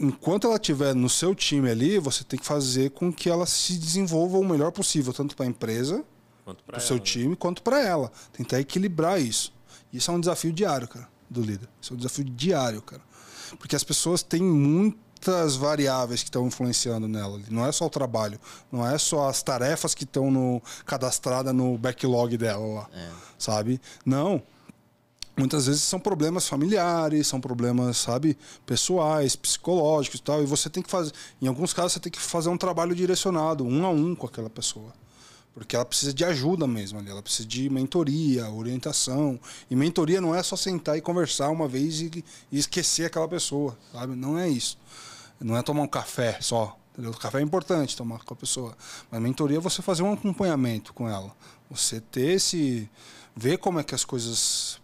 [0.00, 3.74] enquanto ela estiver no seu time ali, você tem que fazer com que ela se
[3.74, 6.02] desenvolva o melhor possível, tanto para a empresa,
[6.66, 7.02] para o seu né?
[7.02, 8.10] time, quanto para ela.
[8.32, 9.52] Tentar equilibrar isso.
[9.92, 11.68] Isso é um desafio diário, cara, do líder.
[11.80, 13.02] Isso é um desafio diário, cara.
[13.58, 17.38] Porque as pessoas têm muitas variáveis que estão influenciando nela.
[17.50, 18.40] Não é só o trabalho,
[18.72, 22.90] não é só as tarefas que estão no cadastradas no backlog dela lá,
[23.38, 23.80] sabe?
[24.04, 24.42] Não.
[25.40, 28.36] Muitas vezes são problemas familiares, são problemas, sabe,
[28.66, 30.42] pessoais, psicológicos e tal.
[30.42, 33.64] E você tem que fazer, em alguns casos, você tem que fazer um trabalho direcionado,
[33.64, 34.92] um a um com aquela pessoa.
[35.54, 39.40] Porque ela precisa de ajuda mesmo ali, ela precisa de mentoria, orientação.
[39.70, 42.22] E mentoria não é só sentar e conversar uma vez e,
[42.52, 44.14] e esquecer aquela pessoa, sabe?
[44.14, 44.76] Não é isso.
[45.40, 46.76] Não é tomar um café só.
[46.92, 47.12] Entendeu?
[47.12, 48.76] O café é importante tomar com a pessoa.
[49.10, 51.34] Mas mentoria é você fazer um acompanhamento com ela.
[51.70, 52.90] Você ter esse.
[53.34, 54.78] ver como é que as coisas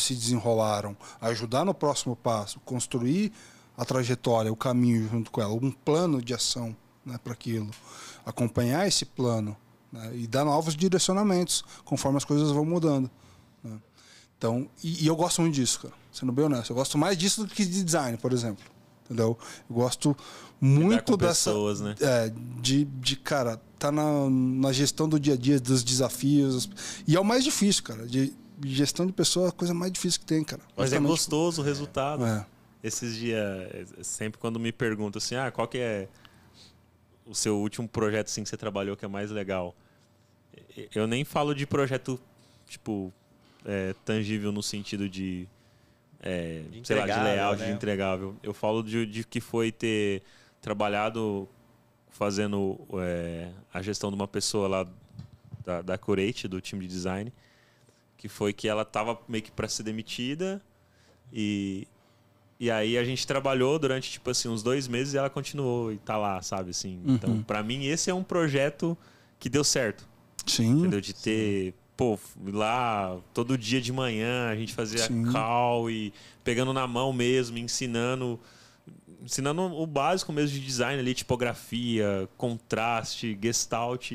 [0.00, 3.32] se desenrolaram, ajudar no próximo passo, construir
[3.76, 7.70] a trajetória, o caminho junto com ela, um plano de ação né, para aquilo,
[8.24, 9.56] acompanhar esse plano
[9.92, 13.10] né, e dar novos direcionamentos conforme as coisas vão mudando.
[13.62, 13.78] né.
[14.38, 16.70] Então, e, e eu gosto muito disso, cara, sendo bem honesto.
[16.70, 18.64] Eu gosto mais disso do que de design, por exemplo.
[19.04, 19.38] Entendeu?
[19.70, 20.16] Eu gosto
[20.60, 21.50] muito dessa.
[21.50, 21.94] pessoas, né?
[22.00, 26.68] É, de, de, cara, tá na, na gestão do dia a dia, dos desafios.
[27.06, 28.06] E é o mais difícil, cara.
[28.06, 28.34] De
[28.64, 30.62] gestão de pessoa é a coisa mais difícil que tem, cara.
[30.76, 32.24] Mas é gostoso o resultado.
[32.24, 32.46] É.
[32.82, 36.08] Esses dias, é, sempre quando me perguntam assim, ah, qual que é
[37.26, 39.74] o seu último projeto assim, que você trabalhou que é mais legal?
[40.94, 42.20] Eu nem falo de projeto,
[42.68, 43.12] tipo,
[43.64, 45.48] é, tangível no sentido de,
[46.20, 47.66] é, De sei lá, de entregável, layout, né?
[47.66, 48.36] de entregável.
[48.42, 50.22] Eu falo de, de que foi ter
[50.60, 51.48] trabalhado
[52.10, 54.86] fazendo é, a gestão de uma pessoa lá
[55.64, 57.32] da, da Curate, do time de design,
[58.16, 60.62] que foi que ela tava meio que para ser demitida
[61.32, 61.86] e,
[62.58, 65.98] e aí a gente trabalhou durante, tipo assim, uns dois meses e ela continuou e
[65.98, 67.02] tá lá, sabe, assim.
[67.06, 68.96] Então, para mim, esse é um projeto
[69.38, 70.08] que deu certo,
[70.46, 70.70] Sim.
[70.70, 71.00] entendeu?
[71.00, 75.30] De ter, pô, lá todo dia de manhã a gente fazia Sim.
[75.30, 76.12] call e
[76.42, 78.40] pegando na mão mesmo, ensinando
[79.22, 84.12] ensinando o básico mesmo de design ali, tipografia, contraste, gestalt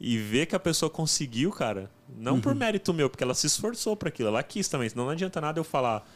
[0.00, 2.40] e ver que a pessoa conseguiu, cara, não Uhum.
[2.40, 5.40] por mérito meu, porque ela se esforçou para aquilo, ela quis também, senão não adianta
[5.40, 6.06] nada eu falar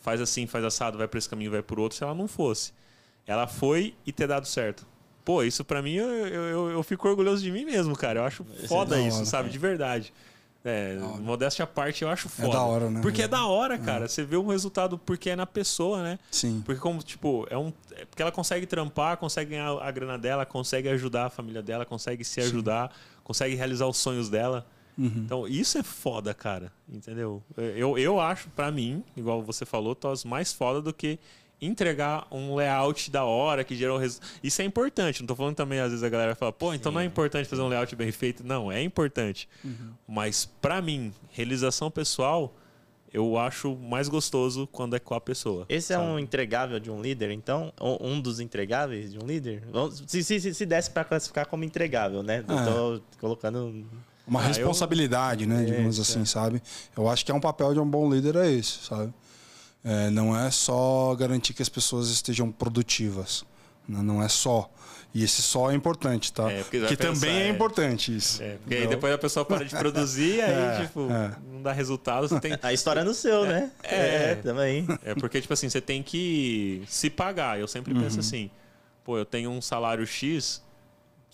[0.00, 2.72] faz assim, faz assado, vai para esse caminho, vai por outro, se ela não fosse.
[3.26, 4.86] Ela foi e ter dado certo.
[5.24, 8.20] Pô, isso pra mim, eu, eu, eu- fico orgulhoso de mim mesmo, cara.
[8.20, 9.48] Eu acho foda da isso, hora, sabe?
[9.48, 10.12] De verdade.
[10.62, 12.52] É, modéstia à parte, eu acho foda.
[12.52, 13.00] da hora, né?
[13.02, 14.06] Porque é da hora, cara.
[14.08, 16.18] Você vê o resultado porque é na pessoa, né?
[16.30, 16.62] Sim.
[16.64, 17.72] Porque como, tipo, é um.
[17.92, 21.84] é porque ela consegue trampar, consegue ganhar a grana dela, consegue ajudar a família dela,
[21.86, 24.66] consegue se ajudar, consegue realizar os sonhos dela.
[24.98, 26.72] Então, isso é foda, cara.
[26.88, 27.42] Entendeu?
[27.56, 31.18] Eu, eu acho, pra mim, igual você falou, Tos, mais foda do que
[31.60, 34.28] entregar um layout da hora que gerou resultado.
[34.42, 35.20] Isso é importante.
[35.20, 37.62] Não tô falando também, às vezes a galera fala, pô, então não é importante fazer
[37.62, 38.44] um layout bem feito.
[38.46, 39.48] Não, é importante.
[40.06, 42.54] Mas, pra mim, realização pessoal,
[43.12, 45.64] eu acho mais gostoso quando é com a pessoa.
[45.68, 46.08] Esse é sabe?
[46.08, 47.72] um entregável de um líder, então?
[47.80, 49.62] Ou Um dos entregáveis de um líder?
[50.06, 52.44] Se, se, se- se desse para classificar como entregável, né?
[52.46, 52.64] Eu É.
[52.64, 53.86] tô colocando.
[54.26, 55.64] Uma Ah, eu- responsabilidade, né?
[55.64, 56.62] Digamos assim, sabe?
[56.96, 59.12] Eu acho que é um papel de um bom líder é esse, sabe?
[59.84, 63.44] É, não é só garantir que as pessoas estejam produtivas.
[63.86, 64.00] né?
[64.02, 64.70] Não é só.
[65.12, 66.50] E esse só é importante, tá?
[66.50, 67.48] É, que pensar, também é, é.
[67.50, 68.42] importante isso.
[68.42, 71.36] É, porque aí depois a pessoa para de produzir, aí, É, tipo, é.
[71.52, 72.56] não dá resultado, você tem.
[72.62, 73.70] A história é no seu, né?
[73.82, 74.34] é.
[74.36, 74.86] também.
[75.04, 77.60] É porque, tipo assim, você tem que se pagar.
[77.60, 78.50] Eu sempre penso assim,
[79.04, 80.62] pô, eu tenho um salário X,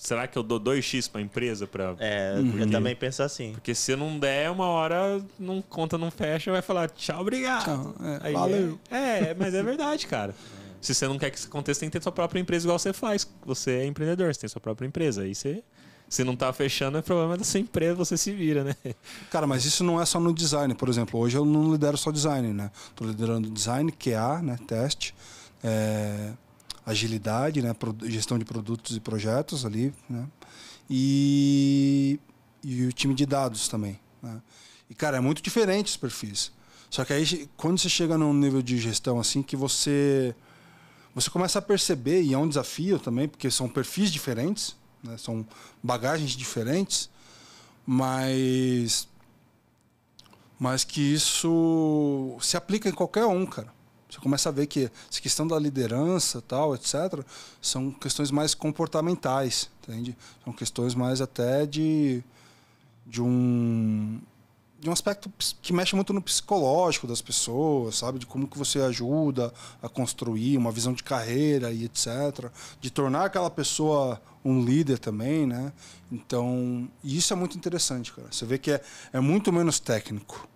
[0.03, 1.67] será que eu dou 2X pra empresa?
[1.67, 1.95] Pra...
[1.99, 2.59] É, Uhum.
[2.59, 3.53] eu também penso assim.
[3.53, 7.65] Porque se não der, uma hora não conta não fecha, vai falar tchau, obrigado.
[7.65, 8.81] Tchau, é, Aí valeu.
[8.91, 8.97] É,
[9.31, 10.35] é, mas é verdade, cara.
[10.81, 12.95] Se você não quer que isso aconteça, tem que ter sua própria empresa igual você
[12.95, 13.29] faz.
[13.45, 15.21] Você é empreendedor, você tem sua própria empresa.
[15.23, 15.63] Aí você,
[16.09, 18.75] se não tá fechando, é problema da sua empresa, você se vira, né?
[19.31, 20.75] Cara, mas isso não é só no design.
[20.75, 22.71] Por exemplo, hoje eu não lidero só design, né?
[22.97, 24.57] Tô liderando design, QA, né?
[24.67, 25.15] Teste,
[25.63, 26.31] é,
[26.91, 27.75] agilidade, né?
[28.05, 30.27] Gestão de produtos e projetos ali, né?
[30.89, 32.19] E,
[32.63, 34.41] e o time de dados também, né?
[34.89, 36.53] E, cara, é muito diferente os perfis.
[36.91, 40.35] Só que aí, quando você chega num nível de gestão assim, que você
[41.15, 45.17] você começa a perceber, e é um desafio também, porque são perfis diferentes, né?
[45.17, 45.47] são
[45.83, 47.11] bagagens diferentes,
[47.87, 49.09] mas
[50.59, 53.73] mas que isso se aplica em qualquer um, cara.
[54.11, 57.25] Você começa a ver que essa questão da liderança, tal, etc,
[57.63, 60.17] são questões mais comportamentais, entende?
[60.45, 62.23] São questões mais até de
[63.07, 64.21] de um
[64.81, 65.31] de um aspecto
[65.61, 68.19] que mexe muito no psicológico das pessoas, sabe?
[68.19, 72.51] De como que você ajuda a construir uma visão de carreira e etc.
[72.81, 75.71] De tornar aquela pessoa um líder também, né?
[76.11, 78.29] Então, isso é muito interessante, cara.
[78.31, 78.83] Você vê que é,
[79.13, 80.49] é muito menos técnico.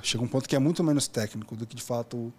[0.00, 2.32] Chega um ponto que é muito menos técnico do que de fato.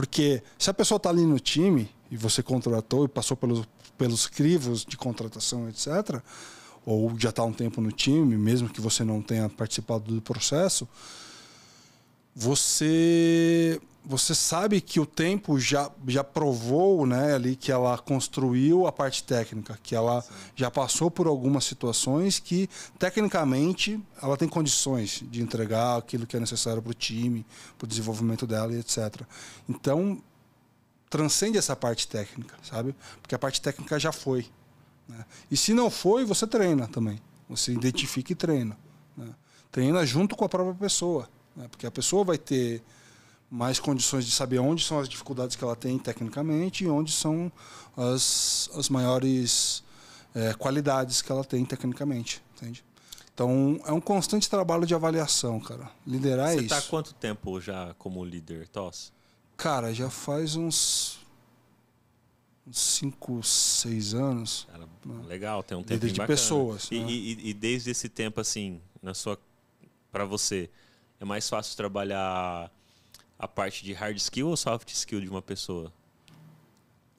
[0.00, 3.68] Porque se a pessoa está ali no time e você contratou e passou pelos,
[3.98, 6.22] pelos crivos de contratação, etc.,
[6.86, 10.88] ou já está um tempo no time, mesmo que você não tenha participado do processo,
[12.34, 18.92] você você sabe que o tempo já, já provou né, ali que ela construiu a
[18.92, 20.24] parte técnica, que ela
[20.56, 22.68] já passou por algumas situações que,
[22.98, 27.44] tecnicamente, ela tem condições de entregar aquilo que é necessário para o time,
[27.78, 29.22] para o desenvolvimento dela e etc.
[29.68, 30.20] Então,
[31.10, 32.94] transcende essa parte técnica, sabe?
[33.20, 34.46] Porque a parte técnica já foi.
[35.06, 35.24] né?
[35.50, 37.20] E se não foi, você treina também.
[37.48, 38.78] Você identifica e treina.
[39.16, 39.28] né?
[39.70, 41.28] Treina junto com a própria pessoa.
[41.54, 41.66] né?
[41.68, 42.82] Porque a pessoa vai ter
[43.50, 47.50] mais condições de saber onde são as dificuldades que ela tem tecnicamente e onde são
[47.96, 49.82] as, as maiores
[50.34, 52.40] eh, qualidades que ela tem tecnicamente.
[52.56, 52.84] Entende?
[53.34, 55.90] Então, é um constante trabalho de avaliação, cara.
[56.06, 56.68] Liderar é Você isso.
[56.68, 59.12] tá há quanto tempo já como líder, Toss?
[59.56, 61.18] Cara, já faz uns.
[62.66, 64.68] uns 5, 6 anos.
[64.70, 64.86] Cara,
[65.26, 66.26] legal, tem um tempo de bacana.
[66.28, 67.06] pessoas, E, né?
[67.10, 69.38] e- e desde esse tempo, assim, na sua,
[70.12, 70.70] para você,
[71.18, 72.70] é mais fácil trabalhar
[73.40, 75.90] a parte de hard skill ou soft skill de uma pessoa?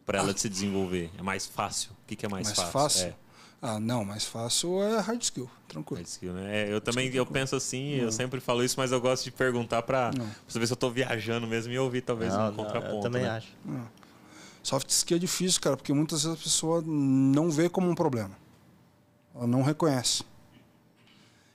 [0.06, 1.10] Para ela se desenvolver.
[1.18, 1.92] É mais fácil?
[1.92, 2.72] O que, que é mais, Mais fácil?
[2.72, 3.06] fácil?
[3.08, 3.16] É,
[3.62, 5.98] Ah, não, mais fácil é hard skill, tranquilo.
[6.00, 6.58] hard skill, né?
[6.70, 9.82] É, eu também eu penso assim, eu sempre falo isso, mas eu gosto de perguntar
[9.84, 10.28] para Não.
[10.48, 12.96] ver se eu tô viajando mesmo e ouvir talvez Não, um não, contraponto.
[12.96, 13.30] eu também né?
[13.30, 13.50] acho.
[14.64, 18.36] Soft skill é difícil, cara, porque muitas vezes a pessoa não vê como um problema.
[19.34, 20.24] Ela não reconhece.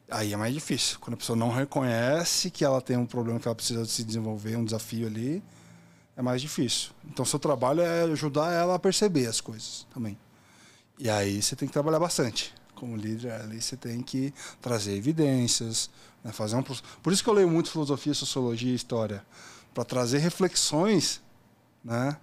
[0.09, 0.99] Aí é mais difícil.
[1.01, 4.57] Quando a pessoa não reconhece que ela tem um problema que ela precisa se desenvolver,
[4.57, 5.43] um desafio ali,
[6.17, 6.91] é mais difícil.
[7.05, 10.17] Então, seu trabalho é ajudar ela a perceber as coisas também.
[10.99, 12.55] E aí você tem que trabalhar bastante.
[12.75, 15.91] Como líder, ali você tem que trazer evidências,
[16.23, 19.25] né, fazer um Por isso que eu leio muito filosofia, sociologia e história,
[19.75, 21.21] para trazer reflexões,
[21.85, 22.17] né,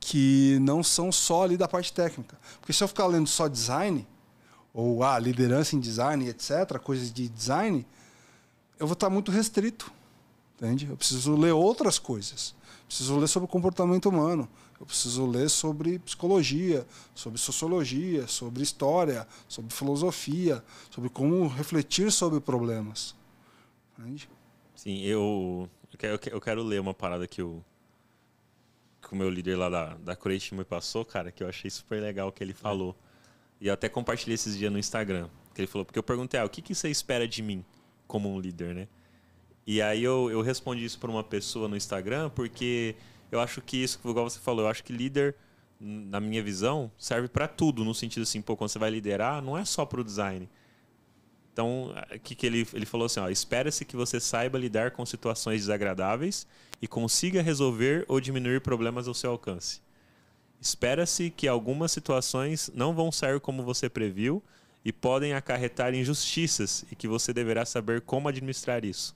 [0.00, 2.38] que não são só ali da parte técnica.
[2.60, 4.06] Porque se eu ficar lendo só design
[4.76, 7.86] ou ah, liderança em design, etc, coisas de design,
[8.78, 9.90] eu vou estar muito restrito.
[10.54, 10.86] Entende?
[10.86, 12.54] Eu preciso ler outras coisas.
[12.86, 14.46] Preciso ler sobre comportamento humano.
[14.78, 22.38] Eu preciso ler sobre psicologia, sobre sociologia, sobre história, sobre filosofia, sobre como refletir sobre
[22.38, 23.14] problemas.
[23.98, 24.28] Entende?
[24.74, 27.64] Sim, eu, eu, quero, eu quero ler uma parada que o,
[29.00, 32.02] que o meu líder lá da, da Create me passou, cara, que eu achei super
[32.02, 32.94] legal que ele falou.
[33.60, 35.28] E eu até compartilhei esses dias no Instagram.
[35.54, 37.64] Que ele falou, porque eu perguntei, ah, o que, que você espera de mim
[38.06, 38.88] como um líder, né?
[39.66, 42.94] E aí eu, eu respondi isso para uma pessoa no Instagram, porque
[43.32, 45.34] eu acho que isso, igual você falou, eu acho que líder,
[45.80, 49.58] na minha visão, serve para tudo, no sentido assim, pô, quando você vai liderar, não
[49.58, 50.48] é só para o design.
[51.52, 55.62] Então, que, que ele, ele falou assim, ó, espera-se que você saiba lidar com situações
[55.62, 56.46] desagradáveis
[56.80, 59.80] e consiga resolver ou diminuir problemas ao seu alcance.
[60.60, 64.42] Espera-se que algumas situações não vão sair como você previu
[64.84, 69.14] e podem acarretar injustiças e que você deverá saber como administrar isso.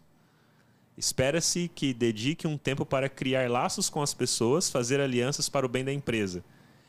[0.99, 5.69] Espera-se que dedique um tempo para criar laços com as pessoas, fazer alianças para o
[5.69, 6.45] bem da empresa.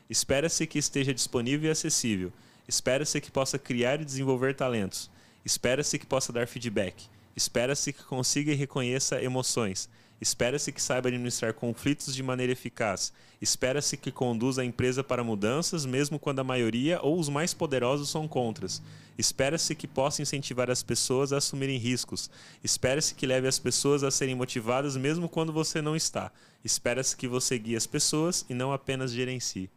[0.09, 2.33] Espera-se que esteja disponível e acessível.
[2.67, 5.09] Espera-se que possa criar e desenvolver talentos.
[5.45, 7.05] Espera-se que possa dar feedback.
[7.35, 9.89] Espera-se que consiga e reconheça emoções.
[10.21, 13.11] Espera-se que saiba administrar conflitos de maneira eficaz.
[13.41, 18.07] Espera-se que conduza a empresa para mudanças, mesmo quando a maioria ou os mais poderosos
[18.07, 18.83] são contras.
[19.17, 22.29] Espera-se que possa incentivar as pessoas a assumirem riscos.
[22.63, 26.31] Espera-se que leve as pessoas a serem motivadas, mesmo quando você não está.
[26.63, 29.71] Espera-se que você guie as pessoas e não apenas gerencie.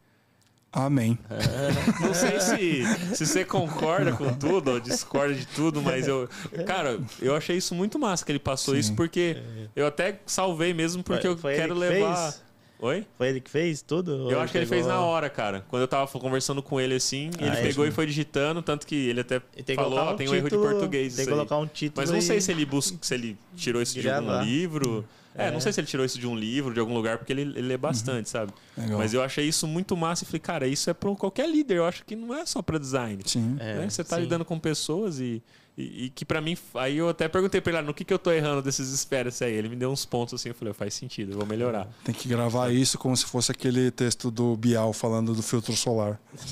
[0.74, 1.16] Amém.
[1.30, 6.28] É, não sei se, se você concorda com tudo ou discorda de tudo, mas eu.
[6.66, 8.80] Cara, eu achei isso muito massa que ele passou Sim.
[8.80, 9.36] isso, porque
[9.76, 12.16] eu até salvei mesmo, porque Foi- eu foi ele quero que levar.
[12.32, 12.44] fez?
[12.80, 13.06] Oi?
[13.16, 14.30] Foi ele que fez tudo?
[14.30, 15.64] Eu acho que ele fez na hora, cara.
[15.68, 17.90] Quando eu tava conversando com ele assim, ele Ah, é, pegou sim.
[17.90, 20.70] e foi digitando, tanto que ele até tem falou, um tem um erro de título-
[20.70, 21.14] português.
[21.14, 22.02] Tem que colocar um título.
[22.02, 25.04] Mas não sei e- se ele busca, se ele tirou isso de algum livro.
[25.34, 25.50] É, É.
[25.50, 27.62] não sei se ele tirou isso de um livro, de algum lugar, porque ele, ele
[27.62, 28.52] lê bastante, sabe?
[28.76, 28.98] Legal.
[28.98, 31.78] Mas eu achei isso muito massa e falei, cara, isso é para qualquer líder.
[31.78, 33.20] Eu acho que não é só para design.
[33.26, 33.56] Sim.
[33.58, 33.90] É, né?
[33.90, 34.22] Você tá sim.
[34.22, 35.42] lidando com pessoas e,
[35.76, 36.56] e, e que pra mim.
[36.74, 39.40] Aí eu até perguntei pra ele, ah, no que, que eu tô errando desses esperas
[39.42, 39.52] aí?
[39.52, 41.88] Ele me deu uns pontos assim, eu falei, faz sentido, eu vou melhorar.
[42.04, 46.20] Tem que gravar isso como se fosse aquele texto do Bial falando do filtro solar.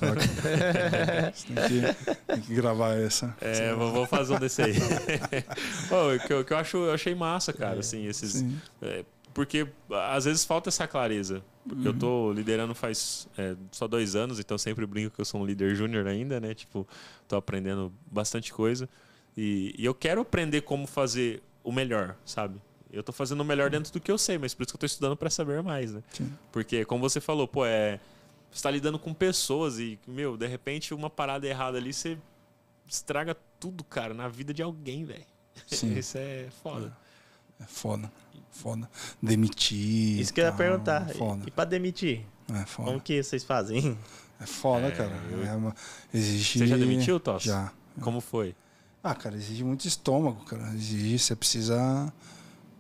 [1.47, 3.37] Tem, que, tem que gravar essa.
[3.41, 4.73] É, vou, vou fazer um desse aí.
[5.93, 8.45] O que, eu- que eu acho, eu achei massa, cara, assim, esses.
[8.81, 9.05] É,
[9.35, 9.67] porque
[10.11, 11.43] às vezes falta essa clareza.
[11.67, 15.41] Porque eu tô liderando faz é, só dois anos, então sempre brinco que eu sou
[15.41, 16.55] um líder júnior ainda, né?
[16.55, 16.87] Tipo,
[17.29, 18.89] tô aprendendo bastante coisa.
[19.37, 22.61] E, e eu quero aprender como fazer o melhor, sabe?
[22.93, 24.81] Eu tô fazendo o melhor dentro do que eu sei, mas por isso que eu
[24.81, 26.03] tô estudando para saber mais, né?
[26.13, 26.31] Sim.
[26.51, 27.99] Porque, como você falou, pô, é.
[28.51, 32.19] Você tá lidando com pessoas e, meu, de repente uma parada errada ali, você
[32.87, 35.25] estraga tudo, cara, na vida de alguém, velho.
[35.73, 36.95] Isso é foda.
[37.59, 38.13] É foda.
[38.51, 38.91] Foda.
[39.23, 40.21] Demitir.
[40.21, 41.09] Isso que eu ia perguntar.
[41.15, 41.45] Foda.
[41.47, 42.27] E pra demitir?
[42.53, 42.89] É foda.
[42.91, 43.97] Como que vocês fazem?
[44.39, 45.13] É foda, É, cara.
[45.31, 45.75] eu- É uma-
[46.13, 46.59] exige...
[46.59, 47.43] Você já demitiu, Toss?
[47.45, 47.73] Já.
[48.03, 48.55] Como foi?
[49.03, 50.73] Ah, cara, exige muito estômago, cara.
[50.75, 52.13] Exige, você precisa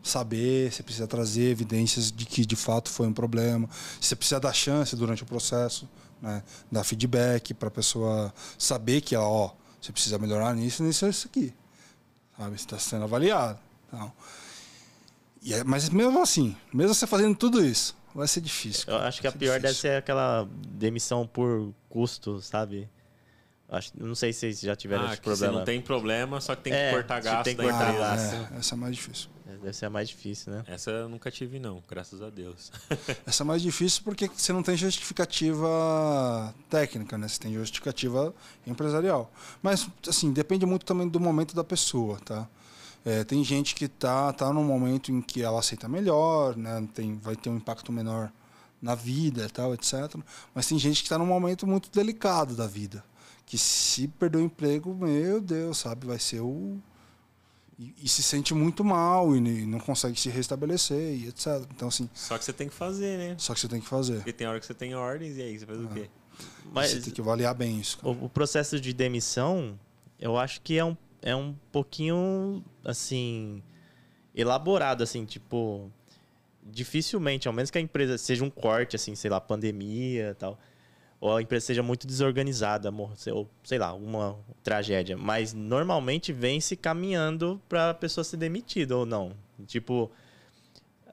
[0.03, 3.69] saber, você precisa trazer evidências de que de fato foi um problema.
[4.01, 5.89] Você precisa dar chance durante o processo,
[6.21, 6.43] né?
[6.71, 9.51] Dar feedback para a pessoa saber que, ó,
[9.81, 11.53] você precisa melhorar nisso, nisso, isso aqui.
[12.39, 12.51] Sabe?
[12.51, 13.59] Você está sendo avaliado.
[13.89, 14.13] Então,
[15.43, 18.85] e é- mas mesmo assim, mesmo você fazendo tudo isso, vai ser difícil.
[18.87, 19.09] Eu cara.
[19.09, 19.91] acho que a pior deve difícil.
[19.91, 22.89] ser aquela demissão por custo, sabe?
[23.75, 25.59] Acho, não sei se vocês já tiveram ah, esse que você problema.
[25.59, 27.99] não tem problema, só que tem que É, cortar você gasto tem que cortar empresa.
[27.99, 28.55] gasto.
[28.55, 29.29] É, essa é mais difícil.
[29.63, 30.65] Deve ser a mais difícil, né?
[30.67, 32.73] Essa eu nunca tive, não, graças a Deus.
[33.25, 37.29] Essa é mais difícil porque você não tem justificativa técnica, né?
[37.29, 38.35] Você tem justificativa
[38.67, 39.31] empresarial.
[39.63, 42.49] Mas, assim, depende muito também do momento da pessoa, tá?
[43.05, 46.87] É, tem gente que tá, tá num momento em que ela aceita melhor, né?
[46.95, 48.33] Tem, vai ter um impacto menor
[48.81, 50.17] na vida e tal, etc.
[50.55, 53.05] Mas tem gente que está num momento muito delicado da vida.
[53.53, 56.07] Que se perder o emprego, meu Deus, sabe?
[56.07, 56.79] Vai ser o...
[57.79, 61.67] E, e se sente muito mal e ne- não consegue se restabelecer e etc.
[61.77, 63.35] Então, assim, Só que você tem que fazer, né?
[63.39, 64.15] só que você tem que fazer.
[64.17, 66.09] Porque tem hora que você tem ordens e aí você faz o quê?
[66.73, 67.99] Mas Você tem que avaliar bem isso.
[67.99, 68.09] cara.
[68.09, 69.79] o, o processo de demissão,
[70.19, 73.63] eu acho que é um, é um pouquinho, assim,
[74.35, 75.91] elaborado, assim, tipo...
[76.65, 80.59] Dificilmente, ao menos que a empresa seja um corte, assim, sei lá, pandemia e tal,
[81.23, 82.93] ou a empresa seja muito desorganizada,
[83.33, 85.17] ou sei lá, alguma tragédia.
[85.17, 89.31] Mas normalmente vem se caminhando para a pessoa ser demitida ou não.
[89.65, 90.11] Tipo,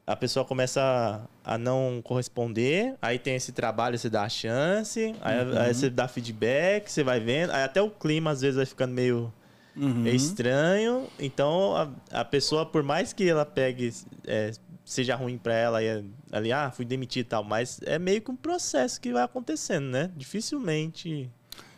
[0.08, 5.14] a pessoa começa a, a não corresponder, aí tem esse trabalho, você dá a chance,
[5.22, 5.62] aí, Uhum.
[5.62, 8.92] aí você dá feedback, você vai vendo, aí até o clima às vezes vai ficando
[8.96, 9.32] meio,
[9.76, 10.08] Uhum.
[10.08, 11.08] estranho.
[11.20, 13.94] Então a, a pessoa, por mais que ela pegue,
[14.26, 14.52] é,
[14.90, 17.44] seja ruim para ela e ali, ah, fui demitido e tal.
[17.44, 20.12] Mas é meio que um processo que vai acontecendo, né?
[20.18, 21.30] Dificilmente.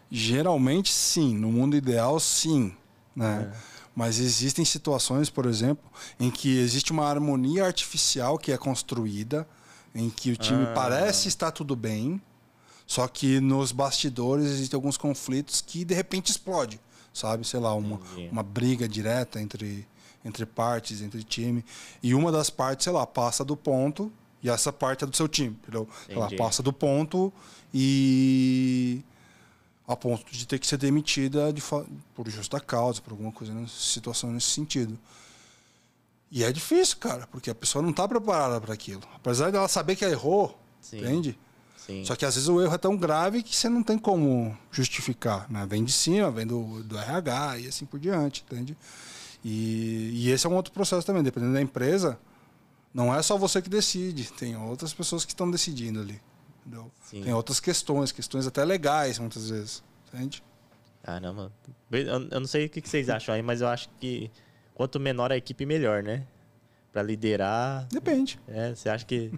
[0.10, 1.38] Geralmente, sim.
[1.38, 2.74] No mundo ideal, sim.
[3.14, 3.52] Né?
[3.54, 3.58] É.
[3.94, 5.84] Mas existem situações, por exemplo,
[6.18, 9.46] em que existe uma harmonia artificial que é construída,
[9.94, 10.74] em que o time ah.
[10.74, 12.22] parece estar tudo bem,
[12.88, 16.80] só que nos bastidores existem alguns conflitos que de repente explode,
[17.14, 17.46] sabe?
[17.46, 18.00] Sei lá, uma,
[18.32, 19.86] uma briga direta entre,
[20.24, 21.64] entre partes, entre time.
[22.02, 24.12] E uma das partes, sei lá, passa do ponto
[24.44, 25.88] e essa parte é do seu time, entendeu?
[26.10, 27.32] Ela passa do ponto
[27.74, 29.02] e
[29.88, 31.62] a ponto de ter que ser demitida de,
[32.16, 34.98] por justa causa, por alguma coisa, situação nesse sentido.
[36.32, 39.02] E é difícil, cara, porque a pessoa não está preparada para aquilo.
[39.14, 41.00] Apesar dela saber que errou, Sim.
[41.00, 41.38] entende?
[41.78, 42.06] Sim.
[42.06, 45.52] Só que às vezes o erro é tão grave que você não tem como justificar.
[45.52, 45.66] Né?
[45.68, 48.78] Vem de cima, vem do, do RH e assim por diante, entende?
[49.44, 51.24] E, e esse é um outro processo também.
[51.24, 52.20] Dependendo da empresa,
[52.94, 56.22] não é só você que decide, tem outras pessoas que estão decidindo ali.
[57.10, 60.44] Tem outras questões, questões até legais muitas vezes, entende?
[61.04, 61.52] Caramba.
[61.92, 64.30] Eu não sei o que vocês acham aí, mas eu acho que
[64.74, 66.26] quanto menor a equipe, melhor, né?
[66.94, 67.88] Para liderar.
[67.92, 68.40] Depende.
[68.48, 69.32] É, você acha que.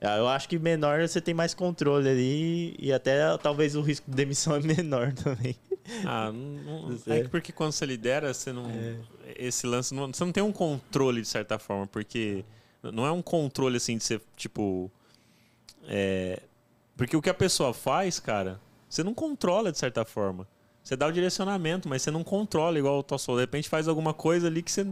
[0.00, 4.08] Ah, eu acho que menor você tem mais controle ali e até talvez o risco
[4.08, 5.56] de demissão é menor também.
[6.04, 8.68] Ah, não, não é porque quando você lidera, você não.
[8.70, 8.96] É.
[9.36, 9.94] Esse lance.
[9.94, 12.44] Não, você não tem um controle de certa forma, porque
[12.82, 14.90] não é um controle assim de ser tipo.
[15.86, 16.42] É,
[16.96, 20.46] porque o que a pessoa faz, cara, você não controla de certa forma.
[20.82, 23.36] Você dá o direcionamento, mas você não controla igual o Tossol.
[23.36, 24.86] De repente faz alguma coisa ali que você,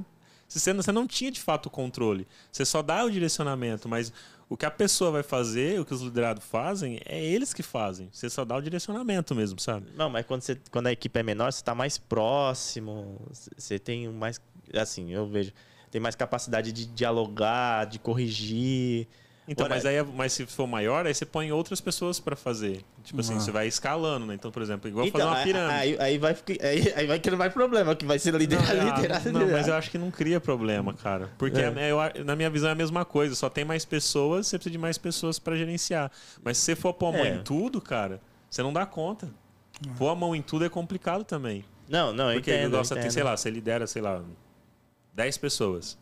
[0.46, 2.26] você, não, você não tinha de fato o controle.
[2.52, 4.12] Você só dá o direcionamento, mas
[4.48, 8.08] o que a pessoa vai fazer, o que os liderados fazem, é eles que fazem.
[8.12, 9.88] Você só dá o direcionamento mesmo, sabe?
[9.96, 13.20] Não, mas quando, você, quando a equipe é menor, você está mais próximo,
[13.56, 14.40] você tem mais.
[14.74, 15.52] Assim, eu vejo.
[15.90, 19.08] Tem mais capacidade de dialogar, de corrigir.
[19.48, 22.84] Então, mas aí, mas se for maior, aí você põe outras pessoas para fazer.
[23.04, 24.34] Tipo assim, você vai escalando, né?
[24.34, 25.74] Então, por exemplo, igual então, fazer uma pirâmide.
[25.74, 29.24] Aí, aí, vai, aí, aí vai criar mais problema, que vai ser liderar, não, liderar,
[29.24, 29.58] não, liderar.
[29.58, 31.30] mas eu acho que não cria problema, cara.
[31.38, 31.72] Porque é.
[31.90, 33.36] eu, na minha visão é a mesma coisa.
[33.36, 36.10] Só tem mais pessoas, você precisa de mais pessoas para gerenciar.
[36.42, 37.36] Mas se você for pôr a mão é.
[37.36, 38.20] em tudo, cara,
[38.50, 39.30] você não dá conta.
[39.96, 41.64] Pôr a mão em tudo é complicado também.
[41.88, 44.20] Não, não, Porque entendo, o negócio tem, sei lá, você lidera, sei lá,
[45.14, 45.96] 10 pessoas.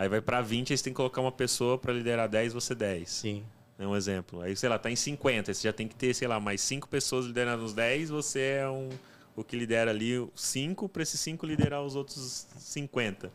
[0.00, 2.74] Aí vai para 20, aí você tem que colocar uma pessoa para liderar 10, você
[2.74, 3.06] 10.
[3.06, 3.44] Sim.
[3.78, 4.40] É um exemplo.
[4.40, 6.88] Aí, sei lá, tá em 50, você já tem que ter, sei lá, mais 5
[6.88, 8.88] pessoas liderando os 10, você é um,
[9.36, 13.30] o que lidera ali 5, para esses 5 liderar os outros 50.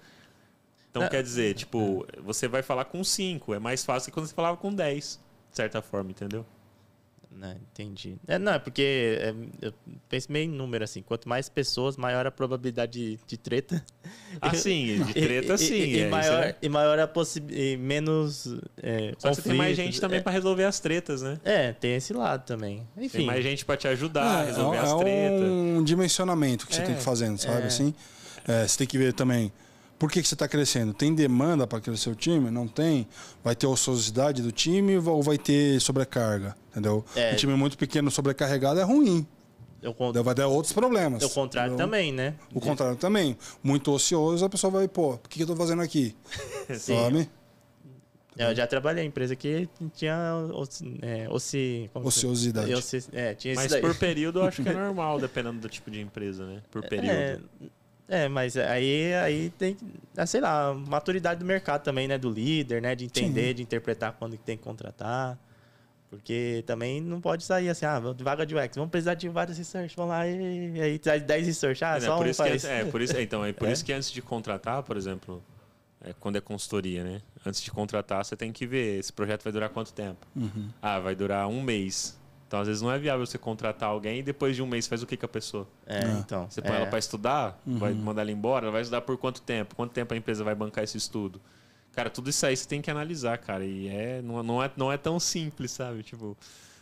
[0.89, 1.09] Então, Não.
[1.09, 4.57] quer dizer, tipo, você vai falar com 5, é mais fácil que quando você falava
[4.57, 5.19] com 10,
[5.51, 6.43] de certa forma, entendeu?
[7.35, 8.15] Né, entendi.
[8.25, 9.73] É, não, é porque é, eu
[10.07, 11.01] penso meio em número, assim.
[11.01, 13.83] Quanto mais pessoas, maior a probabilidade de, de treta.
[14.39, 15.73] Ah, sim, de treta, e, sim.
[15.73, 16.55] E, é, maior, é...
[16.61, 17.75] e maior a possibilidade.
[17.77, 18.55] Menos.
[18.81, 20.21] É, Só que você tem mais gente também é.
[20.21, 21.37] para resolver as tretas, né?
[21.43, 22.87] É, tem esse lado também.
[22.97, 23.17] Enfim.
[23.17, 25.41] Tem mais gente para te ajudar a é, resolver as tretas.
[25.41, 27.67] É um dimensionamento que você tem que fazer, sabe?
[27.67, 27.93] Assim,
[28.45, 29.51] você tem que ver também
[29.97, 30.93] por que, que você está crescendo?
[30.93, 32.51] Tem demanda para crescer o time?
[32.51, 33.07] Não tem?
[33.43, 36.55] Vai ter ociosidade do time ou vai ter sobrecarga?
[36.71, 37.05] Entendeu?
[37.15, 37.33] É.
[37.33, 39.25] Um time muito pequeno sobrecarregado é ruim.
[39.81, 41.23] Eu, vai dar outros problemas.
[41.23, 41.85] O contrário entendeu?
[41.85, 42.33] também, né?
[42.53, 43.37] O contrário também.
[43.61, 46.15] Muito ocioso, a pessoa vai, pô, o que, que eu estou fazendo aqui?
[46.79, 47.29] Sabe?
[48.37, 50.33] Eu já trabalhei em empresa que tinha
[51.01, 52.73] é, oci, ociosidade.
[52.73, 56.01] Oci, é, tinha Mas por período eu acho que é normal, dependendo do tipo de
[56.01, 56.61] empresa, né?
[56.69, 57.49] Por é, período.
[58.07, 59.77] É, é, mas aí, aí tem,
[60.15, 62.17] é, sei lá, maturidade do mercado também, né?
[62.17, 62.95] Do líder, né?
[62.95, 63.55] De entender, Sim.
[63.55, 65.37] de interpretar quando tem que contratar.
[66.09, 69.95] Porque também não pode sair assim, ah, vaga de UX, vamos precisar de vários research,
[69.97, 72.61] vamos lá e, e aí traz 10 research, ah, é, só por um isso faz.
[72.63, 73.71] Que, é, por isso, então, é por é.
[73.71, 75.43] isso que antes de contratar, por exemplo,
[76.01, 77.21] é, quando é consultoria, né?
[77.45, 80.25] Antes de contratar, você tem que ver esse projeto vai durar quanto tempo.
[80.35, 80.69] Uhum.
[80.81, 82.17] Ah, vai durar um mês.
[82.55, 85.03] Então, às vezes, não é viável você contratar alguém e depois de um mês faz
[85.03, 85.67] o que com a pessoa?
[85.85, 86.11] É, é.
[86.19, 86.49] então.
[86.49, 86.77] Você põe é.
[86.77, 87.77] ela para estudar, uhum.
[87.77, 89.75] vai mandar ela embora, ela vai estudar por quanto tempo?
[89.75, 91.41] Quanto tempo a empresa vai bancar esse estudo?
[91.91, 93.65] Cara, tudo isso aí você tem que analisar, cara.
[93.65, 96.01] E é, não, não, é, não é tão simples, sabe?
[96.01, 96.37] Tipo,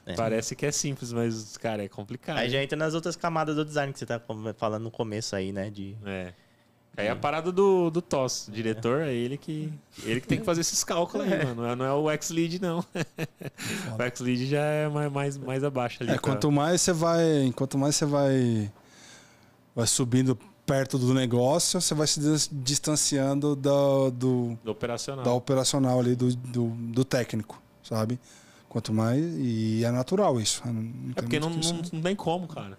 [0.06, 0.14] é.
[0.14, 2.38] parece que é simples, mas, cara, é complicado.
[2.38, 4.22] Aí já entra nas outras camadas do design que você tá
[4.56, 5.72] falando no começo aí, né?
[5.72, 5.98] De...
[6.06, 6.34] É.
[6.96, 10.38] Aí é a parada do, do TOS, o diretor, é ele que, ele que tem
[10.38, 11.46] que fazer esses cálculos aí, é.
[11.46, 11.76] mano.
[11.76, 12.86] Não é o X-Lead, não.
[13.98, 16.12] o X-Lead já é mais, mais, mais abaixo ali.
[16.12, 17.52] É, quanto mais você vai.
[17.56, 18.72] Quanto mais você vai.
[19.76, 20.38] Vai subindo
[20.68, 22.20] perto do negócio, você vai se
[22.52, 25.26] distanciando do, do, do operacional.
[25.26, 28.20] Da operacional ali, do, do, do, técnico, sabe?
[28.70, 29.20] Quanto mais.
[29.40, 30.62] E é natural isso.
[31.16, 32.78] É porque não, não, não tem como, cara.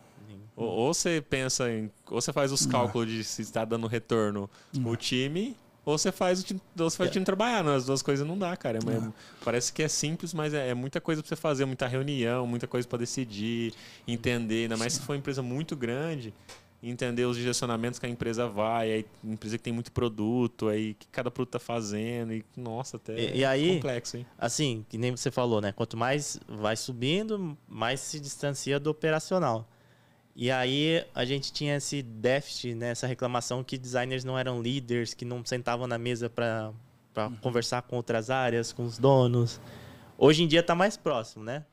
[0.57, 1.91] Ou, ou, você pensa em.
[2.11, 4.49] Ou você faz os cálculos de se está dando retorno
[4.85, 7.63] o time, ou você faz o time, ou você faz o time trabalhar.
[7.63, 7.87] Nas né?
[7.89, 8.79] duas coisas não dá, cara.
[8.79, 9.13] É,
[9.45, 12.67] parece que é simples, mas é, é, muita coisa pra você fazer, muita reunião, muita
[12.67, 13.75] coisa para decidir,
[14.07, 14.63] entender.
[14.63, 16.33] Ainda mais se for uma empresa muito grande,
[16.83, 21.07] entender os direcionamentos que a empresa vai, aí empresa que tem muito produto, aí que
[21.09, 24.27] cada produto tá fazendo, e nossa, até e, e aí, complexo, hein?
[24.39, 25.73] Assim, que nem você falou, né?
[25.73, 29.69] Quanto mais vai subindo, mais se distancia do operacional.
[30.37, 35.15] E aí a gente tinha esse déficit, né, essa reclamação que designers não eram líderes,
[35.15, 36.73] que não sentavam na mesa para
[37.17, 37.37] uhum.
[37.37, 39.61] conversar com outras áreas, com os donos.
[40.19, 41.65] Hoje em dia está mais próximo, né?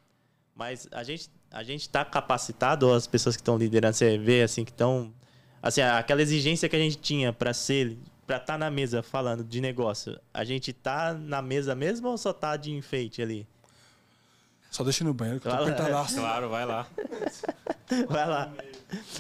[0.55, 4.63] Mas a gente a gente está capacitado, as pessoas que estão liderando, você vê assim
[4.63, 5.13] que estão
[5.61, 7.97] assim, aquela exigência que a gente tinha para ser
[8.27, 12.17] para estar tá na mesa falando de negócio, a gente tá na mesa mesmo ou
[12.17, 13.47] só tá de enfeite ali?
[14.71, 16.15] Só deixa no banheiro que claro, eu tô apertadaço.
[16.15, 16.87] Claro, vai lá.
[18.09, 18.53] vai lá.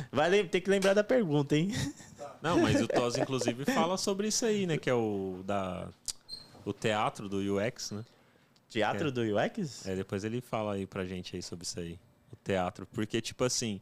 [0.09, 1.71] Vai ter que lembrar da pergunta, hein?
[2.41, 4.77] Não, mas o Tos, inclusive, fala sobre isso aí, né?
[4.77, 5.89] Que é o da
[6.63, 8.05] o teatro do UX, né?
[8.69, 9.85] Teatro é, do UX?
[9.85, 11.99] É, depois ele fala aí pra gente aí sobre isso aí.
[12.31, 12.85] O teatro.
[12.85, 13.81] Porque, tipo assim,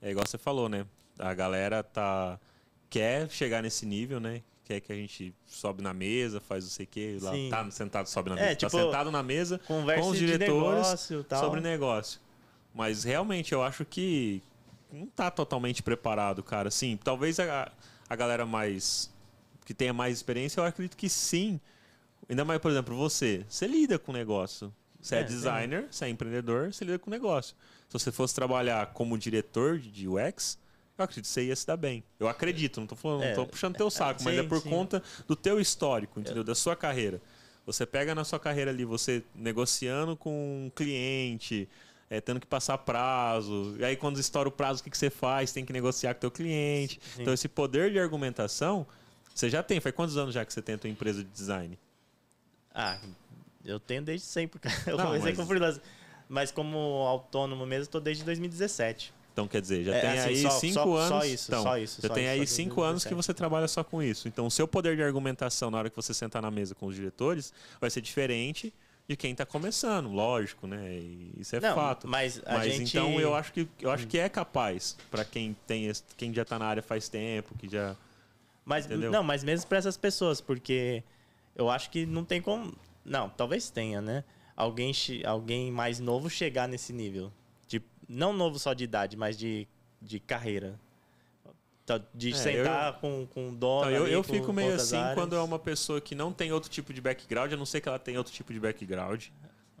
[0.00, 0.86] é igual você falou, né?
[1.18, 2.40] A galera tá.
[2.88, 4.40] quer chegar nesse nível, né?
[4.70, 7.48] Quer que a gente sobe na mesa, faz não sei o quê, lá Sim.
[7.50, 8.50] tá sentado, sobe na é, mesa.
[8.50, 12.20] Tá tipo, tá sentado na mesa com os diretores negócio, sobre negócio.
[12.72, 14.40] Mas realmente eu acho que
[14.92, 16.70] não tá totalmente preparado, cara.
[16.70, 17.72] Sim, talvez a,
[18.08, 19.10] a galera mais
[19.64, 21.60] que tenha mais experiência, eu acredito que sim.
[22.28, 24.72] Ainda mais, por exemplo, você, você lida com negócio.
[25.00, 25.88] Você é, é designer, sim.
[25.90, 27.56] você é empreendedor, você lida com negócio.
[27.88, 30.59] Se você fosse trabalhar como diretor de UX,
[31.02, 32.04] eu acredito que você ia se dar bem.
[32.18, 34.62] Eu acredito, não tô falando, é, não tô puxando teu saco, sim, mas é por
[34.62, 36.44] conta do teu histórico, entendeu?
[36.44, 37.20] Da sua carreira.
[37.66, 41.68] Você pega na sua carreira ali, você negociando com um cliente,
[42.08, 43.76] é, tendo que passar prazo.
[43.78, 45.52] E aí, quando estoura o prazo, o que, que você faz?
[45.52, 47.00] Tem que negociar com o teu cliente.
[47.14, 47.22] Sim.
[47.22, 48.86] Então, esse poder de argumentação,
[49.32, 49.78] você já tem.
[49.78, 51.78] Faz quantos anos já que você tem a tua empresa de design?
[52.74, 52.98] Ah,
[53.64, 54.74] eu tenho desde sempre, cara.
[54.86, 55.38] Eu Não, comecei mas...
[55.38, 55.82] com freelancer.
[56.28, 59.12] Mas como autônomo mesmo, estou desde 2017.
[59.40, 61.08] Então, quer dizer, já é, tem assim, aí só, cinco só, anos.
[61.08, 62.02] Só isso, então, só isso.
[62.02, 64.28] Já só tem isso, aí cinco anos que você trabalha só com isso.
[64.28, 66.94] Então, o seu poder de argumentação na hora que você sentar na mesa com os
[66.94, 68.72] diretores vai ser diferente
[69.08, 70.92] de quem está começando, lógico, né?
[70.92, 72.06] E isso é Não, fato.
[72.06, 72.96] Mas, mas gente...
[72.96, 76.58] então eu acho que eu acho que é capaz para quem tem quem já está
[76.58, 77.96] na área faz tempo, que já
[78.64, 79.10] Mas entendeu?
[79.10, 81.02] não, mas mesmo para essas pessoas, porque
[81.56, 82.72] eu acho que não tem como,
[83.04, 84.22] não, talvez tenha, né?
[84.54, 84.92] Alguém
[85.24, 87.32] alguém mais novo chegar nesse nível
[88.10, 89.68] não novo só de idade, mas de,
[90.02, 90.78] de carreira.
[91.84, 93.90] Então, de é, sentar eu, com, com dono.
[93.90, 95.14] Então, eu, eu fico meio assim áreas.
[95.14, 97.88] quando é uma pessoa que não tem outro tipo de background, a não ser que
[97.88, 99.26] ela tenha outro tipo de background.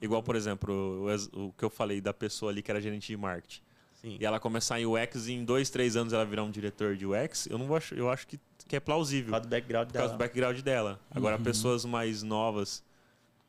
[0.00, 3.16] Igual, por exemplo, o, o que eu falei da pessoa ali que era gerente de
[3.16, 3.62] marketing.
[4.00, 4.16] Sim.
[4.18, 7.04] E ela começar em UX e em dois, três anos ela virar um diretor de
[7.04, 9.26] UX, eu não acho, eu acho que, que é plausível.
[9.26, 10.02] Por causa do background por dela.
[10.04, 11.00] causa do background dela.
[11.10, 11.42] Agora, uhum.
[11.42, 12.82] pessoas mais novas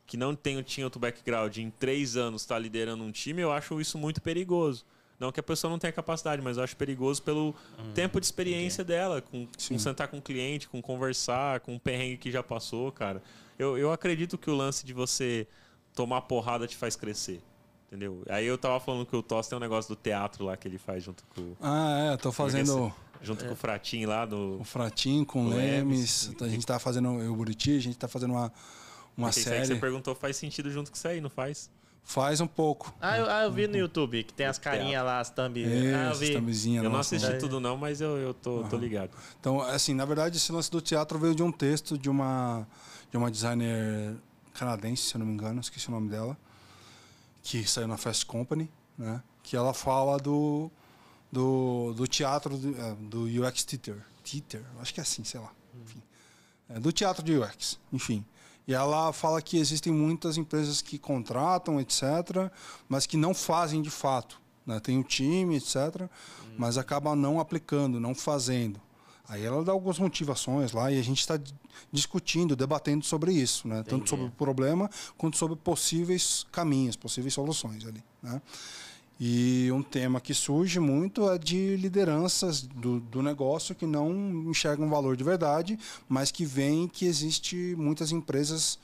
[0.06, 3.80] que não tem, tinha outro background em três anos está liderando um time, eu acho
[3.80, 4.84] isso muito perigoso.
[5.18, 8.26] Não que a pessoa não tenha capacidade, mas eu acho perigoso pelo hum, tempo de
[8.26, 8.98] experiência entendi.
[8.98, 12.90] dela, com, com, sentar com o cliente, com conversar, com o perrengue que já passou,
[12.90, 13.22] cara.
[13.56, 15.46] Eu, eu acredito que o lance de você
[15.94, 17.40] tomar porrada te faz crescer.
[17.86, 18.22] Entendeu?
[18.28, 20.78] Aí eu tava falando que o Toss tem um negócio do teatro lá que ele
[20.78, 21.54] faz junto com.
[21.60, 22.92] Ah, é, tô fazendo.
[23.20, 23.48] Junto é.
[23.48, 24.58] com o Fratinho lá do.
[24.60, 26.26] O Fratinho com o Lemes.
[26.28, 26.42] Lemes.
[26.42, 28.50] A gente tá fazendo o Buriti, a gente tá fazendo uma,
[29.16, 29.40] uma série.
[29.40, 31.70] Isso aí que você perguntou faz sentido junto com isso aí, não faz?
[32.04, 32.92] Faz um pouco.
[33.00, 35.64] Ah, eu, ah, eu vi no YouTube que tem as carinhas lá, as thumb.
[35.64, 36.74] ah, eu vi.
[36.74, 38.68] Eu não assisti tudo não, mas eu, eu tô, uhum.
[38.68, 39.10] tô ligado.
[39.40, 42.66] Então, assim, na verdade, esse lance do teatro veio de um texto de uma,
[43.10, 44.16] de uma designer
[44.52, 46.36] canadense, se eu não me engano, esqueci o nome dela,
[47.42, 48.68] que saiu na Fast Company,
[48.98, 49.22] né?
[49.42, 50.70] Que ela fala do,
[51.30, 54.04] do, do teatro do, é, do UX Theater.
[54.24, 55.52] Theater, acho que é assim, sei lá.
[55.82, 56.02] Enfim.
[56.68, 58.24] É, do teatro de UX, enfim.
[58.66, 62.50] E ela fala que existem muitas empresas que contratam, etc.,
[62.88, 64.40] mas que não fazem de fato.
[64.64, 64.78] Né?
[64.78, 66.08] Tem o time, etc., hum.
[66.56, 68.80] mas acaba não aplicando, não fazendo.
[69.28, 71.40] Aí ela dá algumas motivações lá e a gente está
[71.90, 73.82] discutindo, debatendo sobre isso, né?
[73.82, 78.04] tanto sobre o problema quanto sobre possíveis caminhos, possíveis soluções ali.
[78.22, 78.42] Né?
[79.20, 84.10] E um tema que surge muito é de lideranças do, do negócio que não
[84.48, 85.78] enxergam valor de verdade,
[86.08, 88.78] mas que veem que existe muitas empresas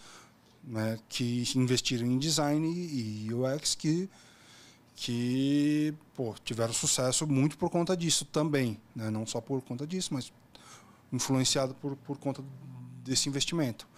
[0.62, 4.08] né, que investiram em design e UX que,
[4.94, 8.78] que pô, tiveram sucesso muito por conta disso também.
[8.94, 9.10] Né?
[9.10, 10.32] Não só por conta disso, mas
[11.12, 12.44] influenciado por, por conta
[13.02, 13.88] desse investimento.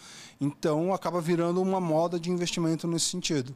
[0.41, 3.55] Então acaba virando uma moda de investimento nesse sentido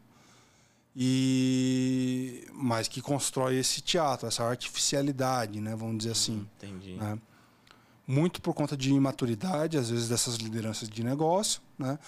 [0.96, 5.74] e mas que constrói esse teatro, essa artificialidade, né?
[5.74, 6.46] Vamos dizer assim.
[6.56, 6.94] Entendi.
[6.94, 7.18] Né?
[8.06, 11.98] muito por conta de imaturidade, às vezes dessas lideranças de negócio, né?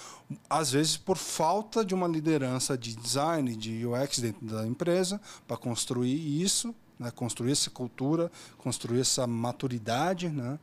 [0.49, 5.57] às vezes por falta de uma liderança de design, de UX dentro da empresa, para
[5.57, 7.11] construir isso, né?
[7.11, 10.59] construir essa cultura, construir essa maturidade, né?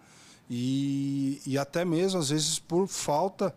[0.49, 3.55] e, e até mesmo, às vezes, por falta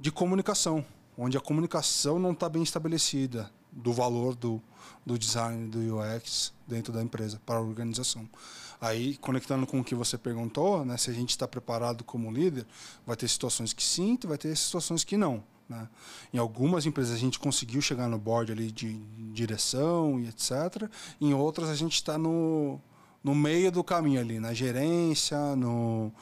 [0.00, 0.84] de comunicação,
[1.16, 4.60] onde a comunicação não está bem estabelecida do valor do,
[5.04, 8.28] do design, do UX dentro da empresa, para a organização.
[8.80, 12.66] Aí, conectando com o que você perguntou, né, se a gente está preparado como líder,
[13.06, 15.42] vai ter situações que sim, vai ter situações que não.
[15.68, 15.88] Né?
[16.32, 18.94] Em algumas empresas a gente conseguiu chegar no board ali de
[19.32, 20.88] direção e etc.
[21.20, 22.80] Em outras a gente está no,
[23.22, 26.12] no meio do caminho ali, na gerência, no,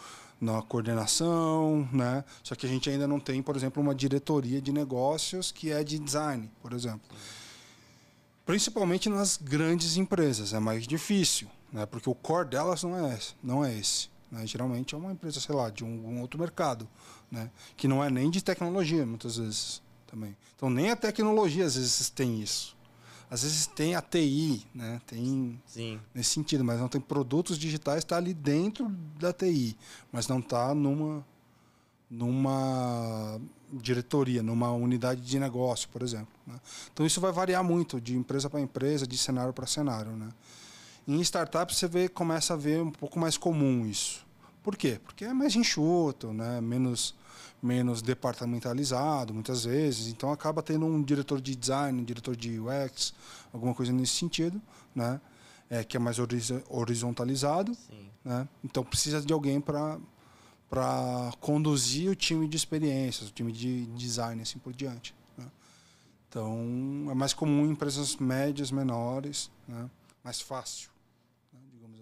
[0.40, 2.24] na coordenação, né?
[2.42, 5.84] Só que a gente ainda não tem, por exemplo, uma diretoria de negócios que é
[5.84, 7.08] de design, por exemplo.
[8.46, 11.84] Principalmente nas grandes empresas é mais difícil né?
[11.84, 13.34] porque o core delas não é esse.
[13.42, 14.46] Não é esse né?
[14.46, 16.88] Geralmente é uma empresa, sei lá, de um, um, outro mercado,
[17.30, 17.50] né?
[17.76, 20.36] que não é nem de tecnologia, muitas vezes também.
[20.54, 22.76] Então, nem a tecnologia às vezes tem isso.
[23.28, 25.00] Às vezes tem a TI, né?
[25.06, 26.00] tem Sim.
[26.14, 29.76] nesse sentido, mas não tem produtos digitais, está ali dentro da TI,
[30.12, 31.26] mas não está numa,
[32.08, 33.40] numa
[33.72, 36.28] diretoria, numa unidade de negócio, por exemplo.
[36.46, 36.54] Né?
[36.92, 40.12] Então, isso vai variar muito de empresa para empresa, de cenário para cenário.
[40.12, 40.28] Né?
[41.06, 44.26] Em startups você vê, começa a ver um pouco mais comum isso.
[44.62, 45.00] Por quê?
[45.04, 46.60] Porque é mais enxuto, né?
[46.60, 47.14] menos,
[47.62, 50.08] menos departamentalizado muitas vezes.
[50.08, 53.14] Então acaba tendo um diretor de design, um diretor de UX,
[53.52, 54.60] alguma coisa nesse sentido,
[54.94, 55.20] né?
[55.70, 56.16] É, que é mais
[56.68, 57.74] horizontalizado.
[57.74, 58.10] Sim.
[58.24, 58.48] Né?
[58.64, 59.98] Então precisa de alguém para
[60.68, 65.14] para conduzir o time de experiências, o time de design, assim por diante.
[65.36, 65.50] Né?
[66.28, 69.88] Então é mais comum em empresas médias, menores, né?
[70.24, 70.90] mais fácil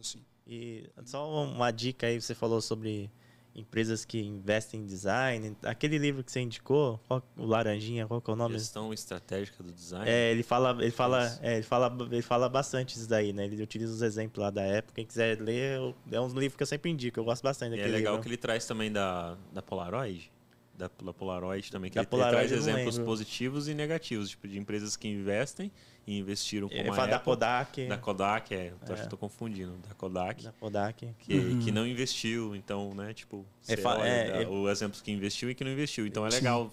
[0.04, 0.24] assim.
[0.46, 3.10] E só uma dica aí, você falou sobre
[3.54, 5.56] empresas que investem em design.
[5.62, 8.58] Aquele livro que você indicou, qual, o Laranjinha, qual que é o nome?
[8.58, 10.08] Gestão estratégica do design.
[10.08, 13.44] É, ele fala, ele fala, é, ele fala, ele fala bastante isso daí, né?
[13.44, 14.94] Ele utiliza os exemplos lá da época.
[14.96, 17.20] Quem quiser ler, é um livro que eu sempre indico.
[17.20, 17.96] Eu gosto bastante daquele livro.
[17.96, 18.22] é legal livro.
[18.22, 20.32] que ele traz também da, da Polaroid.
[20.76, 23.08] Da, da Polaroid também, que Da ele, Polaroid ele traz exemplos lembro.
[23.08, 25.70] positivos e negativos, tipo, de empresas que investem
[26.06, 27.86] e investiram como Ele a da Apple, Kodak.
[27.86, 29.04] Da Kodak, é, eu acho É.
[29.04, 30.42] que tô confundindo, da Kodak.
[30.44, 31.08] Da Kodak.
[31.18, 35.50] que, que não investiu, então, né, tipo, É olha, é, é- o exemplo que investiu
[35.50, 36.06] e que não investiu.
[36.06, 36.70] Então é legal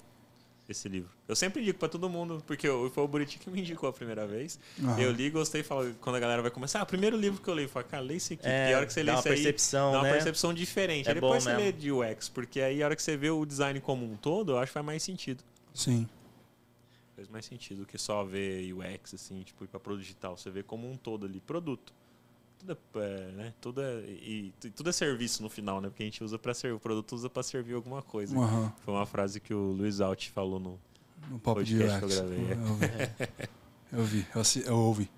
[0.68, 1.10] esse livro.
[1.28, 3.94] Eu sempre indico pra todo mundo, porque eu- foi o Buriti que me indicou a
[3.94, 4.58] primeira vez.
[4.82, 5.00] Aham.
[5.00, 7.56] Eu li, gostei, falo, quando a galera vai começar, ah, o primeiro livro que eu
[7.56, 9.28] li, eu falo, cara, lê esse aqui, É, porque a hora que você lê isso
[9.28, 10.12] aí, percepção, dá uma né?
[10.14, 11.08] percepção diferente.
[11.08, 11.80] É aí depois bom você lê mesmo.
[11.80, 14.58] de UX, porque aí a hora que você vê o design como um todo, eu
[14.60, 15.44] acho que faz mais sentido.
[15.74, 16.08] Sim.
[17.22, 20.36] Faz mais sentido do que só ver UX, assim, tipo, ir pra produto digital.
[20.36, 21.94] Você vê como um todo ali, produto.
[22.58, 23.54] Tudo é, é, né?
[23.62, 25.90] Tudo é, e, tudo é serviço no final, né?
[25.90, 28.36] Porque a gente usa para servir, o produto usa para servir alguma coisa.
[28.36, 28.74] Aham.
[28.84, 30.80] Foi uma frase que o Luiz Alt falou no.
[31.30, 32.16] No papo de Podcast que UX.
[32.16, 32.40] eu gravei.
[32.52, 33.40] Eu vi.
[33.92, 34.28] Eu vi.
[34.34, 35.12] Eu, assi- eu ouvi.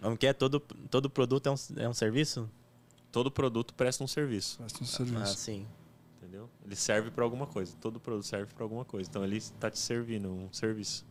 [0.00, 0.32] Como que é?
[0.32, 2.48] Todo, todo produto é um, é um serviço?
[3.10, 5.34] Todo produto presta um serviço, Presta um Ah, serviço.
[5.34, 5.66] sim.
[6.18, 6.48] entendeu?
[6.64, 7.74] Ele serve para alguma coisa.
[7.80, 9.10] Todo produto serve para alguma coisa.
[9.10, 11.04] Então ele está te servindo um serviço.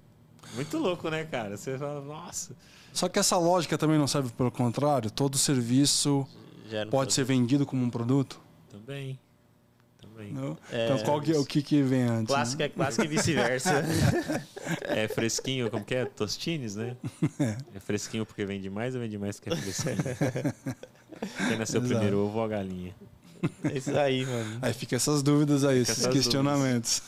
[0.55, 1.57] Muito louco, né, cara?
[1.57, 2.55] Você fala, nossa.
[2.93, 5.11] Só que essa lógica também não serve pelo contrário.
[5.11, 6.27] Todo serviço
[6.71, 8.41] um pode ser vendido como um produto.
[8.69, 9.19] Também.
[10.01, 10.33] Também.
[10.71, 12.27] É, então qual que, o que, que vem antes?
[12.27, 12.65] Clássico né?
[12.65, 13.83] é clássico e vice-versa.
[14.83, 16.05] É fresquinho, como que é?
[16.05, 16.95] Tostines, né?
[17.73, 19.95] É fresquinho porque vende mais ou vende mais que é fresquinho?
[21.47, 21.87] Quem nasceu Exato.
[21.87, 22.93] primeiro, ovo ou a galinha?
[23.63, 24.59] É isso aí, mano.
[24.61, 27.01] Aí fica essas dúvidas aí, esses essas questionamentos.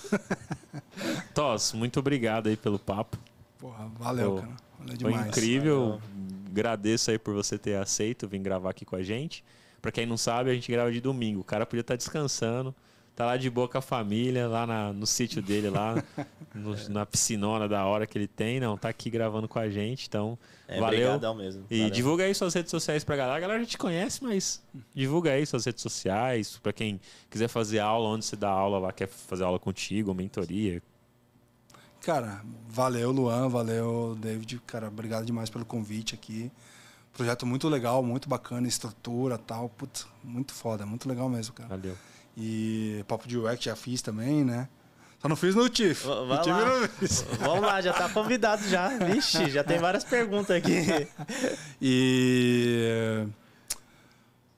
[1.34, 3.18] Tos, muito obrigado aí pelo papo.
[3.60, 4.54] Porra, valeu, Pô, cara.
[4.80, 5.28] Valeu Foi demais.
[5.28, 6.02] incrível.
[6.50, 9.44] Agradeço aí por você ter aceito vir gravar aqui com a gente.
[9.82, 11.42] Pra quem não sabe, a gente grava de domingo.
[11.42, 12.76] O cara podia estar descansando.
[13.22, 15.94] Tá lá de boa com a família, lá na- no sítio dele, lá
[16.56, 18.60] no- na piscinona da hora que ele tem.
[18.60, 20.08] Não, tá aqui gravando com a gente.
[20.08, 21.02] Então, É, valeu.
[21.10, 21.64] Obrigadão mesmo.
[21.70, 21.94] E Valeu.
[21.94, 23.38] divulga aí suas redes sociais pra galera.
[23.38, 24.60] A galera já te conhece, mas
[24.96, 26.58] divulga aí suas redes sociais.
[26.64, 27.00] Pra quem
[27.30, 30.82] quiser fazer aula, onde você dá aula lá, quer fazer aula contigo, mentoria.
[32.02, 34.60] Cara, valeu, Luan, valeu, David.
[34.66, 36.52] Cara, obrigado demais pelo convite aqui.
[37.14, 39.70] Projeto muito legal, muito bacana, estrutura tal.
[39.70, 41.70] Putz, muito foda, muito legal mesmo, cara.
[41.70, 41.96] Valeu.
[42.38, 44.68] E Papo de UX já fiz também, né?
[45.22, 45.70] Só não fiz no No
[46.28, 46.60] vai lá.
[46.60, 47.22] eu não fiz.
[47.40, 48.88] Vamos lá, já tá convidado já.
[48.98, 51.08] Vixe, já tem várias perguntas aqui.
[51.80, 53.28] E.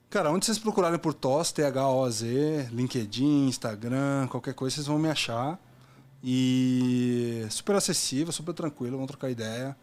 [0.08, 5.58] Cara, onde vocês procurarem por TOS, T-H-O-Z, LinkedIn, Instagram, qualquer coisa, vocês vão me achar.
[6.22, 9.76] E super acessível, super tranquilo, vamos trocar ideia.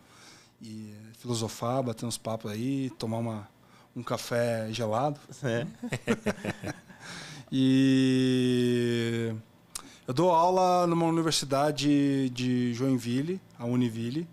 [0.61, 3.47] E filosofar, bater uns papos aí, tomar uma,
[3.95, 5.19] um café gelado.
[5.43, 5.67] É.
[7.51, 9.35] E
[10.07, 14.27] eu dou aula numa universidade de Joinville, a Univille,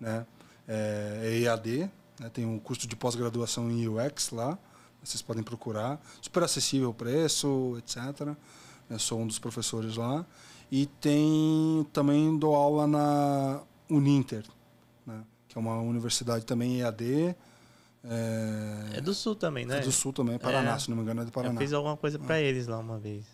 [0.00, 0.26] né?
[0.66, 2.30] É, é EAD, né?
[2.32, 4.58] tem um curso de pós-graduação em UX lá,
[5.02, 6.00] vocês podem procurar.
[6.20, 8.34] Super acessível o preço, etc.
[8.88, 10.24] Eu sou um dos professores lá.
[10.70, 14.44] E tem também dou aula na Uninter,
[15.06, 15.22] né?
[15.48, 17.36] que é uma universidade também EAD.
[18.04, 19.78] É, É do sul também, né?
[19.78, 20.78] é do Sul também, Paraná, É.
[20.78, 21.60] se não me engano, é do Eu Paraná.
[21.60, 23.24] fiz alguma coisa pra eles lá uma vez.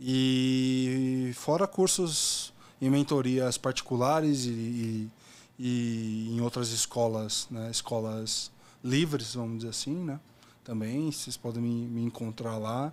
[0.00, 5.10] E fora cursos em mentorias particulares e, e,
[5.58, 7.70] e em outras escolas, né?
[7.70, 8.50] escolas
[8.84, 10.20] livres, vamos dizer assim, né?
[10.62, 12.92] Também, vocês podem me, me encontrar lá.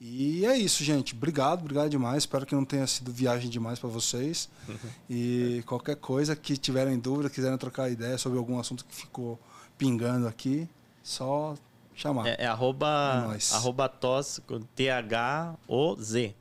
[0.00, 1.14] E é isso, gente.
[1.14, 2.18] Obrigado, obrigado demais.
[2.22, 4.48] Espero que não tenha sido viagem demais para vocês.
[5.10, 9.40] E qualquer coisa que tiverem dúvida, quiserem trocar ideia sobre algum assunto que ficou
[9.78, 10.68] pingando aqui,
[11.02, 11.54] só
[11.94, 12.26] chamar.
[12.28, 16.34] É, é arroba, É arroba tos, com T-H-O-Z.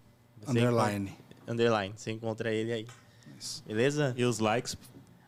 [0.48, 1.10] Underline.
[1.10, 1.94] encontra- Underline.
[1.96, 2.88] Você encontra ele aí.
[3.40, 3.64] Isso.
[3.66, 4.14] Beleza?
[4.18, 4.76] E os likes?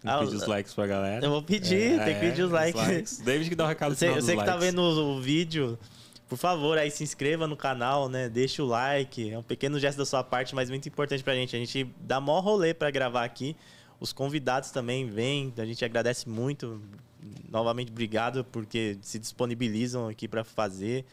[0.01, 1.25] Tem Ah, pedir os- os likes pra galera.
[1.25, 3.19] Eu vou pedir, É, tem que pedir os é, likes.
[3.19, 4.65] David que dá o recado Você, você que tá likes.
[4.65, 5.77] vendo o, o vídeo,
[6.27, 8.29] por favor, aí se inscreva no canal, né?
[8.29, 9.29] Deixa o like.
[9.29, 11.55] É um pequeno gesto da sua parte, mas muito importante pra gente.
[11.55, 13.55] A gente dá maior rolê pra gravar aqui.
[13.99, 16.81] Os convidados também vêm, a gente agradece muito.
[17.49, 21.05] Novamente, obrigado porque se disponibilizam aqui pra fazer.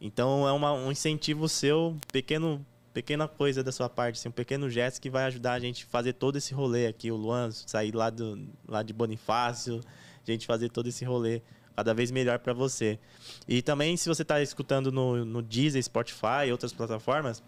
[0.00, 4.68] Então é uma- um incentivo seu, pequeno, pequena coisa da sua parte, assim, um pequeno
[4.68, 7.10] gesto que vai ajudar a gente fazer todo esse rolê aqui.
[7.10, 8.38] O Luan sair lá, do,
[8.68, 9.80] lá de Bonifácio,
[10.26, 11.40] a gente fazer todo esse rolê
[11.74, 12.98] cada vez melhor para você.
[13.46, 17.42] E também, se você está escutando no, no Deezer, Spotify e outras plataformas,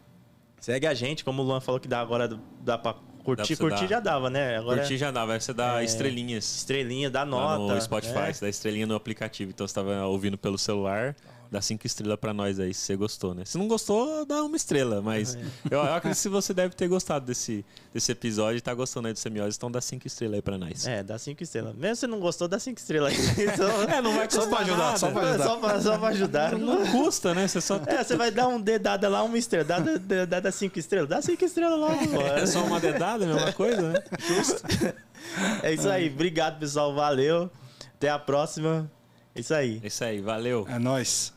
[0.61, 2.29] segue a gente, como o Luan falou que dá agora,
[2.61, 2.97] dá para
[3.37, 3.57] curtir.
[3.57, 4.57] você curtir dar- já dava, né?
[4.59, 6.57] Agora Curtir já dá, vai ser dar É, estrelinhas.
[6.57, 7.27] estrelinha, dá Lá
[7.59, 7.75] nota.
[7.75, 8.33] no Spotify, né?
[8.33, 9.51] você dá estrelinha no aplicativo.
[9.51, 11.15] Então você tava ouvindo pelo celular,
[11.51, 13.45] dá cinco estrelas pra nós aí, se você gostou, né?
[13.45, 15.01] Se não gostou, dá uma estrela.
[15.03, 15.41] Mas É.
[15.71, 19.13] eu, eu acredito que você deve ter gostado desse, desse episódio e tá gostando aí
[19.15, 20.87] do Semiose, então dá cinco estrelas aí pra nós.
[20.87, 21.75] É, dá cinco estrelas.
[21.75, 23.15] Mesmo se não gostou, dá cinco estrelas.
[23.39, 24.99] Então, É, não vai Só custar pra ajudar, nada.
[24.99, 25.45] só pra ajudar.
[25.45, 26.59] só, pra, só pra ajudar.
[26.59, 27.49] Não custa, né?
[27.49, 27.81] Você só...
[27.87, 29.65] É, você vai dar um dedada lá, uma estrela.
[29.65, 31.09] Dá, dá, dá, dá cinco estrelas.
[31.09, 32.21] Dá cinco estrelas logo, pô.
[32.23, 34.03] É só uma dedada, a mesma coisa, né?
[35.63, 36.09] É isso aí.
[36.09, 36.95] Obrigado, pessoal.
[36.95, 37.51] Valeu.
[37.95, 38.91] Até a próxima.
[39.35, 39.81] É isso aí.
[39.83, 40.67] É isso aí, valeu.
[40.69, 41.33] É nóis.